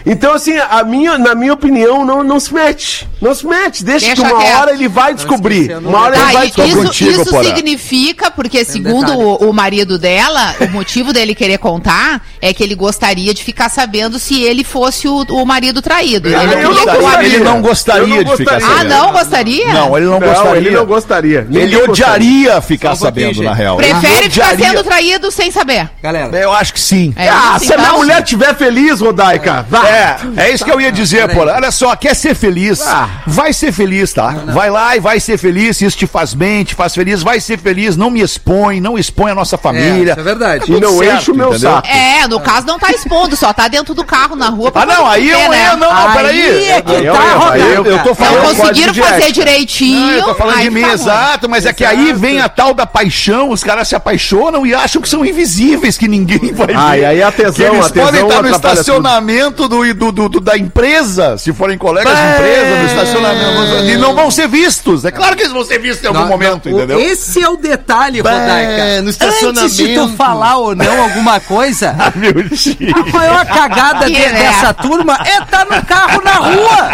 Então, 0.10 0.34
assim, 0.34 0.58
a 0.58 0.84
minha, 0.84 1.17
na 1.17 1.36
minha 1.36 1.54
opinião, 1.54 2.06
não, 2.06 2.24
não 2.24 2.39
se 2.39 2.54
mete. 2.54 3.08
Não 3.22 3.36
se 3.36 3.46
mete. 3.46 3.84
Deixa, 3.84 4.06
Deixa 4.08 4.22
que 4.22 4.32
uma 4.32 4.39
quieto. 4.41 4.60
hora 4.62 4.72
ele 4.72 4.88
vai 4.88 5.13
descobrir. 5.13 5.76
Uma 5.78 6.00
hora 6.04 6.15
ele 6.15 6.26
Tá, 6.26 6.32
vai 6.32 6.46
e 6.46 6.48
descobrir. 6.48 6.70
isso, 6.72 6.82
contigo, 6.84 7.22
isso 7.22 7.43
significa, 7.43 8.32
porque 8.32 8.63
segundo 8.63 9.08
detalhe. 9.08 9.22
o, 9.24 9.50
o 9.50 9.54
marido 9.54 9.98
dela, 9.98 10.56
o 10.62 10.67
motivo 10.70 11.12
dele 11.12 11.36
querer 11.36 11.58
contar 11.58 12.22
é 12.41 12.54
que 12.54 12.63
ele 12.63 12.76
gostaria 12.76 13.34
de 13.34 13.43
ficar 13.43 13.70
sabendo 13.70 14.17
se 14.17 14.41
ele 14.43 14.63
fosse 14.63 15.08
o, 15.08 15.24
o 15.30 15.46
marido 15.46 15.82
traído. 15.82 16.30
Ah, 16.30 16.43
ele 16.43 16.56
não 16.63 16.74
gostaria. 16.74 17.24
Ele 17.28 17.39
não 17.39 17.62
gostaria 17.62 18.08
não 18.08 18.24
de 18.24 18.38
ficar 18.38 18.54
gostaria. 18.60 18.65
Ah, 18.67 18.78
sabendo. 18.78 18.89
não 18.96 19.12
gostaria? 19.12 19.74
Não, 19.74 19.98
ele 19.98 20.06
não, 20.06 20.20
Não, 20.20 20.28
gostaria. 20.28 20.58
ele 20.58 20.70
não 20.72 20.86
gostaria. 20.86 21.48
Ele 21.52 21.60
Ninguém 21.65 21.82
odiaria 21.89 22.62
ficar 22.62 22.96
Só 22.96 23.08
um 23.08 23.12
pouquinho, 23.12 23.34
sabendo, 23.34 23.43
na 23.50 23.54
real. 23.54 23.78
Prefere 23.78 24.17
Ele 24.26 24.30
ficar 24.30 24.54
odiaria. 24.54 24.67
sendo 24.78 24.84
traído 24.84 25.32
sem 25.32 25.52
saber. 25.52 25.89
Galera, 26.02 26.38
Eu 26.38 26.54
acho 26.54 26.74
que 26.74 26.80
sim. 26.80 27.13
É 27.15 27.28
Ah, 27.28 27.58
se 27.60 27.74
a 27.74 27.78
minha 27.78 27.88
então? 27.89 28.00
mulher 28.00 28.22
estiver 28.24 28.56
feliz, 28.56 29.02
Rodaica, 29.02 29.65
vai. 29.70 29.96
É, 29.97 30.17
é 30.47 30.51
isso 30.51 30.63
que 30.63 30.71
eu 30.71 30.79
ia 30.79 30.91
dizer, 30.91 31.27
pô. 31.33 31.41
Olha 31.41 31.71
só, 31.71 31.95
quer 31.95 32.15
ser 32.15 32.36
feliz? 32.36 32.81
Ah. 32.86 33.10
Vai 33.25 33.53
ser 33.53 33.71
feliz, 33.71 34.13
tá? 34.13 34.29
Vai 34.53 34.69
lá 34.69 34.95
e 34.95 34.99
vai 34.99 35.19
ser 35.19 35.38
feliz. 35.38 35.77
Se 35.77 35.86
isso 35.86 35.97
te 35.97 36.07
faz 36.07 36.33
bem, 36.33 36.63
te 36.63 36.75
faz 36.75 36.93
feliz, 36.93 37.21
vai 37.23 37.39
ser 37.39 37.57
feliz. 37.60 37.95
Não 37.97 38.10
me 38.10 38.21
expõe, 38.21 38.79
não 38.79 38.97
expõe 38.97 39.31
a 39.31 39.36
nossa 39.36 39.57
família. 39.57 40.12
isso 40.12 40.19
é 40.19 40.23
verdade. 40.23 40.65
tudo 40.65 40.77
E 40.77 40.81
não 40.81 40.97
certo, 40.97 41.17
enche 41.21 41.31
o 41.31 41.36
meu 41.36 41.49
entendeu? 41.49 41.71
saco. 41.71 41.88
É, 41.88 42.27
no 42.27 42.39
caso 42.39 42.67
não 42.67 42.77
tá 42.79 42.91
expondo, 42.91 43.36
só 43.36 43.51
tá 43.53 43.67
dentro 43.67 43.93
do 43.93 44.03
carro 44.03 44.36
na 44.36 44.49
rua. 44.49 44.71
pra 44.71 44.83
Ah, 44.83 44.86
não, 44.86 45.07
aí 45.07 45.29
eu 45.29 45.49
né? 45.49 45.69
não, 45.71 45.77
não, 45.79 45.93
não, 45.93 46.07
Aí 46.10 46.15
peraí. 46.15 46.65
é 46.69 46.81
que 46.81 46.91
Eu- 46.93 47.13
tá, 47.13 47.57
eu, 47.57 47.99
tô 48.03 48.15
falando 48.15 48.43
Não 48.43 48.55
conseguiram 48.55 48.93
de 48.93 49.01
fazer 49.01 49.31
direitinho. 49.31 49.99
Não, 50.07 50.12
eu 50.13 50.23
tô 50.25 50.36
falando 50.36 50.60
de 50.62 50.69
mim, 50.69 50.81
tá 50.81 50.93
exato, 50.93 51.49
mas 51.49 51.65
é 51.65 51.73
que 51.73 51.83
aí 51.86 52.13
vem 52.13 52.39
a 52.41 52.49
tal 52.49 52.73
da 52.73 52.86
paixão, 52.86 53.49
os 53.51 53.63
caras 53.63 53.88
se 53.88 53.95
apaixonam 53.95 54.65
e 54.65 54.73
acham 54.73 55.01
que 55.01 55.10
são 55.10 55.25
invisíveis, 55.25 55.97
que 55.97 56.07
ninguém 56.07 56.53
vai 56.53 56.67
ver. 56.67 56.75
Ah, 56.77 56.97
e 56.97 57.05
aí 57.05 57.23
a 57.23 57.31
tesão, 57.31 57.53
que 57.53 57.62
eles 57.63 57.86
a 57.86 57.89
tesão 57.89 58.05
podem 58.05 58.23
estar 58.23 58.41
no 58.41 58.49
estacionamento 58.49 59.67
do, 59.67 59.86
do, 59.93 60.12
do- 60.12 60.30
do- 60.30 60.39
da 60.39 60.58
empresa, 60.58 61.38
se 61.38 61.52
forem 61.54 61.78
colegas 61.78 62.13
de 62.17 62.23
empresa, 62.34 62.76
no 62.80 62.86
estacionamento, 62.88 63.86
e 63.89 63.97
não 63.97 64.15
vão 64.15 64.30
ser 64.32 64.47
vistos. 64.47 65.06
É 65.06 65.12
claro 65.12 65.36
que 65.36 65.43
eles 65.43 65.54
vão 65.54 65.63
ser 65.63 65.80
vistos 65.80 66.04
em 66.04 66.08
algum 66.08 66.19
Não, 66.21 66.28
momento, 66.28 66.69
não, 66.69 66.78
entendeu? 66.78 67.00
Esse 67.00 67.41
é 67.43 67.50
o 67.50 67.58
detalhe, 67.58 68.21
Bah, 68.21 68.32
Rodaica. 68.32 69.02
no 69.02 69.10
Antes 69.10 69.13
de 69.17 69.19
tu 69.19 69.26
estacionamento. 69.28 70.15
falar 70.17 70.58
ou 70.58 70.76
não 70.76 71.02
alguma 71.04 71.39
coisa, 71.39 71.95
Chico. 72.56 73.00
a 73.00 73.17
maior 73.17 73.45
cagada 73.45 74.06
de- 74.08 74.13
dessa 74.13 74.73
turma 74.73 75.17
é 75.26 75.41
tá 75.41 75.65
no 75.65 75.86
carro 75.86 76.21
na 76.23 76.34
rua. 76.36 76.91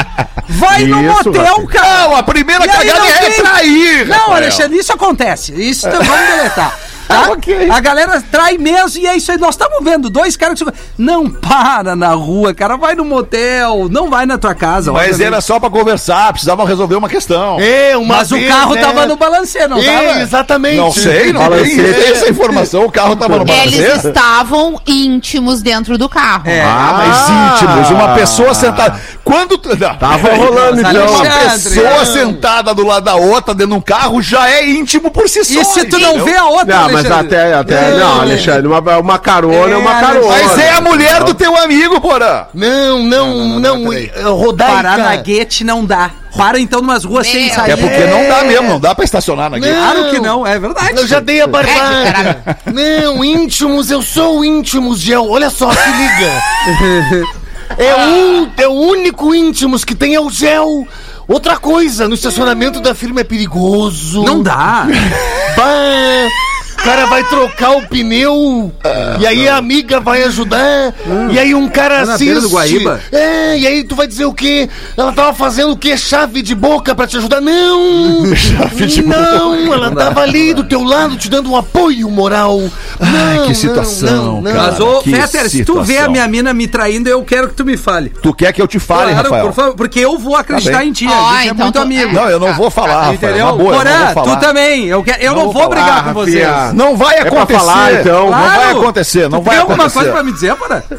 Vai 0.49 0.83
no 0.85 1.01
Isso, 1.01 1.25
motel, 1.29 1.43
Rafinha. 1.43 1.67
cara. 1.67 1.93
Não, 2.03 2.15
a 2.17 2.23
primeira 2.23 2.65
E 2.65 2.67
cagada 2.67 3.07
é 3.07 3.17
tem- 3.29 3.41
trair, 3.43 4.07
Não, 4.07 4.17
Rafael. 4.17 4.35
Alexandre, 4.37 4.77
isso 4.77 4.91
acontece. 4.93 5.53
Isso 5.53 5.87
então, 5.87 6.03
vamos 6.03 6.27
deletar. 6.27 6.77
Tá? 7.07 7.29
Ok. 7.33 7.69
A 7.69 7.79
galera 7.79 8.21
trai 8.31 8.57
mesmo 8.57 9.01
e 9.01 9.07
é 9.07 9.15
isso 9.15 9.31
aí. 9.31 9.37
Nós 9.37 9.55
estamos 9.55 9.83
vendo 9.83 10.09
dois 10.09 10.37
caras 10.37 10.61
que. 10.61 10.71
Não 10.97 11.29
para 11.29 11.95
na 11.95 12.09
rua, 12.13 12.53
cara. 12.53 12.77
Vai 12.77 12.95
no 12.95 13.03
motel, 13.03 13.87
não 13.89 14.09
vai 14.09 14.25
na 14.25 14.37
tua 14.37 14.53
casa. 14.53 14.91
Mas 14.91 15.11
obviamente. 15.11 15.27
era 15.33 15.41
só 15.41 15.59
pra 15.59 15.69
conversar, 15.69 16.31
precisavam 16.31 16.65
resolver 16.65 16.95
uma 16.95 17.09
questão. 17.09 17.59
É, 17.59 17.97
uma 17.97 18.17
Mas 18.17 18.31
o 18.31 18.35
vez, 18.35 18.47
carro 18.47 18.75
né? 18.75 18.81
tava 18.81 19.05
no 19.07 19.15
balanceiro, 19.17 19.69
não 19.69 19.77
É, 19.79 19.83
tava? 20.07 20.19
exatamente. 20.21 20.77
Não 20.77 20.91
sei, 20.91 21.33
não 21.33 21.49
tem 21.49 22.11
essa 22.11 22.29
informação. 22.29 22.85
O 22.85 22.91
carro 22.91 23.15
tava 23.15 23.37
no 23.37 23.43
Eles 23.43 23.75
balanceiro. 23.79 24.07
estavam 24.09 24.81
íntimos 24.85 25.61
dentro 25.61 25.97
do 25.97 26.07
carro. 26.07 26.43
É. 26.47 26.61
Ah, 26.61 26.93
mas 26.97 27.61
íntimos, 27.63 27.89
uma 27.89 28.13
pessoa 28.15 28.53
sentada. 28.53 28.99
Quando 29.23 29.57
tu. 29.57 29.69
Não, 29.69 29.95
Tava 29.95 30.33
rolando, 30.35 30.79
então. 30.81 31.13
Uma 31.15 31.25
pessoa 31.49 32.05
sentada 32.05 32.73
do 32.73 32.85
lado 32.85 33.03
da 33.05 33.15
outra 33.15 33.53
dentro 33.53 33.71
de 33.73 33.77
um 33.77 33.81
carro 33.81 34.21
já 34.21 34.49
é 34.49 34.69
íntimo 34.69 35.09
por 35.09 35.27
si 35.29 35.43
só. 35.43 35.59
E 35.61 35.65
se 35.65 35.85
tu 35.85 35.97
não 35.99 36.23
vê 36.23 36.35
a 36.35 36.45
outra, 36.45 36.65
Não, 36.81 36.89
mas 36.93 37.11
até, 37.11 37.53
até 37.53 37.97
não, 37.97 38.21
Alexandre, 38.21 38.67
uma, 38.67 38.79
uma 38.97 39.19
carona 39.19 39.73
é, 39.73 39.77
uma 39.77 39.97
É, 39.97 40.01
carona. 40.01 40.27
Mas 40.27 40.57
é 40.57 40.69
a 40.71 40.81
mulher 40.81 41.23
do 41.23 41.33
teu 41.33 41.55
amigo, 41.57 41.99
porra. 41.99 42.47
Não, 42.53 42.99
não, 43.03 43.59
não. 43.59 43.93
eh, 43.93 44.11
Rodaica. 44.23 44.73
Parar 44.73 44.97
na 44.97 45.15
guete 45.17 45.63
não 45.63 45.83
dá. 45.85 46.11
Para 46.35 46.59
então 46.59 46.81
numas 46.81 47.03
ruas 47.03 47.27
sem 47.27 47.45
Meu. 47.45 47.55
sair. 47.55 47.71
É 47.71 47.75
porque 47.77 48.05
não 48.05 48.27
dá 48.27 48.43
mesmo, 48.43 48.69
não 48.69 48.79
dá 48.79 48.95
pra 48.95 49.05
estacionar 49.05 49.51
na 49.51 49.59
guia. 49.59 49.73
Claro 49.75 50.09
que 50.09 50.19
não, 50.19 50.47
é 50.47 50.57
verdade. 50.57 50.97
Eu 50.97 51.07
já 51.07 51.19
dei 51.19 51.41
a 51.41 51.47
barbada. 51.47 52.11
caralho. 52.11 52.35
Não, 52.73 53.23
íntimos, 53.23 53.91
eu 53.91 54.01
sou 54.01 54.43
íntimos, 54.43 54.99
Gel. 54.99 55.29
Olha 55.29 55.49
só, 55.49 55.71
se 55.71 55.89
liga. 55.91 57.33
É, 57.77 57.95
um, 57.95 58.51
é 58.57 58.67
o 58.67 58.71
único 58.73 59.33
íntimos 59.33 59.83
que 59.83 59.95
tem 59.95 60.13
é 60.13 60.19
o 60.19 60.29
gel. 60.29 60.85
Outra 61.27 61.57
coisa, 61.57 62.07
no 62.07 62.13
estacionamento 62.13 62.79
da 62.79 62.93
firma 62.93 63.21
é 63.21 63.23
perigoso. 63.23 64.21
Não 64.23 64.43
dá. 64.43 64.85
Bah, 65.55 66.27
cara 66.83 67.05
vai 67.05 67.23
trocar 67.23 67.71
o 67.71 67.87
pneu 67.87 68.71
e 69.19 69.25
aí 69.27 69.47
a 69.47 69.55
amiga 69.57 69.99
vai 69.99 70.23
ajudar 70.23 70.93
e 71.31 71.39
aí 71.39 71.55
um 71.55 71.69
cara 71.69 72.01
assiste. 72.01 72.25
beira 72.25 72.41
do 72.41 72.49
Guaíba? 72.49 72.99
É, 73.11 73.57
e 73.57 73.65
aí 73.67 73.83
tu 73.83 73.95
vai 73.95 74.05
dizer 74.07 74.25
o 74.25 74.33
quê? 74.33 74.69
Ela 74.97 75.11
tava 75.13 75.33
fazendo 75.33 75.71
o 75.71 75.77
quê? 75.77 75.95
Chave 75.97 76.41
de 76.41 76.53
boca 76.53 76.93
pra 76.93 77.07
te 77.07 77.17
ajudar? 77.17 77.39
Não! 77.41 78.23
Chave 78.35 78.85
de 78.85 79.01
não, 79.01 79.73
ela 79.73 79.91
tava 79.91 80.21
ali 80.21 80.53
do 80.53 80.63
teu 80.63 80.83
lado 80.83 81.15
te 81.17 81.29
dando 81.29 81.49
um 81.51 81.55
apoio 81.55 82.09
moral. 82.09 82.59
Ai, 82.99 83.37
Não, 83.39 83.47
que 83.47 83.55
situação, 83.55 84.35
não, 84.35 84.41
não, 84.41 84.51
cara. 84.51 84.71
Mas, 84.71 84.79
ô, 84.79 84.99
que 85.01 85.11
Fetter, 85.15 85.49
se 85.49 85.63
tu 85.65 85.81
vê 85.81 85.99
a 85.99 86.09
minha 86.09 86.27
mina 86.27 86.53
me 86.53 86.67
traindo, 86.67 87.07
eu 87.09 87.23
quero 87.23 87.47
que 87.49 87.55
tu 87.55 87.63
me 87.65 87.77
fale. 87.77 88.09
Tu 88.21 88.33
quer 88.33 88.51
que 88.53 88.61
eu 88.61 88.67
te 88.67 88.79
fale, 88.79 89.11
Claro, 89.13 89.23
Rafael? 89.29 89.45
por 89.45 89.53
favor, 89.53 89.75
porque 89.75 89.99
eu 89.99 90.17
vou 90.17 90.35
acreditar 90.35 90.73
Tá 90.79 90.85
em 90.85 90.91
ti. 90.91 91.05
A 91.07 91.09
gente 91.09 91.47
é 91.49 91.51
então 91.51 91.65
muito 91.65 91.73
tu- 91.75 91.81
amigo. 91.81 92.13
Não, 92.13 92.29
eu 92.29 92.39
não 92.39 92.53
vou 92.53 92.69
falar, 92.69 92.95
Rafael. 93.11 93.13
Entendeu? 93.13 93.45
Boa, 93.57 93.57
eu 93.57 93.57
não 93.57 93.77
Porã, 93.77 94.05
vou 94.05 94.13
falar. 94.25 94.35
tu 94.35 94.41
também. 94.45 94.85
Eu, 94.87 95.03
quero, 95.03 95.21
eu 95.21 95.31
Não 95.31 95.37
não, 95.37 95.43
vou 95.45 95.53
vou 95.53 95.61
falar, 95.63 95.75
brigar 95.75 96.03
com 96.05 96.13
vocês. 96.13 96.72
Não 96.73 96.97
vai 96.97 97.17
É 97.17 97.25
pra 97.25 97.29
acontecer. 97.43 97.59
falar, 97.59 97.93
então. 97.93 98.29
Não 98.29 98.31
vai 98.31 98.55
Claro. 98.55 98.77
acontecer, 98.79 99.29
não 99.29 99.39
Tu 99.39 99.43
vai 99.43 99.53
tem 99.55 99.61
alguma 99.61 99.75
acontecer. 99.85 99.99
coisa 99.99 100.11
pra 100.11 100.23
me 100.23 100.31
dizer, 100.31 100.55
Porã? 100.55 100.81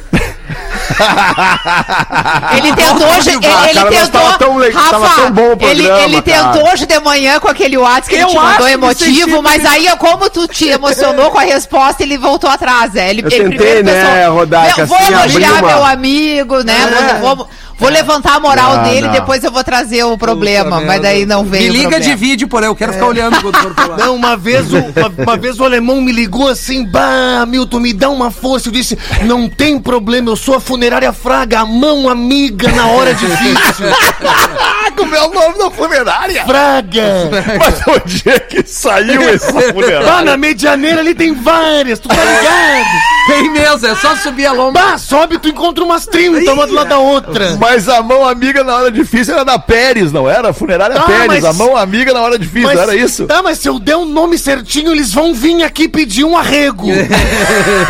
Ele 2.57 2.73
tentou 2.75 3.07
hoje. 3.09 3.31
Ele, 3.31 3.47
Ah, 3.47 3.71
ele 3.71 3.85
tentou. 3.97 4.33
tão 4.39 4.59
Rafa, 4.71 5.23
tão 5.23 5.31
bom 5.33 5.43
o 5.43 5.53
ele, 5.61 5.83
programa, 5.83 6.05
ele 6.05 6.23
cara. 6.23 6.53
tentou 6.53 6.73
hoje 6.73 6.87
de 6.87 7.01
manhã 7.01 7.41
com 7.41 7.49
aquele 7.49 7.77
WhatsApp 7.79 8.09
que 8.09 8.15
ele 8.15 8.25
Eu 8.25 8.29
te 8.29 8.35
mandou 8.37 8.69
emotivo, 8.69 9.43
mas 9.43 9.65
aí, 9.65 9.89
como 9.99 10.29
tu 10.31 10.47
te 10.47 10.69
emocionou 10.69 11.31
com 11.31 11.39
a 11.39 11.43
resposta, 11.43 12.03
ele 12.03 12.19
voltou 12.19 12.51
atrás. 12.51 12.95
É. 12.95 13.11
Ele, 13.11 13.23
Eu 13.23 13.29
ele 13.31 13.51
tentei, 13.59 13.83
né, 13.83 14.27
Rodaica, 14.29 14.77
"Meu, 14.79 14.87
Vou 14.87 14.99
assim, 14.99 15.13
elogiar 15.13 15.49
abrir 15.51 15.63
uma- 15.63 15.69
meu 15.69 15.85
amigo, 15.85 16.63
né? 16.63 16.77
É. 17.17 17.21
Vou, 17.21 17.37
vou, 17.37 17.49
vou 17.79 17.89
levantar 17.91 18.37
a 18.37 18.41
moral 18.41 18.77
Não, 18.77 18.83
dele, 18.85 19.07
não. 19.07 19.13
depois 19.13 19.43
eu 19.45 19.51
vou 19.51 19.63
trazer 19.65 20.05
o 20.05 20.17
problema. 20.17 20.81
Mas 20.81 21.01
daí 21.03 21.25
não 21.27 21.45
veio. 21.45 21.73
Me 21.73 21.79
liga 21.79 22.01
de 22.01 22.15
vídeo, 22.15 22.49
Porã. 22.49 22.67
Eu 22.67 22.77
quero 22.77 22.93
ficar 22.93 23.07
olhando 23.07 23.41
quando 23.41 23.57
for 23.57 23.75
falar. 23.75 23.97
Não, 24.05 24.15
uma 24.17 24.37
vez, 24.37 24.73
o, 24.73 24.77
uma, 24.79 25.13
uma 25.25 25.37
vez 25.37 25.59
o 25.59 25.65
alemão 25.65 26.01
me 26.01 26.13
ligou 26.13 26.49
assim, 26.49 26.85
bah, 26.85 27.45
Milton, 27.47 27.81
me 27.81 27.93
dá 27.93 28.09
uma 28.11 28.31
força. 28.31 28.69
Eu 28.69 28.73
disse, 28.73 28.99
não 29.23 29.49
tem 29.49 29.79
problema, 29.79 30.31
eu 30.31 30.37
sou 30.37 30.55
a 30.57 30.61
funerária 30.61 31.13
Fraga, 31.13 31.61
a 31.61 31.65
mão 31.67 32.09
amiga 32.09 32.71
na 32.73 32.87
hora 32.89 33.13
difícil. 33.15 33.87
Como 34.97 35.15
é 35.15 35.23
o 35.23 35.33
nome 35.33 35.59
da 35.59 35.71
funerária? 35.71 36.45
Fraga! 36.45 37.31
Mas 37.59 37.81
onde 37.89 38.23
é 38.31 38.39
que 38.39 38.63
saiu 38.67 39.23
essa 39.29 39.53
Bah, 39.53 39.63
funerária? 39.73 40.23
na 40.23 40.37
medianeira 40.37 41.01
ali 41.01 41.15
tem 41.15 41.35
várias, 41.35 41.99
tu 41.99 42.09
tá 42.09 42.15
ligado? 42.15 42.85
Tem 43.27 43.51
mesmo, 43.51 43.87
é 43.87 43.95
só 43.97 44.15
subir 44.17 44.47
a 44.47 44.53
lomba. 44.53 44.81
Bah, 44.81 44.99
sobe, 44.99 45.39
tu 45.39 45.49
encontra 45.49 45.83
umas 45.85 46.07
30, 46.07 46.53
uma 46.53 46.67
do 46.67 46.75
lado 46.75 46.89
da 46.89 46.99
outra. 46.99 47.57
Mas 47.65 47.89
a 47.89 48.03
mão 48.03 48.27
amiga 48.29 48.63
na 48.63 48.75
hora 48.77 48.91
difícil 48.91 49.35
era 49.35 49.45
da 49.45 49.59
Pérez, 49.59 50.13
não 50.13 50.29
era? 50.29 50.51
A 50.51 50.53
funerária 50.53 50.97
Ah, 50.99 51.03
Pérez, 51.05 51.27
mas- 51.27 51.45
a 51.45 51.53
mão 51.53 51.77
amiga 51.77 52.13
na 52.13 52.21
hora 52.21 52.39
difícil, 52.39 52.69
Mas- 52.69 52.79
era 52.79 52.95
isso? 52.95 53.27
Tá, 53.27 53.43
mas 53.43 53.59
se 53.59 53.69
eu 53.69 53.79
der 53.79 53.97
o 53.97 54.05
nome 54.05 54.37
certinho, 54.39 54.93
eles 54.93 55.13
vão 55.13 55.35
vir 55.35 55.63
aqui 55.65 55.89
pedir 55.89 56.25
um 56.25 56.37
arrego. 56.37 56.87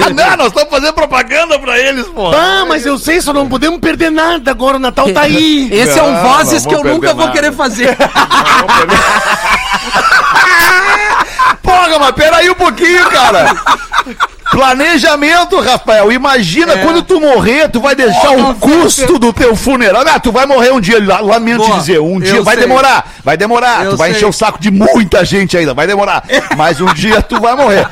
Ah, 0.07 0.11
não, 0.11 0.37
nós 0.37 0.47
estamos 0.49 0.71
fazendo 0.71 0.93
propaganda 0.93 1.59
pra 1.59 1.79
eles, 1.79 2.07
pô. 2.07 2.31
Ah, 2.33 2.65
mas 2.69 2.85
eu 2.87 2.99
sei, 2.99 3.21
só 3.21 3.33
não 3.33 3.49
podemos 3.49 3.81
perder 3.81 4.11
nada 4.11 4.51
agora, 4.51 4.77
o 4.77 4.81
Natal 4.81 5.11
tá 5.13 5.23
aí. 5.23 5.69
Esse 5.73 5.99
é 5.99 6.03
um 6.03 6.13
Não, 6.13 6.23
vozes 6.23 6.65
não 6.65 6.71
que 6.71 6.75
eu 6.77 6.85
nunca 6.85 7.09
perder 7.09 7.15
vou 7.15 7.27
nada. 7.27 7.33
querer 7.33 7.53
fazer. 7.53 7.97
Porra, 11.63 11.99
mas 11.99 12.11
peraí 12.13 12.51
um 12.51 12.55
pouquinho, 12.55 13.09
cara. 13.11 13.55
Planejamento, 14.55 15.61
Rafael. 15.61 16.11
Imagina 16.13 16.79
quando 16.79 17.03
tu 17.03 17.21
morrer, 17.21 17.69
tu 17.69 17.81
vai 17.81 17.95
deixar 17.95 18.31
o 18.31 18.55
custo 18.55 19.19
do 19.19 19.33
teu 19.33 19.55
funeral. 19.57 20.03
Ah, 20.07 20.19
tu 20.21 20.31
vai 20.33 20.47
morrer 20.47 20.73
um 20.73 20.81
dia, 20.81 21.03
la- 21.05 21.21
lamento 21.21 21.59
Boa, 21.59 21.71
te 21.71 21.77
dizer, 21.79 22.01
um 22.01 22.21
dia 22.21 22.41
vai 22.43 22.55
sei. 22.57 22.65
demorar, 22.67 23.13
vai 23.25 23.37
demorar. 23.37 23.85
Eu 23.85 23.91
tu 23.93 23.97
vai 23.97 24.11
sei. 24.11 24.17
encher 24.19 24.27
o 24.27 24.33
saco 24.33 24.59
de 24.61 24.71
muita 24.71 25.25
gente 25.25 25.57
ainda, 25.57 25.75
vai 25.75 25.87
demorar. 25.87 26.25
Mas 26.57 26.81
um 26.81 26.93
dia 26.95 27.21
tu 27.23 27.41
vai 27.41 27.55
morrer. 27.57 27.87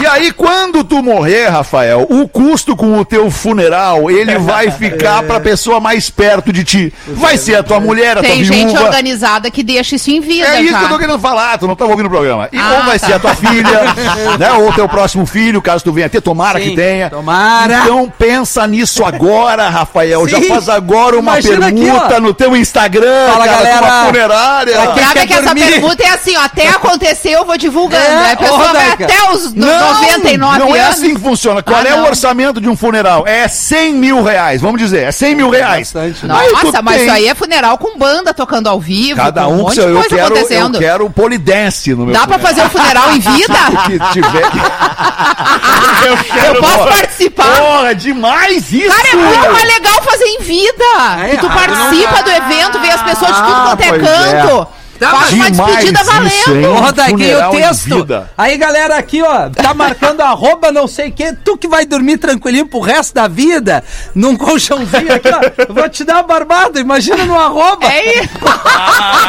E 0.00 0.06
aí, 0.06 0.32
quando 0.32 0.82
tu 0.84 1.02
morrer, 1.02 1.48
Rafael, 1.48 2.06
o 2.08 2.26
custo 2.28 2.74
com 2.76 2.98
o 2.98 3.04
teu 3.04 3.30
funeral, 3.30 4.10
ele 4.10 4.38
vai 4.38 4.70
ficar 4.72 5.22
pra 5.22 5.38
pessoa 5.40 5.80
mais 5.80 6.08
perto 6.10 6.52
de 6.52 6.64
ti. 6.64 6.92
Vai 7.08 7.36
ser 7.36 7.56
a 7.56 7.62
tua 7.62 7.78
mulher, 7.80 8.12
a 8.18 8.22
tua 8.22 8.30
Tem 8.30 8.44
gente 8.44 8.68
viúva. 8.68 8.84
organizada 8.84 9.50
que 9.50 9.62
deixa 9.62 9.96
isso 9.96 10.10
em 10.10 10.20
vida. 10.20 10.46
É 10.48 10.62
isso 10.62 10.72
já. 10.72 10.78
que 10.78 10.84
eu 10.84 10.88
tô 10.88 10.98
querendo 10.98 11.18
falar, 11.18 11.58
tu 11.58 11.66
não 11.66 11.76
tava 11.76 11.90
ouvindo 11.90 12.06
o 12.06 12.10
programa. 12.10 12.48
E 12.52 12.58
Ah, 12.58 12.76
ou 12.78 12.84
vai 12.84 12.98
tá. 12.98 13.06
ser 13.06 13.12
a 13.14 13.18
tua 13.18 13.34
filha, 13.34 13.80
né? 14.38 14.52
Ou 14.52 14.72
teu 14.72 14.88
próximo 14.88 15.26
filho, 15.26 15.60
caso 15.60 15.84
tu 15.84 15.89
venha 15.92 16.08
ter, 16.08 16.20
tomara 16.20 16.58
Sim, 16.60 16.70
que 16.70 16.76
tenha. 16.76 17.10
tomara. 17.10 17.80
Então 17.84 18.12
pensa 18.18 18.66
nisso 18.66 19.04
agora, 19.04 19.68
Rafael. 19.68 20.26
Já 20.28 20.38
Sim. 20.38 20.48
faz 20.48 20.68
agora 20.68 21.16
uma 21.18 21.32
Imagina 21.38 21.66
aqui, 21.68 21.80
permuta 21.84 22.16
ó. 22.16 22.20
no 22.20 22.34
teu 22.34 22.56
Instagram, 22.56 23.30
Fala, 23.32 23.44
cara, 23.46 23.56
galera. 23.62 23.80
uma 23.86 24.04
funerária. 24.06 24.82
Aqui 24.82 25.00
Sabe 25.00 25.12
quer 25.14 25.26
que 25.26 25.32
essa 25.34 25.42
dormir? 25.54 25.66
pergunta 25.66 26.02
é 26.02 26.08
assim, 26.10 26.36
ó, 26.36 26.40
até 26.42 26.68
acontecer 26.68 27.30
eu 27.30 27.44
vou 27.44 27.56
divulgando. 27.56 28.02
É, 28.04 28.08
né? 28.08 28.32
A 28.32 28.36
pessoa 28.36 28.72
vai 28.72 28.90
até 28.92 29.30
os 29.32 29.52
Não, 29.54 29.94
99 30.02 30.58
não 30.58 30.74
é 30.76 30.80
anos. 30.80 30.96
assim 30.96 31.14
que 31.14 31.20
funciona. 31.20 31.62
Qual 31.62 31.78
Ah, 31.80 31.88
é 31.88 31.94
o 31.94 31.98
não. 31.98 32.06
orçamento 32.06 32.60
de 32.60 32.68
um 32.68 32.76
funeral? 32.76 33.24
É 33.26 33.46
100 33.48 33.94
mil 33.94 34.22
reais, 34.22 34.60
vamos 34.60 34.80
dizer, 34.80 35.04
é 35.04 35.12
100 35.12 35.34
mil 35.34 35.50
reais. 35.50 35.92
bastante, 35.92 36.24
Aí 36.30 36.48
tu 36.48 36.64
Nossa, 36.64 36.82
mas 36.82 36.96
tem- 36.96 37.04
isso 37.06 37.14
aí 37.14 37.28
é 37.28 37.34
funeral 37.34 37.78
com 37.78 37.98
banda 37.98 38.32
tocando 38.34 38.68
ao 38.68 38.80
vivo. 38.80 39.16
Cada 39.16 39.44
com 39.44 39.50
um, 39.50 39.54
um 39.54 39.62
monte 39.62 39.74
seu, 39.74 39.84
de 39.84 39.90
eu 39.90 39.96
coisa 39.96 40.16
quero, 40.16 40.36
eu 40.36 40.70
quero 40.80 41.10
polidense 41.10 41.94
no 41.94 42.04
meu 42.06 42.14
Dá 42.14 42.26
pra 42.26 42.38
funeral. 42.38 42.54
fazer 42.54 42.66
o 42.66 42.70
funeral 42.70 43.10
em 43.16 43.20
vida? 43.20 43.58
que 43.86 44.12
tiver 44.12 44.50
que... 44.50 44.60
eu, 46.06 46.16
quero, 46.24 46.54
Eu 46.56 46.60
posso 46.60 46.78
porra. 46.78 46.90
participar? 46.90 47.56
Porra, 47.60 47.94
demais 47.94 48.72
isso! 48.72 48.88
Cara, 48.88 49.08
é 49.08 49.16
muito 49.16 49.52
mais 49.52 49.64
legal 49.74 50.02
fazer 50.02 50.24
em 50.24 50.38
vida. 50.40 50.84
é? 51.24 51.28
que 51.30 51.38
tu 51.38 51.46
Ah, 51.46 51.50
participa 51.50 52.22
do 52.22 52.30
evento, 52.30 52.78
vê 52.80 52.90
as 52.90 53.02
pessoas 53.02 53.34
de 53.36 53.42
tudo 53.42 53.62
quanto 53.62 53.82
é 53.82 53.88
pois 53.88 54.02
canto. 54.02 54.68
Tá, 55.00 55.12
Faz 55.12 55.32
uma 55.32 55.50
Demais 55.50 55.70
despedida 55.76 56.00
isso, 56.02 56.12
valendo. 56.50 56.70
Ô, 56.72 56.74
Rodaquinho, 56.74 57.18
Funeral 57.18 57.50
o 57.50 57.56
texto. 57.56 58.26
Aí, 58.36 58.58
galera, 58.58 58.96
aqui, 58.98 59.22
ó, 59.22 59.48
tá 59.48 59.72
marcando 59.72 60.20
arroba 60.20 60.70
não 60.70 60.86
sei 60.86 61.08
o 61.08 61.12
quê. 61.12 61.34
Tu 61.42 61.56
que 61.56 61.66
vai 61.66 61.86
dormir 61.86 62.18
tranquilinho 62.18 62.66
pro 62.66 62.80
resto 62.80 63.14
da 63.14 63.26
vida, 63.26 63.82
num 64.14 64.36
colchãozinho 64.36 65.10
aqui, 65.14 65.28
ó. 65.30 65.64
Eu 65.66 65.74
vou 65.74 65.88
te 65.88 66.04
dar 66.04 66.16
uma 66.16 66.22
barbada, 66.24 66.78
imagina 66.80 67.24
no 67.24 67.34
arroba. 67.38 67.86
É 67.86 68.16
isso. 68.24 68.28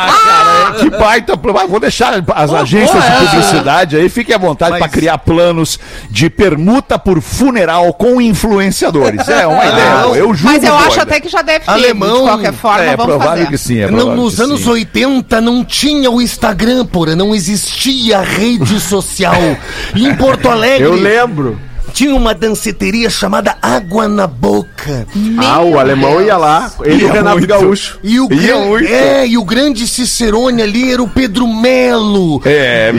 Baita. 1.02 1.40
Mas 1.54 1.70
Vou 1.70 1.80
deixar 1.80 2.14
as 2.36 2.54
agências 2.54 3.04
de 3.04 3.12
publicidade 3.26 3.96
aí, 3.98 4.10
fiquem 4.10 4.36
à 4.36 4.38
vontade 4.38 4.78
para 4.78 4.88
criar 4.90 5.18
planos 5.18 5.80
de 6.10 6.30
permuta 6.30 6.98
por 7.00 7.22
funeral 7.22 7.94
com 7.94 8.22
influenciadores. 8.22 9.28
É 9.28 9.48
uma 9.48 9.66
ideia. 9.66 9.96
boa. 10.04 10.18
Eu 10.18 10.34
juro. 10.34 10.52
Mas 10.54 10.64
eu 10.64 10.76
acho 10.76 11.02
até 11.02 11.20
que 11.20 11.30
já 11.30 11.42
deve 11.42 11.66
ter, 11.66 11.72
Alemão, 11.72 12.18
de 12.18 12.24
qualquer 12.24 12.54
forma, 12.54 12.84
É 12.84 12.96
vamos 12.96 13.16
provável 13.16 13.46
fazer. 13.46 13.48
que 13.48 13.58
sim. 13.58 13.80
É 13.80 13.90
Não, 13.90 13.98
provável 13.98 14.24
nos 14.24 14.36
que 14.36 14.42
anos 14.42 14.62
sim. 14.62 14.70
80 14.70 15.42
não 15.42 15.64
tinha 15.66 16.12
o 16.12 16.22
Instagram, 16.22 16.86
porra, 16.86 17.16
não 17.16 17.34
existia 17.34 18.22
rede 18.22 18.80
social. 18.80 19.36
Em 19.96 20.14
Porto 20.16 20.50
Alegre 20.50 20.86
Eu 20.86 20.94
lembro. 20.94 21.60
Tinha 21.94 22.16
uma 22.16 22.34
danceteria 22.34 23.10
chamada 23.10 23.58
Água 23.62 24.08
na 24.08 24.28
Boca. 24.28 25.06
Ah, 25.38 25.62
o 25.62 25.80
alemão 25.80 26.22
ia 26.22 26.38
lá. 26.38 26.72
Ele 26.84 27.02
e 27.02 27.06
o 27.06 27.08
Ia 27.08 27.14
Renato 27.14 27.38
muito. 27.38 27.48
Gaúcho. 27.50 28.00
E 28.04 28.20
o, 28.20 28.28
Ia 28.32 28.58
gran- 28.80 28.88
é, 28.88 29.28
e 29.28 29.38
o 29.38 29.44
grande 29.44 29.88
Cicerone 29.88 30.62
ali 30.62 30.92
era 30.92 31.02
o 31.04 31.08
Pedro 31.08 31.48
Melo. 31.48 32.42
É, 32.46 32.92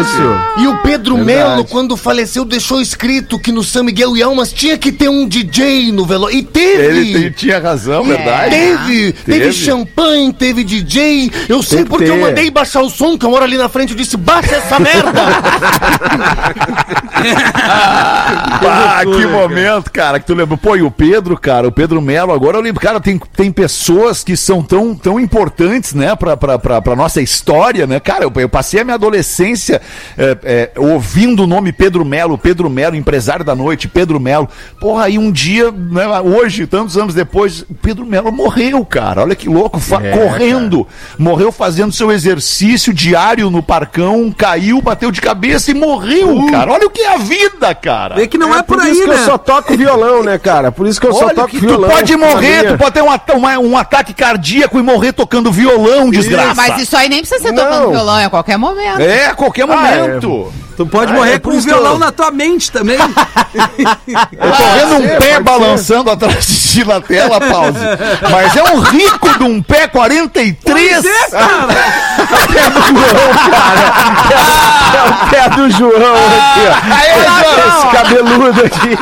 Isso. 0.00 0.62
E 0.62 0.66
o 0.66 0.76
Pedro 0.78 1.16
Verdade. 1.16 1.48
Melo, 1.50 1.64
quando 1.64 1.96
faleceu, 1.96 2.44
deixou 2.44 2.80
escrito 2.80 3.38
que 3.38 3.50
no 3.52 3.62
São 3.64 3.82
Miguel 3.84 4.16
e 4.16 4.22
Almas 4.22 4.52
tinha 4.52 4.76
que 4.78 4.92
ter 4.92 5.08
um 5.08 5.26
DJ 5.26 5.90
no 5.92 6.04
velório. 6.06 6.36
E 6.36 6.42
teve! 6.42 6.82
Ele 6.84 7.12
tem- 7.20 7.30
tinha 7.32 7.58
razão, 7.60 8.04
verdade. 8.04 8.50
Teve, 8.50 9.12
teve, 9.12 9.38
Teve. 9.40 9.52
champanhe, 9.52 10.32
teve 10.32 10.64
DJ. 10.64 11.30
Eu 11.48 11.62
sei 11.62 11.78
Tem 11.78 11.86
porque 11.86 12.04
eu 12.10 12.18
mandei 12.18 12.50
baixar 12.50 12.82
o 12.82 12.90
som, 12.90 13.16
que 13.18 13.24
eu 13.24 13.30
moro 13.30 13.44
ali 13.44 13.56
na 13.56 13.68
frente. 13.68 13.90
Eu 13.92 13.96
disse: 13.96 14.16
baixa 14.16 14.56
essa 14.56 14.78
merda! 14.78 15.22
Ah, 18.36 19.00
que 19.04 19.26
momento, 19.26 19.90
cara, 19.90 20.18
que 20.20 20.26
tu 20.26 20.34
lembra. 20.34 20.56
Pô, 20.56 20.76
e 20.76 20.82
o 20.82 20.90
Pedro, 20.90 21.36
cara, 21.38 21.68
o 21.68 21.72
Pedro 21.72 22.00
Melo, 22.00 22.32
agora 22.32 22.56
eu 22.56 22.60
lembro, 22.62 22.80
cara, 22.80 23.00
tem, 23.00 23.18
tem 23.36 23.50
pessoas 23.52 24.22
que 24.24 24.36
são 24.36 24.62
tão, 24.62 24.94
tão 24.94 25.18
importantes, 25.20 25.94
né, 25.94 26.14
pra, 26.16 26.36
pra, 26.36 26.58
pra, 26.58 26.80
pra 26.82 26.96
nossa 26.96 27.20
história, 27.20 27.86
né? 27.86 28.00
Cara, 28.00 28.24
eu, 28.24 28.32
eu 28.36 28.48
passei 28.48 28.80
a 28.80 28.84
minha 28.84 28.94
adolescência 28.94 29.80
é, 30.16 30.38
é, 30.44 30.70
ouvindo 30.80 31.44
o 31.44 31.46
nome 31.46 31.72
Pedro 31.72 32.04
Melo, 32.04 32.38
Pedro 32.38 32.68
Melo, 32.70 32.96
empresário 32.96 33.44
da 33.44 33.54
noite, 33.54 33.88
Pedro 33.88 34.18
Melo. 34.20 34.48
Porra, 34.80 35.04
aí 35.04 35.18
um 35.18 35.30
dia, 35.30 35.70
né, 35.70 36.06
hoje, 36.20 36.66
tantos 36.66 36.96
anos 36.96 37.14
depois, 37.14 37.62
o 37.62 37.74
Pedro 37.74 38.04
Melo 38.06 38.32
morreu, 38.32 38.84
cara. 38.84 39.22
Olha 39.22 39.34
que 39.34 39.48
louco, 39.48 39.78
fa- 39.78 40.00
correndo. 40.12 40.86
Morreu 41.18 41.50
fazendo 41.52 41.92
seu 41.92 42.10
exercício 42.12 42.92
diário 42.92 43.50
no 43.50 43.62
parcão, 43.62 44.32
caiu, 44.36 44.80
bateu 44.80 45.10
de 45.10 45.20
cabeça 45.20 45.70
e 45.70 45.74
morreu, 45.74 46.46
cara. 46.50 46.72
Olha 46.72 46.86
o 46.86 46.90
que 46.90 47.00
é 47.02 47.14
a 47.14 47.18
vida, 47.18 47.74
cara. 47.74 48.14
Vê 48.24 48.28
que 48.28 48.38
não 48.38 48.54
é, 48.54 48.62
por, 48.62 48.76
Por 48.78 48.84
aí, 48.86 48.92
isso 48.92 49.02
que 49.02 49.08
né? 49.08 49.14
eu 49.16 49.24
só 49.24 49.36
toco 49.36 49.76
violão, 49.76 50.22
né, 50.22 50.38
cara? 50.38 50.72
Por 50.72 50.86
isso 50.86 50.98
que 50.98 51.06
eu 51.06 51.12
só 51.12 51.26
Olha 51.26 51.34
toco 51.34 51.48
que 51.48 51.58
violão. 51.58 51.90
tu 51.90 51.94
pode 51.94 52.16
morrer, 52.16 52.60
minha- 52.62 52.72
tu 52.72 52.78
pode 52.78 52.92
ter 52.94 53.02
um, 53.02 53.36
uma- 53.36 53.58
um 53.58 53.76
ataque 53.76 54.14
cardíaco 54.14 54.78
e 54.78 54.82
morrer 54.82 55.12
tocando 55.12 55.52
violão, 55.52 56.10
desgraça. 56.10 56.52
Ah, 56.52 56.54
mas 56.54 56.80
isso 56.80 56.96
aí 56.96 57.08
nem 57.08 57.20
precisa 57.20 57.42
ser 57.42 57.52
Não. 57.52 57.62
tocando 57.64 57.90
violão, 57.90 58.18
é 58.18 58.24
a 58.24 58.30
qualquer 58.30 58.56
momento. 58.56 59.00
É, 59.00 59.26
a 59.26 59.34
qualquer 59.34 59.66
Ah, 59.68 59.90
é. 59.90 60.18
Tu 60.76 60.84
pode 60.86 61.12
Ah, 61.12 61.14
morrer 61.14 61.34
é 61.34 61.38
com 61.38 61.50
um 61.50 61.60
violão 61.60 61.92
eu- 61.92 61.98
na 61.98 62.10
tua 62.10 62.30
mente 62.30 62.70
também. 62.72 62.98
Eu 63.54 64.52
tô 64.52 64.64
vendo 64.74 64.94
um 64.96 65.08
ser, 65.08 65.18
pé 65.18 65.40
balançando 65.40 66.10
atrás 66.10 66.44
de 66.44 66.56
ti 66.72 66.84
na 66.84 67.00
tela, 67.00 67.40
pause. 67.40 67.78
Mas 68.30 68.56
é 68.56 68.62
um 68.64 68.80
rico 68.80 69.38
de 69.38 69.44
um 69.44 69.62
pé 69.62 69.86
43. 69.86 71.02
Pois 71.02 71.04
é, 71.06 71.30
cara. 71.30 71.72
É 74.94 75.08
o 75.08 75.30
pé 75.30 75.48
do 75.50 75.70
João 75.70 76.14
aqui, 76.14 76.60
ó. 76.68 77.68
Esse 77.68 77.86
cabeludo 77.96 78.60
aqui. 78.64 78.96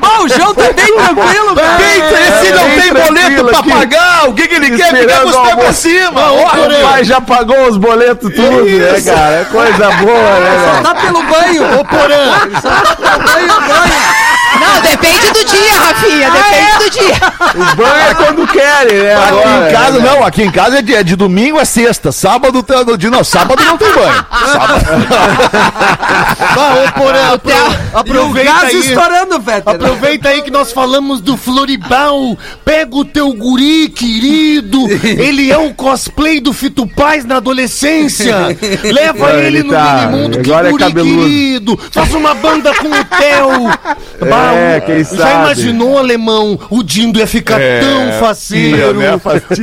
Bom, 0.00 0.24
o 0.24 0.28
João 0.28 0.54
tá 0.54 0.72
bem 0.72 0.94
tranquilo, 0.94 1.54
cara. 1.54 1.82
Eita, 1.82 2.20
esse 2.20 2.52
não 2.52 2.64
bem 2.64 2.80
tem 2.80 2.92
boleto 2.94 3.44
pra 3.44 3.58
aqui. 3.58 3.70
pagar. 3.70 4.28
O 4.28 4.34
que, 4.34 4.48
que 4.48 4.54
ele 4.54 4.70
quer? 4.76 4.86
Esperando 4.94 5.22
com 5.22 5.28
os 5.28 5.36
o 5.36 5.42
pés 5.42 5.54
pra 5.56 5.72
cima. 5.72 6.30
O 6.32 6.42
Olha, 6.44 6.78
pai 6.88 7.04
já 7.04 7.20
pagou 7.20 7.68
os 7.68 7.76
boletos 7.76 8.32
tudo, 8.34 8.64
né, 8.64 8.96
Isso. 8.98 9.10
cara? 9.12 9.40
É 9.40 9.44
coisa 9.44 9.90
boa, 9.92 10.40
né, 10.40 10.50
velho? 10.60 10.82
Pelo 11.10 11.22
banho. 11.24 11.80
Ô, 11.80 11.84
Porã. 11.84 12.60
Só 12.62 12.70
tá 12.82 12.96
pelo 12.96 13.18
banho, 13.24 13.60
banho. 13.60 14.39
Não, 14.58 14.80
depende 14.82 15.30
do 15.30 15.44
dia, 15.44 15.80
Rafinha, 15.80 16.30
depende 16.30 16.78
do 16.78 16.90
dia. 16.90 17.72
O 17.72 17.76
banho 17.76 17.94
é 18.10 18.14
quando 18.14 18.46
querem, 18.48 18.98
né? 18.98 19.14
Aqui 19.14 19.28
agora, 19.28 19.68
em 19.68 19.72
casa, 19.72 19.98
né? 19.98 20.10
não, 20.10 20.24
aqui 20.24 20.42
em 20.42 20.50
casa 20.50 20.78
é 20.78 20.82
de, 20.82 20.94
é 20.94 21.02
de 21.02 21.16
domingo 21.16 21.58
a 21.58 21.64
sexta. 21.64 22.10
Sábado 22.12 22.62
tem 22.62 22.80
de 22.96 23.08
não, 23.10 23.22
sábado 23.22 23.62
não 23.64 23.76
tem 23.78 23.92
banho. 23.92 24.26
Sábado. 24.52 24.84
Bah, 26.54 26.74
ô, 26.74 26.92
Porã, 27.00 27.34
apro- 27.34 27.50
Theo- 27.50 27.56
E 27.56 27.94
o 27.94 27.98
aproveita 27.98 28.50
gás 28.52 28.64
aí. 28.64 28.76
estourando, 28.80 29.40
Fetter. 29.40 29.74
Aproveita 29.74 30.28
aí 30.30 30.42
que 30.42 30.50
nós 30.50 30.72
falamos 30.72 31.20
do 31.20 31.36
Floribal. 31.36 32.36
Pega 32.64 32.96
o 32.96 33.04
teu 33.04 33.32
guri, 33.34 33.88
querido. 33.88 34.78
Ele 35.04 35.50
é 35.50 35.58
o 35.58 35.72
cosplay 35.74 36.40
do 36.40 36.52
Fito 36.52 36.86
Paz 36.86 37.24
na 37.24 37.36
adolescência. 37.36 38.34
Leva 38.84 39.28
Não, 39.32 39.38
ele, 39.38 39.46
ele 39.58 39.62
no 39.64 39.72
tá- 39.72 40.06
Minimundo, 40.10 40.40
que 40.40 40.50
agora 40.50 40.68
é 40.68 40.70
guri 40.70 40.84
cabeludo. 40.84 41.22
querido. 41.22 41.80
Faz 41.92 42.14
uma 42.14 42.34
banda 42.34 42.74
com 42.74 42.88
o 42.88 43.04
Theo. 43.04 44.28
Bah, 44.40 44.54
É, 44.54 44.78
o- 44.78 44.82
quem 44.82 44.98
Já 45.04 45.04
sabe? 45.16 45.32
imaginou, 45.34 45.98
alemão? 45.98 46.58
O 46.70 46.82
Dindo 46.82 47.18
ia 47.18 47.26
ficar 47.26 47.60
É, 47.60 47.80
tão 47.80 48.12
faceiro. 48.20 48.94
né. 48.94 49.20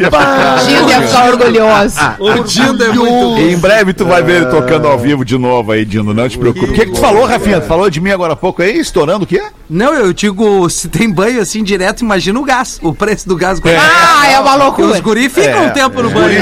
Bah, 0.10 0.58
Gil 0.68 0.90
ia 0.90 1.02
ficar 1.02 1.30
orgulhoso. 1.30 1.98
O 2.20 2.44
Dindo 2.44 2.84
é 2.84 2.90
muito... 2.90 3.42
Em 3.42 3.58
breve 3.58 3.94
tu 3.94 4.06
vai 4.06 4.22
ver 4.24 4.38
ele 4.38 4.46
tocando 4.48 4.88
ao 4.88 4.98
vivo 4.98 5.24
de 5.26 5.38
novo 5.38 5.72
aí, 5.72 5.86
Dino, 5.86 6.14
não 6.14 6.28
te 6.30 6.38
preocupe. 6.38 6.66
O 6.72 6.74
que, 6.74 6.86
que 6.86 6.92
tu 6.94 7.00
falou, 7.00 7.26
Rafinha? 7.26 7.60
Tu 7.62 7.68
falou 7.68 7.90
de 7.90 8.00
mim 8.02 8.12
agora 8.12 8.34
há 8.34 8.36
pouco 8.36 8.62
aí, 8.62 8.78
estourando 8.80 9.24
o 9.24 9.28
quê? 9.28 9.42
Não, 9.70 9.94
eu 9.94 10.14
digo, 10.14 10.70
se 10.70 10.88
tem 10.88 11.10
banho 11.12 11.42
assim 11.42 11.64
direto, 11.64 12.02
imagina 12.02 12.40
o 12.40 12.44
gás. 12.44 12.80
O 12.82 12.94
preço 12.94 13.28
do 13.28 13.36
gás. 13.36 13.60
Ah, 13.66 14.28
é 14.32 14.40
uma 14.40 14.56
loucura. 14.56 14.88
os 14.94 15.00
guri 15.00 15.30
ficam 15.30 15.66
um 15.66 15.70
tempo 15.70 16.02
no 16.02 16.10
banho. 16.10 16.40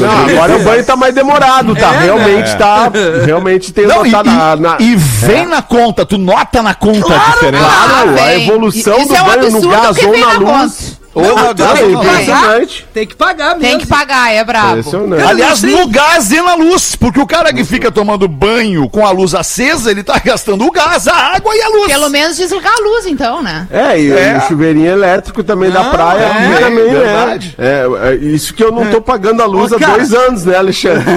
não, 0.00 0.28
agora 0.28 0.56
o 0.56 0.62
banho 0.64 0.84
tá 0.84 0.96
mais 0.96 1.14
demorado, 1.14 1.74
tá? 1.76 1.90
realmente 1.92 2.56
tá. 2.56 2.90
Realmente 3.24 3.72
tem 3.72 3.86
Não, 3.86 4.04
e, 4.04 4.10
na, 4.10 4.20
e- 4.22 4.60
na- 4.60 4.76
e 4.80 4.96
vem 4.96 5.46
na 5.46 5.62
conta, 5.62 6.04
tu 6.04 6.18
nota 6.18 6.62
na 6.62 6.74
conta 6.74 7.14
a 7.14 7.30
diferença. 7.32 7.64
Claro, 7.74 8.10
a 8.10 8.12
vem. 8.12 8.42
evolução 8.44 8.98
Isso 8.98 9.08
do 9.08 9.14
é 9.16 9.22
um 9.22 9.24
banho 9.24 9.50
no 9.50 9.68
gás 9.68 9.98
ou 9.98 10.18
na 10.18 10.32
luz. 10.62 10.93
Ou 11.14 11.22
Não, 11.22 11.54
tem 11.54 11.64
é 11.64 11.68
que 11.74 11.92
pagar. 11.92 12.12
impressionante. 12.12 12.86
Tem 12.92 13.06
que 13.06 13.14
pagar 13.14 13.48
mesmo. 13.50 13.60
Tem 13.60 13.78
que 13.78 13.86
pagar, 13.86 14.32
é 14.32 14.42
brabo. 14.42 14.82
Aliás, 15.28 15.62
no 15.62 15.86
gás 15.88 16.32
e 16.32 16.40
na 16.42 16.54
luz, 16.54 16.96
porque 16.96 17.20
o 17.20 17.26
cara 17.26 17.52
que 17.52 17.64
fica 17.64 17.90
tomando 17.92 18.26
banho 18.26 18.88
com 18.90 19.06
a 19.06 19.10
luz 19.10 19.32
acesa, 19.34 19.90
ele 19.92 20.02
tá 20.02 20.18
gastando 20.24 20.64
o 20.66 20.72
gás, 20.72 21.06
a 21.06 21.14
água 21.36 21.54
e 21.54 21.62
a 21.62 21.68
luz. 21.68 21.86
Pelo 21.86 22.08
menos 22.10 22.36
desligar 22.36 22.72
a 22.76 22.80
luz, 22.82 23.06
então, 23.06 23.42
né? 23.42 23.68
É, 23.70 24.00
e 24.00 24.10
É. 24.12 24.38
o 24.42 24.48
chuveirinho 24.48 24.90
elétrico 24.90 25.44
também 25.44 25.70
da 25.70 25.84
praia 25.84 26.24
é, 26.24 26.58
também, 26.58 26.90
verdade. 26.92 27.54
né? 27.56 27.64
É, 27.64 28.10
é, 28.10 28.14
isso 28.16 28.52
que 28.52 28.64
eu 28.64 28.72
não 28.72 28.86
tô 28.86 29.00
pagando 29.00 29.40
a 29.42 29.46
luz 29.46 29.70
Ô, 29.70 29.76
há 29.76 29.78
cara. 29.78 29.92
dois 29.92 30.12
anos, 30.12 30.44
né, 30.44 30.56
Alexandre? 30.56 31.04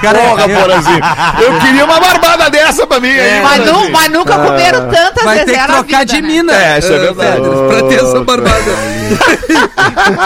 Porra, 0.00 0.44
é- 0.52 0.60
Porazinho. 0.60 1.00
Eu 1.42 1.60
queria 1.60 1.84
uma 1.84 2.00
barbada 2.00 2.50
dessa 2.50 2.86
pra 2.86 3.00
mim 3.00 3.08
aí, 3.10 3.42
Mas, 3.42 3.66
nu- 3.66 3.90
mas 3.90 4.08
nunca 4.10 4.38
comeram 4.38 4.88
tantas 4.88 5.24
Vai 5.24 5.38
vezes 5.38 5.52
ter 5.52 5.60
que 5.60 5.66
trocar 5.66 5.82
vida, 6.00 6.04
de 6.06 6.22
né? 6.22 6.28
mina. 6.28 6.52
É, 6.54 6.78
isso 6.78 6.92
é 6.92 6.98
verdade. 6.98 7.42
Fetter, 7.42 7.66
pra 7.68 7.88
ter 7.88 8.00
essa 8.16 8.24
barbada. 8.24 8.72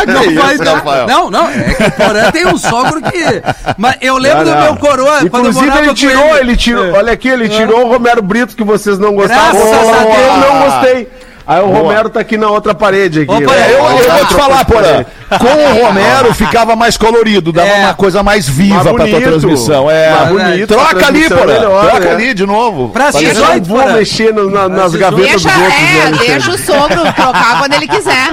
não 0.07 0.33
Não 0.33 0.57
dar. 0.65 0.75
Rafael. 0.75 1.07
Não, 1.07 1.31
não, 1.31 1.49
é 1.49 1.75
que 1.75 1.83
o 1.83 1.91
Porã 1.93 2.31
tem 2.31 2.47
um 2.47 2.57
sogro 2.57 3.03
que. 3.03 3.43
Mas 3.77 3.97
eu 4.01 4.17
lembro 4.19 4.45
do 4.45 4.51
Não, 4.51 4.57
não. 4.57 4.65
meu 4.65 4.77
coroa, 4.77 5.21
eu 5.21 5.27
Inclusive, 5.27 5.79
ele 5.79 5.95
tirou, 5.95 6.29
ele. 6.31 6.39
ele 6.41 6.57
tirou, 6.57 6.93
olha 6.95 7.13
aqui, 7.13 7.29
ele 7.29 7.49
tirou 7.49 7.87
o 7.87 7.89
Romero 7.89 8.23
Brito 8.23 8.57
que 8.57 8.65
vocês 8.65 8.99
não 8.99 9.15
gostavam. 9.15 9.61
Graças 9.61 9.81
Boa. 9.81 9.97
a 9.97 10.05
Deus. 10.05 10.17
Eu 10.17 10.37
não 10.37 10.61
gostei. 10.63 11.09
Aí 11.47 11.63
o 11.63 11.67
Romero 11.67 12.11
tá 12.11 12.21
aqui 12.21 12.37
na 12.37 12.51
outra 12.51 12.75
parede 12.75 13.23
aqui. 13.23 13.33
Opa, 13.33 13.53
né? 13.53 13.71
É, 13.71 13.73
eu, 13.73 13.79
eu 13.79 14.13
vou 14.13 14.27
te 14.27 14.35
falar, 14.35 14.65
Porã. 14.67 15.05
Com 15.29 15.45
o 15.47 15.85
Romero 15.87 16.33
ficava 16.33 16.75
mais 16.75 16.97
colorido, 16.97 17.53
dava 17.53 17.69
É. 17.69 17.81
uma 17.81 17.95
coisa 17.95 18.23
mais 18.23 18.49
viva 18.49 18.83
Mais 18.83 18.97
pra 18.97 19.07
tua 19.09 19.21
transmissão. 19.21 19.91
É. 19.91 20.11
Mais 20.11 20.29
bonito, 20.29 20.67
Troca 20.69 21.07
ali, 21.07 21.29
Porã. 21.29 21.41
é 21.43 21.47
melhor, 21.59 21.83
Troca 21.91 22.01
né? 22.07 22.11
ali 22.13 22.35
de 22.35 22.47
novo. 22.47 22.93
Deixar- 23.13 23.57
não 23.57 23.63
vou 23.65 23.93
mexer 23.93 24.33
no- 24.33 24.51
na- 24.51 24.69
nas 24.69 24.95
gavetas 24.95 25.43
Deixa, 25.43 25.49
dos 25.51 25.59
outros, 25.63 25.81
né, 25.81 25.99
é, 25.99 26.11
deixa 26.33 26.51
o 26.51 26.59
sogro 26.59 27.13
trocar 27.13 27.59
quando 27.59 27.75
ele 27.75 27.87
quiser. 27.89 28.33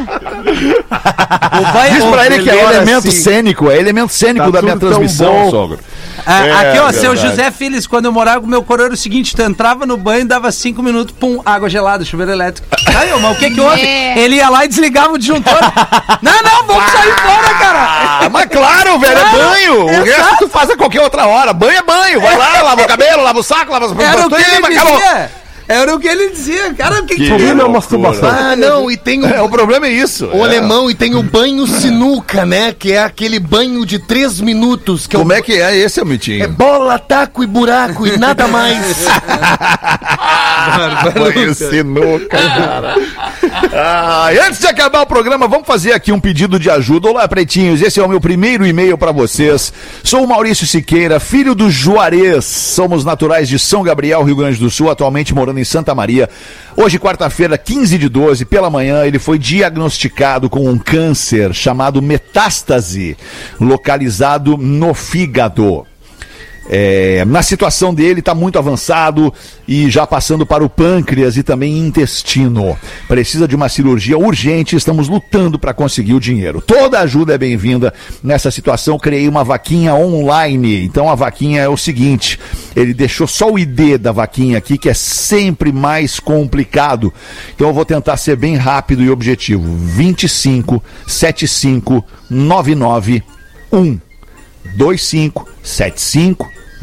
O 1.59 1.73
pai, 1.73 1.91
Diz 1.91 2.03
pra 2.05 2.25
ele 2.25 2.43
que 2.43 2.49
é 2.49 2.63
elemento 2.63 3.07
assim. 3.07 3.11
cênico, 3.11 3.69
é 3.71 3.77
elemento 3.77 4.11
cênico 4.13 4.45
Tá 4.45 4.51
da 4.51 4.61
minha 4.61 4.77
transmissão, 4.77 5.49
sogro. 5.49 5.79
Ah, 6.25 6.45
É, 6.45 6.51
aqui, 6.51 6.79
ó, 6.79 6.85
verdade. 6.85 6.97
seu 6.97 7.15
José 7.15 7.51
Filhos, 7.51 7.85
quando 7.85 8.05
eu 8.05 8.11
morava 8.11 8.41
com 8.41 8.47
meu 8.47 8.63
coroa, 8.63 8.85
era 8.87 8.93
o 8.93 8.97
seguinte: 8.97 9.35
tu 9.35 9.41
entrava 9.41 9.85
no 9.85 9.95
banho, 9.97 10.25
dava 10.25 10.51
cinco 10.51 10.81
minutos, 10.81 11.15
pum, 11.19 11.41
água 11.45 11.69
gelada, 11.69 12.03
chuveiro 12.03 12.31
elétrico. 12.31 12.67
Aí, 12.97 13.13
ô, 13.13 13.19
mas 13.19 13.35
o 13.37 13.39
que 13.39 13.51
que 13.51 13.59
houve? 13.59 13.81
É. 13.81 14.17
Ele 14.17 14.35
ia 14.37 14.49
lá 14.49 14.65
e 14.65 14.67
desligava 14.67 15.13
o 15.13 15.17
disjuntor. 15.17 15.59
não, 16.21 16.41
não, 16.41 16.63
vamos 16.65 16.91
sair 16.91 17.13
fora, 17.19 17.53
cara. 17.55 17.79
Ah, 18.25 18.29
mas 18.31 18.45
claro, 18.47 18.99
velho, 18.99 19.17
é 19.17 19.31
banho. 19.31 19.85
O 19.85 19.89
exato. 19.89 20.05
resto 20.05 20.37
tu 20.39 20.49
faz 20.49 20.69
a 20.69 20.77
qualquer 20.77 21.01
outra 21.01 21.27
hora. 21.27 21.53
Banho 21.53 21.77
é 21.77 21.83
banho. 21.83 22.21
Vai 22.21 22.37
lá, 22.37 22.61
lava 22.61 22.81
o 22.81 22.87
cabelo, 22.87 23.23
lava 23.23 23.39
o 23.39 23.43
saco, 23.43 23.71
lava 23.71 23.85
as 23.85 23.91
Era 23.99 24.25
o 24.25 24.29
que 24.29 24.35
ele 24.35 24.77
acabou. 24.77 25.01
Era 25.67 25.95
o 25.95 25.99
que 25.99 26.07
ele 26.07 26.29
dizia, 26.29 26.73
cara. 26.73 27.01
O 27.01 27.05
que, 27.05 27.15
que, 27.15 27.21
Que 27.21 27.25
Sim, 27.25 27.31
não, 27.31 27.67
loucura. 27.67 27.69
masturbação. 27.69 28.29
Ah, 28.29 28.55
não, 28.55 28.91
e 28.91 28.97
tem 28.97 29.23
o, 29.23 29.25
É, 29.27 29.41
o 29.41 29.49
problema 29.49 29.87
é 29.87 29.91
isso. 29.91 30.27
o 30.27 30.43
alemão 30.43 30.89
e 30.91 30.95
tem 30.95 31.15
o 31.15 31.23
banho 31.23 31.65
sinuca, 31.65 32.45
né? 32.45 32.73
Que 32.77 32.93
é 32.93 33.03
aquele 33.03 33.39
banho 33.39 33.85
de 33.85 33.97
três 33.99 34.39
minutos. 34.39 35.07
Que 35.07 35.17
Como 35.17 35.33
é, 35.33 35.39
é 35.39 35.41
que 35.41 35.53
é 35.53 35.75
esse, 35.77 35.99
o, 35.99 36.41
é 36.41 36.47
bola, 36.47 36.99
taco 36.99 37.43
e 37.43 37.47
buraco 37.47 38.05
e 38.05 38.17
nada 38.17 38.47
mais. 38.47 39.05
Banho 41.13 41.53
sinuca, 41.53 42.37
cara. 42.37 42.95
Ah, 43.73 44.29
antes 44.47 44.59
de 44.59 44.67
acabar 44.67 45.01
o 45.01 45.05
programa, 45.05 45.47
vamos 45.47 45.67
fazer 45.67 45.93
aqui 45.93 46.11
um 46.11 46.19
pedido 46.19 46.59
de 46.59 46.69
ajuda. 46.69 47.09
Olá, 47.09 47.27
pretinhos. 47.27 47.81
Esse 47.81 47.99
é 47.99 48.03
o 48.03 48.09
meu 48.09 48.21
primeiro 48.21 48.65
e-mail 48.65 48.97
para 48.97 49.11
vocês. 49.11 49.73
Sou 50.03 50.23
o 50.23 50.27
Maurício 50.27 50.65
Siqueira, 50.65 51.19
filho 51.19 51.53
do 51.55 51.69
Juarez. 51.69 52.45
Somos 52.45 53.03
naturais 53.03 53.47
de 53.47 53.59
São 53.59 53.83
Gabriel, 53.83 54.23
Rio 54.23 54.35
Grande 54.35 54.59
do 54.59 54.69
Sul, 54.69 54.89
atualmente 54.89 55.33
morando 55.33 55.59
em 55.59 55.63
Santa 55.63 55.93
Maria. 55.93 56.29
Hoje, 56.75 56.99
quarta-feira, 56.99 57.57
15 57.57 57.97
de 57.97 58.09
12, 58.09 58.45
pela 58.45 58.69
manhã, 58.69 59.05
ele 59.05 59.19
foi 59.19 59.39
diagnosticado 59.39 60.49
com 60.49 60.69
um 60.69 60.77
câncer 60.77 61.53
chamado 61.53 62.01
metástase, 62.01 63.17
localizado 63.59 64.57
no 64.57 64.93
fígado. 64.93 65.85
É, 66.67 67.23
na 67.25 67.43
situação 67.43 67.93
dele 67.93 68.19
está 68.19 68.33
muito 68.33 68.57
avançado 68.57 69.33
e 69.67 69.89
já 69.89 70.07
passando 70.07 70.45
para 70.45 70.63
o 70.63 70.69
pâncreas 70.69 71.37
e 71.37 71.43
também 71.43 71.77
intestino. 71.77 72.77
Precisa 73.07 73.47
de 73.47 73.55
uma 73.55 73.69
cirurgia 73.69 74.17
urgente, 74.17 74.75
estamos 74.75 75.07
lutando 75.07 75.59
para 75.59 75.73
conseguir 75.73 76.13
o 76.13 76.19
dinheiro. 76.19 76.61
Toda 76.61 76.99
ajuda 76.99 77.35
é 77.35 77.37
bem-vinda. 77.37 77.93
Nessa 78.23 78.49
situação, 78.49 78.97
criei 78.97 79.27
uma 79.27 79.43
vaquinha 79.43 79.93
online. 79.93 80.83
Então 80.83 81.09
a 81.09 81.15
vaquinha 81.15 81.61
é 81.61 81.69
o 81.69 81.77
seguinte: 81.77 82.39
ele 82.75 82.93
deixou 82.93 83.27
só 83.27 83.51
o 83.51 83.59
ID 83.59 83.97
da 83.99 84.11
vaquinha 84.11 84.57
aqui, 84.57 84.77
que 84.77 84.89
é 84.89 84.93
sempre 84.93 85.71
mais 85.71 86.19
complicado. 86.19 87.13
Então 87.55 87.67
eu 87.67 87.73
vou 87.73 87.85
tentar 87.85 88.17
ser 88.17 88.35
bem 88.35 88.55
rápido 88.55 89.03
e 89.03 89.09
objetivo. 89.09 89.75
25 89.77 90.83
75 91.07 92.03
99 92.29 93.23
1 93.71 93.99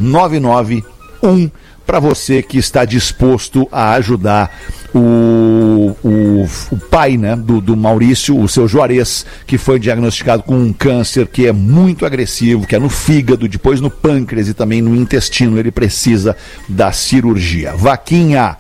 2575991 0.01 1.51
para 1.87 2.01
você 2.01 2.43
que 2.43 2.59
está 2.59 2.85
disposto 2.85 3.69
a 3.71 3.93
ajudar 3.93 4.51
o, 4.95 5.97
o, 6.03 6.47
o 6.71 6.77
pai 6.91 7.17
né, 7.17 7.35
do, 7.35 7.61
do 7.61 7.77
Maurício, 7.77 8.39
o 8.39 8.49
seu 8.49 8.69
Juarez, 8.69 9.27
que 9.47 9.59
foi 9.59 9.79
diagnosticado 9.79 10.43
com 10.43 10.55
um 10.55 10.73
câncer 10.73 11.27
que 11.27 11.47
é 11.47 11.53
muito 11.53 12.07
agressivo, 12.07 12.67
que 12.67 12.77
é 12.77 12.79
no 12.79 12.89
fígado, 12.89 13.49
depois 13.49 13.81
no 13.81 13.91
pâncreas 13.91 14.49
e 14.49 14.55
também 14.55 14.81
no 14.81 14.95
intestino. 14.95 15.59
Ele 15.59 15.71
precisa 15.71 16.37
da 16.69 16.93
cirurgia. 16.93 17.75
Vaquinha 17.75 18.57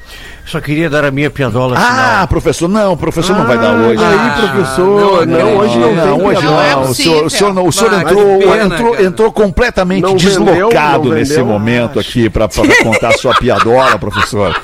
Só 0.47 0.61
queria 0.61 0.89
dar 0.89 1.03
a 1.03 1.11
minha 1.11 1.29
piadola 1.29 1.75
Ah, 1.77 2.25
professor, 2.29 2.69
não, 2.69 2.95
professor 2.95 3.35
não 3.35 3.45
vai 3.45 3.57
dar 3.57 3.73
hoje. 3.75 4.01
Aí, 4.01 4.47
professor, 4.47 5.27
não, 5.27 5.57
hoje 5.57 5.77
não, 5.77 5.89
tem 5.89 6.25
hoje 6.25 6.45
não. 6.45 6.61
é 6.61 6.75
o 6.77 6.93
senhor, 6.93 7.25
o 7.25 7.29
senhor, 7.29 7.53
não- 7.53 7.67
o 7.67 7.71
senhor 7.71 7.91
Vai, 7.91 8.01
entrou, 8.03 8.39
pena, 8.39 8.75
entrou, 8.75 8.91
cara. 8.93 9.03
entrou 9.03 9.31
completamente 9.33 10.01
Não 10.03 10.17
vendeu, 10.17 10.45
deslocado 10.45 11.09
não 11.09 11.15
nesse 11.15 11.31
vendeu. 11.31 11.45
momento 11.47 11.99
aqui 11.99 12.29
para 12.29 12.47
contar 12.81 13.11
sua 13.17 13.33
piadola, 13.35 13.99
professor. 13.99 14.55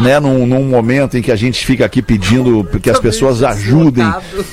Né, 0.00 0.20
num, 0.20 0.46
num 0.46 0.64
momento 0.64 1.18
em 1.18 1.22
que 1.22 1.32
a 1.32 1.36
gente 1.36 1.66
fica 1.66 1.84
aqui 1.84 2.00
pedindo 2.00 2.64
que 2.80 2.88
as 2.88 3.00
pessoas 3.00 3.42
ajudem 3.42 4.04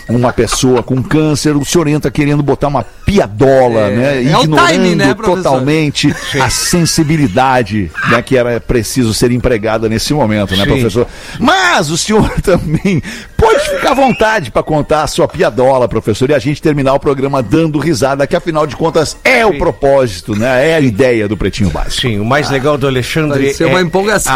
uma 0.09 0.33
pessoa 0.33 0.81
com 0.81 1.03
câncer, 1.03 1.55
o 1.55 1.63
senhor 1.63 1.87
entra 1.87 2.09
querendo 2.09 2.41
botar 2.41 2.67
uma 2.67 2.83
piadola, 2.83 3.89
né, 3.89 4.17
é 4.17 4.21
ignorando 4.23 4.55
timing, 4.55 4.95
né, 4.95 5.13
totalmente 5.13 6.13
a 6.41 6.49
sensibilidade 6.49 7.91
né, 8.09 8.21
que 8.21 8.35
era 8.35 8.59
preciso 8.59 9.13
ser 9.13 9.31
empregada 9.31 9.87
nesse 9.87 10.13
momento, 10.13 10.55
né, 10.55 10.63
Sim. 10.63 10.71
professor? 10.71 11.07
Mas 11.39 11.91
o 11.91 11.97
senhor 11.97 12.29
também 12.41 13.01
pode 13.37 13.69
ficar 13.69 13.91
à 13.91 13.93
vontade 13.93 14.51
para 14.51 14.63
contar 14.63 15.03
a 15.03 15.07
sua 15.07 15.27
piadola, 15.27 15.87
professor, 15.87 16.29
e 16.29 16.33
a 16.33 16.39
gente 16.39 16.61
terminar 16.61 16.93
o 16.93 16.99
programa 16.99 17.43
dando 17.43 17.77
risada, 17.79 18.25
que 18.25 18.35
afinal 18.35 18.65
de 18.65 18.75
contas 18.75 19.17
é 19.23 19.45
o 19.45 19.57
propósito, 19.57 20.35
né? 20.35 20.71
É 20.71 20.75
a 20.75 20.79
ideia 20.79 21.27
do 21.27 21.37
Pretinho 21.37 21.69
Básico. 21.69 22.01
Sim, 22.01 22.19
o 22.19 22.25
mais 22.25 22.49
legal 22.49 22.77
do 22.77 22.87
Alexandre 22.87 23.39
Pareceu 23.39 23.67
é... 23.67 23.71
uma 23.71 23.81
empolgação. 23.81 24.35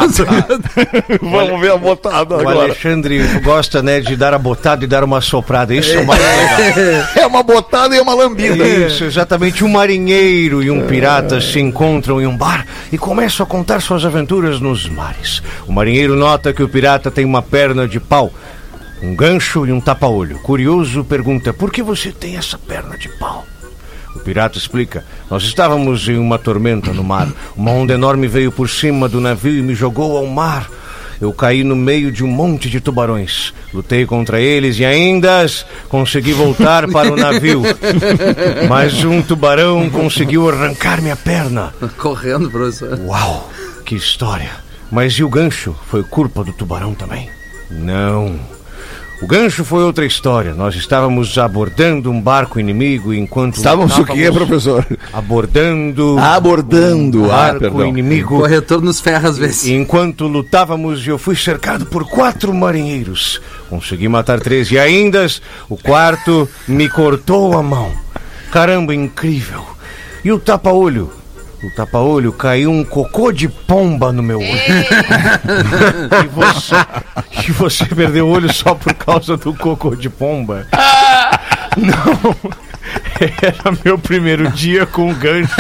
Vamos 1.21 1.61
ver 1.61 1.71
a 1.71 1.77
botada 1.77 2.35
O 2.35 2.39
agora. 2.39 2.59
Alexandre 2.63 3.19
gosta, 3.43 3.81
né, 3.81 3.99
de 3.99 4.15
dar 4.15 4.33
a 4.33 4.39
botada 4.39 4.83
e 4.83 4.87
dar 4.87 5.03
uma 5.03 5.21
soprada. 5.21 5.73
Isso 5.73 5.93
é 5.93 5.97
o 5.97 6.01
legal. 6.01 6.19
É 7.15 7.25
uma 7.25 7.43
botada 7.43 7.95
e 7.95 7.99
uma 7.99 8.13
lambida. 8.13 8.67
Isso, 8.67 9.03
exatamente. 9.03 9.63
Um 9.63 9.69
marinheiro 9.69 10.63
e 10.63 10.71
um 10.71 10.85
pirata 10.87 11.41
se 11.41 11.59
encontram 11.59 12.21
em 12.21 12.27
um 12.27 12.35
bar 12.35 12.65
e 12.91 12.97
começam 12.97 13.45
a 13.45 13.47
contar 13.47 13.81
suas 13.81 14.05
aventuras 14.05 14.59
nos 14.59 14.87
mares. 14.87 15.41
O 15.67 15.71
marinheiro 15.71 16.15
nota 16.15 16.53
que 16.53 16.63
o 16.63 16.69
pirata 16.69 17.11
tem 17.11 17.25
uma 17.25 17.41
perna 17.41 17.87
de 17.87 17.99
pau, 17.99 18.31
um 19.01 19.15
gancho 19.15 19.65
e 19.65 19.71
um 19.71 19.79
tapa-olho. 19.81 20.39
Curioso, 20.39 21.03
pergunta: 21.03 21.53
por 21.53 21.71
que 21.71 21.81
você 21.81 22.11
tem 22.11 22.37
essa 22.37 22.57
perna 22.57 22.97
de 22.97 23.09
pau? 23.17 23.45
O 24.15 24.19
pirata 24.19 24.57
explica: 24.57 25.05
Nós 25.29 25.43
estávamos 25.43 26.07
em 26.09 26.17
uma 26.17 26.37
tormenta 26.37 26.91
no 26.91 27.03
mar. 27.03 27.27
Uma 27.55 27.71
onda 27.71 27.93
enorme 27.93 28.27
veio 28.27 28.51
por 28.51 28.69
cima 28.69 29.07
do 29.07 29.21
navio 29.21 29.57
e 29.57 29.61
me 29.61 29.73
jogou 29.75 30.17
ao 30.17 30.25
mar. 30.25 30.69
Eu 31.21 31.33
caí 31.33 31.63
no 31.63 31.75
meio 31.75 32.11
de 32.11 32.23
um 32.23 32.27
monte 32.27 32.69
de 32.69 32.79
tubarões. 32.79 33.53
Lutei 33.73 34.05
contra 34.05 34.39
eles 34.39 34.79
e 34.79 34.85
ainda 34.85 35.45
consegui 35.89 36.31
voltar 36.31 36.87
para 36.87 37.11
o 37.11 37.17
navio. 37.17 37.61
Mas 38.69 39.03
um 39.03 39.21
tubarão 39.21 39.89
conseguiu 39.89 40.49
arrancar 40.49 41.01
minha 41.01 41.15
perna. 41.17 41.73
Correndo, 41.97 42.49
professor. 42.49 42.97
Uau, 43.01 43.49
que 43.85 43.95
história. 43.95 44.51
Mas 44.91 45.13
e 45.13 45.23
o 45.23 45.29
gancho? 45.29 45.75
Foi 45.87 46.03
culpa 46.03 46.43
do 46.43 46.53
tubarão 46.53 46.93
também? 46.93 47.29
Não. 47.69 48.39
O 49.21 49.27
gancho 49.27 49.65
foi 49.65 49.83
outra 49.83 50.05
história. 50.05 50.53
Nós 50.53 50.75
estávamos 50.75 51.37
abordando 51.37 52.09
um 52.09 52.21
barco 52.21 52.57
inimigo 52.57 53.13
enquanto. 53.13 53.57
Estávamos 53.57 53.97
o 53.97 54.05
quê, 54.05 54.31
professor? 54.31 54.85
Abordando. 55.11 56.17
Abordando. 56.17 57.23
um 57.23 57.25
Ah, 57.25 57.27
barco 57.27 57.59
perdão. 57.59 57.85
inimigo. 57.87 58.37
Corretor 58.39 58.81
nos 58.81 59.01
ferra 59.01 59.27
às 59.27 59.37
vezes. 59.37 59.67
Enquanto 59.67 60.25
lutávamos, 60.25 61.05
eu 61.05 61.17
fui 61.17 61.35
cercado 61.35 61.85
por 61.85 62.05
quatro 62.07 62.53
marinheiros. 62.53 63.41
Consegui 63.69 64.07
matar 64.07 64.39
três 64.39 64.71
e 64.71 64.79
ainda 64.79 65.27
o 65.69 65.75
quarto 65.75 66.47
me 66.65 66.87
cortou 66.87 67.57
a 67.57 67.61
mão. 67.61 67.91
Caramba, 68.51 68.95
incrível. 68.95 69.65
E 70.23 70.31
o 70.31 70.39
tapa-olho? 70.39 71.11
O 71.61 71.69
tapa-olho 71.71 72.31
caiu 72.31 72.71
um 72.71 72.85
cocô 72.85 73.33
de 73.33 73.49
pomba 73.49 74.13
no 74.13 74.23
meu 74.23 74.39
olho. 74.39 74.47
e, 76.23 76.27
você, 76.27 76.75
e 77.47 77.51
você 77.51 77.85
perdeu 77.85 78.27
o 78.27 78.31
olho 78.31 78.51
só 78.53 78.73
por 78.73 78.93
causa 78.93 79.35
do 79.35 79.53
cocô 79.53 79.93
de 79.93 80.09
pomba? 80.09 80.65
Não. 81.75 82.35
Era 83.41 83.77
meu 83.83 83.99
primeiro 83.99 84.49
dia 84.51 84.85
com 84.85 85.11
o 85.11 85.15
gancho. 85.15 85.53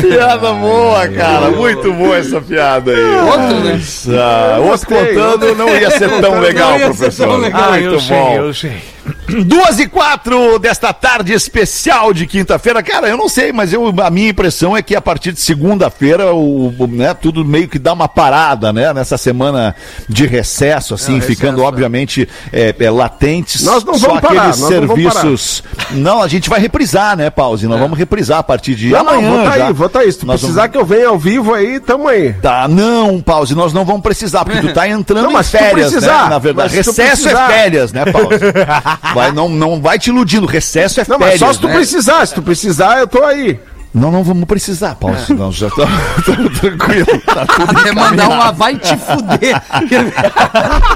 Piada 0.00 0.52
boa, 0.52 1.08
cara. 1.08 1.50
Muito 1.50 1.92
boa 1.92 2.16
essa 2.16 2.40
piada 2.40 2.92
aí. 2.92 3.04
Outro, 3.16 3.60
né? 3.64 3.72
Nossa, 3.72 4.58
outro 4.60 4.86
contando 4.86 5.54
não 5.56 5.68
ia 5.68 5.90
ser 5.90 6.08
tão 6.20 6.38
legal, 6.38 6.78
professor. 6.78 7.26
tão 7.26 7.38
legal. 7.38 7.64
Ah, 7.64 7.70
Muito 7.72 7.94
eu 7.94 8.00
sei, 8.00 8.16
bom. 8.16 8.34
eu 8.36 8.54
sei. 8.54 8.93
Duas 9.46 9.78
e 9.80 9.86
quatro 9.88 10.58
desta 10.58 10.92
tarde 10.92 11.32
especial 11.32 12.12
de 12.12 12.26
quinta-feira. 12.26 12.82
Cara, 12.82 13.08
eu 13.08 13.16
não 13.16 13.28
sei, 13.28 13.52
mas 13.52 13.72
eu, 13.72 13.92
a 14.02 14.10
minha 14.10 14.30
impressão 14.30 14.76
é 14.76 14.82
que 14.82 14.94
a 14.94 15.00
partir 15.00 15.32
de 15.32 15.40
segunda-feira, 15.40 16.32
o, 16.34 16.68
o, 16.78 16.86
né, 16.86 17.12
tudo 17.14 17.44
meio 17.44 17.68
que 17.68 17.78
dá 17.78 17.92
uma 17.92 18.08
parada, 18.08 18.72
né? 18.72 18.92
Nessa 18.92 19.16
semana 19.16 19.74
de 20.08 20.26
recesso, 20.26 20.94
assim, 20.94 21.18
É, 21.18 21.20
ficando, 21.20 21.56
recesso, 21.56 21.68
obviamente, 21.68 22.28
é, 22.52 22.74
é, 22.78 22.90
latentes. 22.90 23.62
Nós 23.62 23.84
não 23.84 23.94
só 23.98 24.06
vamos 24.08 24.20
parar, 24.22 24.40
aqueles 24.40 24.60
nós 24.60 24.70
não 24.70 24.86
vamos 24.86 25.12
serviços. 25.12 25.62
Não, 25.90 26.22
a 26.22 26.28
gente 26.28 26.48
vai 26.48 26.60
reprisar, 26.60 27.16
né, 27.16 27.30
Pause? 27.30 27.66
Nós 27.66 27.78
vamos 27.80 27.98
reprisar 27.98 28.38
a 28.38 28.42
partir 28.42 28.74
de 28.74 28.90
Não, 28.90 29.04
não, 29.04 29.12
amanhã. 29.18 29.30
vota 29.44 29.58
já. 29.58 29.66
aí, 29.66 29.72
vota 29.72 29.98
aí. 30.00 30.12
Se 30.12 30.18
tu 30.20 30.26
Nós 30.26 30.40
precisar 30.40 30.62
vamos- 30.62 30.72
que 30.72 30.78
eu 30.78 30.84
venha 30.86 31.08
ao 31.08 31.18
vivo 31.18 31.52
aí, 31.54 31.80
tamo 31.80 32.08
aí. 32.08 32.32
Tá, 32.34 32.66
não, 32.68 33.20
Pause, 33.20 33.54
nós 33.54 33.72
não 33.72 33.84
vamos 33.84 34.02
precisar, 34.02 34.44
porque 34.44 34.60
tu 34.60 34.72
tá 34.74 34.88
entrando 34.88 35.24
Não, 35.24 35.30
em 35.30 35.34
mas 35.34 35.48
tu 35.48 35.58
férias, 35.58 35.90
precisar, 35.92 36.24
né? 36.24 36.30
Na 36.30 36.38
verdade, 36.38 36.74
recesso 36.76 37.28
é 37.28 37.46
férias, 37.46 37.92
né, 37.92 38.04
Pause? 38.06 38.24
Vai, 39.14 39.32
não, 39.32 39.48
não 39.48 39.80
vai 39.80 39.98
te 39.98 40.10
iludindo, 40.10 40.46
recesso 40.46 41.00
é 41.00 41.04
Não, 41.08 41.18
férias, 41.18 41.40
mas 41.40 41.48
só 41.48 41.52
se 41.52 41.60
tu 41.60 41.68
né? 41.68 41.74
precisar. 41.74 42.26
Se 42.26 42.34
tu 42.34 42.42
precisar, 42.42 42.98
eu 42.98 43.06
tô 43.06 43.22
aí. 43.22 43.58
Não, 43.94 44.10
não 44.10 44.24
vamos 44.24 44.44
precisar, 44.44 44.96
Pause. 44.96 45.32
Não, 45.34 45.52
já 45.52 45.70
tô, 45.70 45.86
tô 46.26 46.50
tranquilo. 46.60 47.06
Tá 47.24 47.46
tudo 47.46 47.78
Até 47.78 47.92
mandar 47.92 48.28
um 48.28 48.38
lá, 48.38 48.50
vai 48.50 48.76
te 48.76 48.96
fuder. 48.96 49.62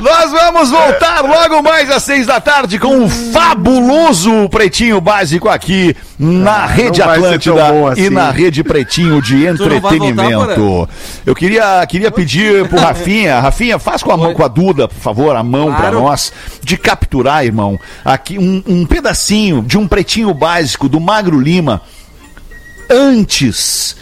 Nós 0.00 0.30
vamos 0.30 0.70
voltar 0.70 1.22
logo 1.22 1.62
mais 1.62 1.90
às 1.90 2.02
seis 2.02 2.26
da 2.26 2.40
tarde 2.40 2.78
com 2.78 3.04
o 3.04 3.08
fabuloso 3.08 4.48
Pretinho 4.48 5.00
Básico 5.00 5.48
aqui 5.48 5.96
na 6.18 6.66
Rede 6.66 7.02
Ah, 7.02 7.06
ser 7.06 7.10
Atlântida 7.12 7.64
bom 7.72 7.88
e 7.88 7.92
assim. 7.92 8.10
na 8.10 8.30
Rede 8.30 8.62
Pretinho 8.62 9.20
de 9.20 9.46
voltar, 9.46 9.64
Entretenimento. 9.64 10.88
Eu 11.26 11.34
queria, 11.34 11.84
queria 11.86 12.10
pedir 12.10 12.68
pro 12.68 12.78
Rafinha, 12.78 13.40
Rafinha, 13.40 13.78
faz 13.78 14.02
com 14.02 14.12
a 14.12 14.16
mão, 14.16 14.32
com 14.34 14.44
a 14.44 14.48
Duda, 14.48 14.86
por 14.88 15.00
favor, 15.00 15.34
a 15.36 15.42
mão 15.42 15.66
pra 15.72 15.90
Claro. 15.90 16.00
nós, 16.02 16.32
de 16.62 16.76
capturar, 16.76 17.44
irmão, 17.44 17.78
aqui 18.04 18.38
um, 18.38 18.62
um 18.66 18.86
pedacinho 18.86 19.62
de 19.62 19.76
um 19.76 19.86
Pretinho 19.88 20.32
Básico 20.32 20.88
do 20.88 21.00
Magro 21.00 21.38
Lima 21.40 21.82
antes 22.90 23.96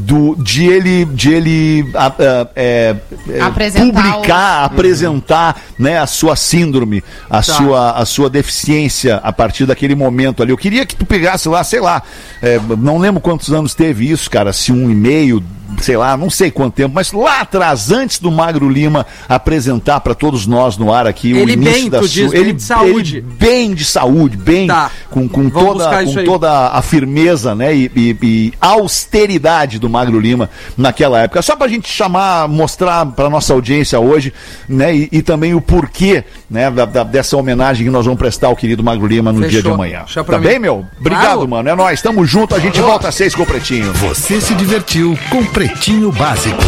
do, 0.00 0.34
de 0.36 0.66
ele, 0.66 1.04
de 1.04 1.30
ele 1.32 1.90
a- 1.94 2.06
a- 2.08 2.46
é, 2.56 2.96
é, 3.28 3.40
Apresentar 3.40 4.02
publicar, 4.12 4.64
apresentar 4.64 5.60
né, 5.78 5.98
a 5.98 6.06
sua 6.06 6.34
síndrome, 6.36 7.02
a, 7.28 7.42
sua, 7.42 7.92
a 7.92 8.04
sua 8.04 8.28
deficiência 8.30 9.16
a 9.22 9.32
partir 9.32 9.66
daquele 9.66 9.94
momento 9.94 10.42
ali. 10.42 10.50
Eu 10.52 10.58
queria 10.58 10.84
que 10.86 10.96
tu 10.96 11.04
pegasse 11.04 11.48
lá, 11.48 11.62
sei 11.62 11.80
lá, 11.80 12.02
é, 12.42 12.58
não 12.78 12.98
lembro 12.98 13.20
quantos 13.20 13.52
anos 13.52 13.74
teve 13.74 14.10
isso, 14.10 14.30
cara, 14.30 14.52
se 14.52 14.72
um 14.72 14.90
e 14.90 14.94
meio, 14.94 15.42
sei 15.80 15.96
lá, 15.96 16.16
não 16.16 16.28
sei 16.30 16.50
quanto 16.50 16.74
tempo, 16.74 16.92
mas 16.94 17.12
lá 17.12 17.40
atrás, 17.42 17.92
antes 17.92 18.18
do 18.18 18.30
Magro 18.30 18.68
Lima 18.68 19.06
apresentar 19.28 20.00
para 20.00 20.14
todos 20.14 20.46
nós 20.46 20.76
no 20.76 20.92
ar 20.92 21.06
aqui 21.06 21.32
o 21.32 21.36
Ele 21.36 21.52
início 21.52 21.72
bem, 21.82 21.90
da 21.90 22.02
sua, 22.02 22.36
ele 22.36 22.52
de 22.52 22.62
saúde. 22.62 23.16
ele 23.18 23.26
bem 23.38 23.74
de 23.74 23.84
saúde, 23.84 24.36
bem 24.36 24.66
Tá. 24.66 24.90
com, 25.10 25.28
com 25.28 25.48
Vamos 25.48 25.78
toda 25.84 26.04
com 26.04 26.24
toda 26.24 26.68
a 26.68 26.82
firmeza, 26.82 27.54
né, 27.54 27.74
e, 27.74 27.90
e- 27.94 28.16
e 28.22 28.52
austeridade 28.60 29.78
do 29.78 29.88
Magro 29.90 30.18
Lima 30.18 30.48
naquela 30.76 31.20
época. 31.20 31.42
Só 31.42 31.56
pra 31.56 31.68
gente 31.68 31.88
chamar, 31.90 32.48
mostrar 32.48 33.04
pra 33.06 33.28
nossa 33.28 33.52
audiência 33.52 33.98
hoje, 34.00 34.32
né, 34.68 34.94
e, 34.94 35.08
e 35.12 35.22
também 35.22 35.54
o 35.54 35.60
porquê, 35.60 36.24
né, 36.50 36.70
da- 36.70 36.84
da- 36.84 37.04
dessa 37.04 37.36
homenagem 37.36 37.84
que 37.84 37.90
nós 37.90 38.04
vamos 38.04 38.18
prestar 38.18 38.48
ao 38.48 38.56
querido 38.56 38.82
Magro 38.82 39.06
Lima 39.06 39.32
no 39.32 39.38
Fechou. 39.40 39.50
dia 39.50 39.62
de 39.62 39.70
amanhã. 39.70 40.04
Tá 40.26 40.38
mim. 40.38 40.46
bem, 40.46 40.58
meu? 40.58 40.84
Obrigado, 40.98 41.24
Claro. 41.34 41.48
mano. 41.48 41.68
É 41.68 41.74
nóis, 41.74 42.00
tamo 42.00 42.24
junto, 42.24 42.54
a 42.54 42.58
gente 42.58 42.80
volta 42.80 43.08
às 43.08 43.14
seis 43.14 43.34
com 43.34 43.42
o 43.42 43.46
Pretinho. 43.46 43.92
Você 43.94 44.40
se 44.40 44.54
divertiu 44.54 45.18
com 45.30 45.44
Pretinho 45.44 46.10
Básico. 46.12 46.58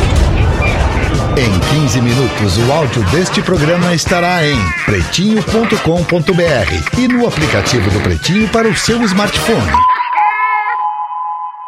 Em 1.37 1.59
15 1.81 2.01
minutos, 2.03 2.59
o 2.59 2.73
áudio 2.73 3.03
deste 3.05 3.41
programa 3.41 3.95
estará 3.95 4.47
em 4.47 4.59
pretinho.com.br 4.85 6.99
e 6.99 7.09
no 7.09 7.27
aplicativo 7.27 7.91
do 7.91 8.01
Pretinho 8.01 8.49
para 8.49 8.68
o 8.68 8.77
seu 8.77 9.03
smartphone. 9.05 9.73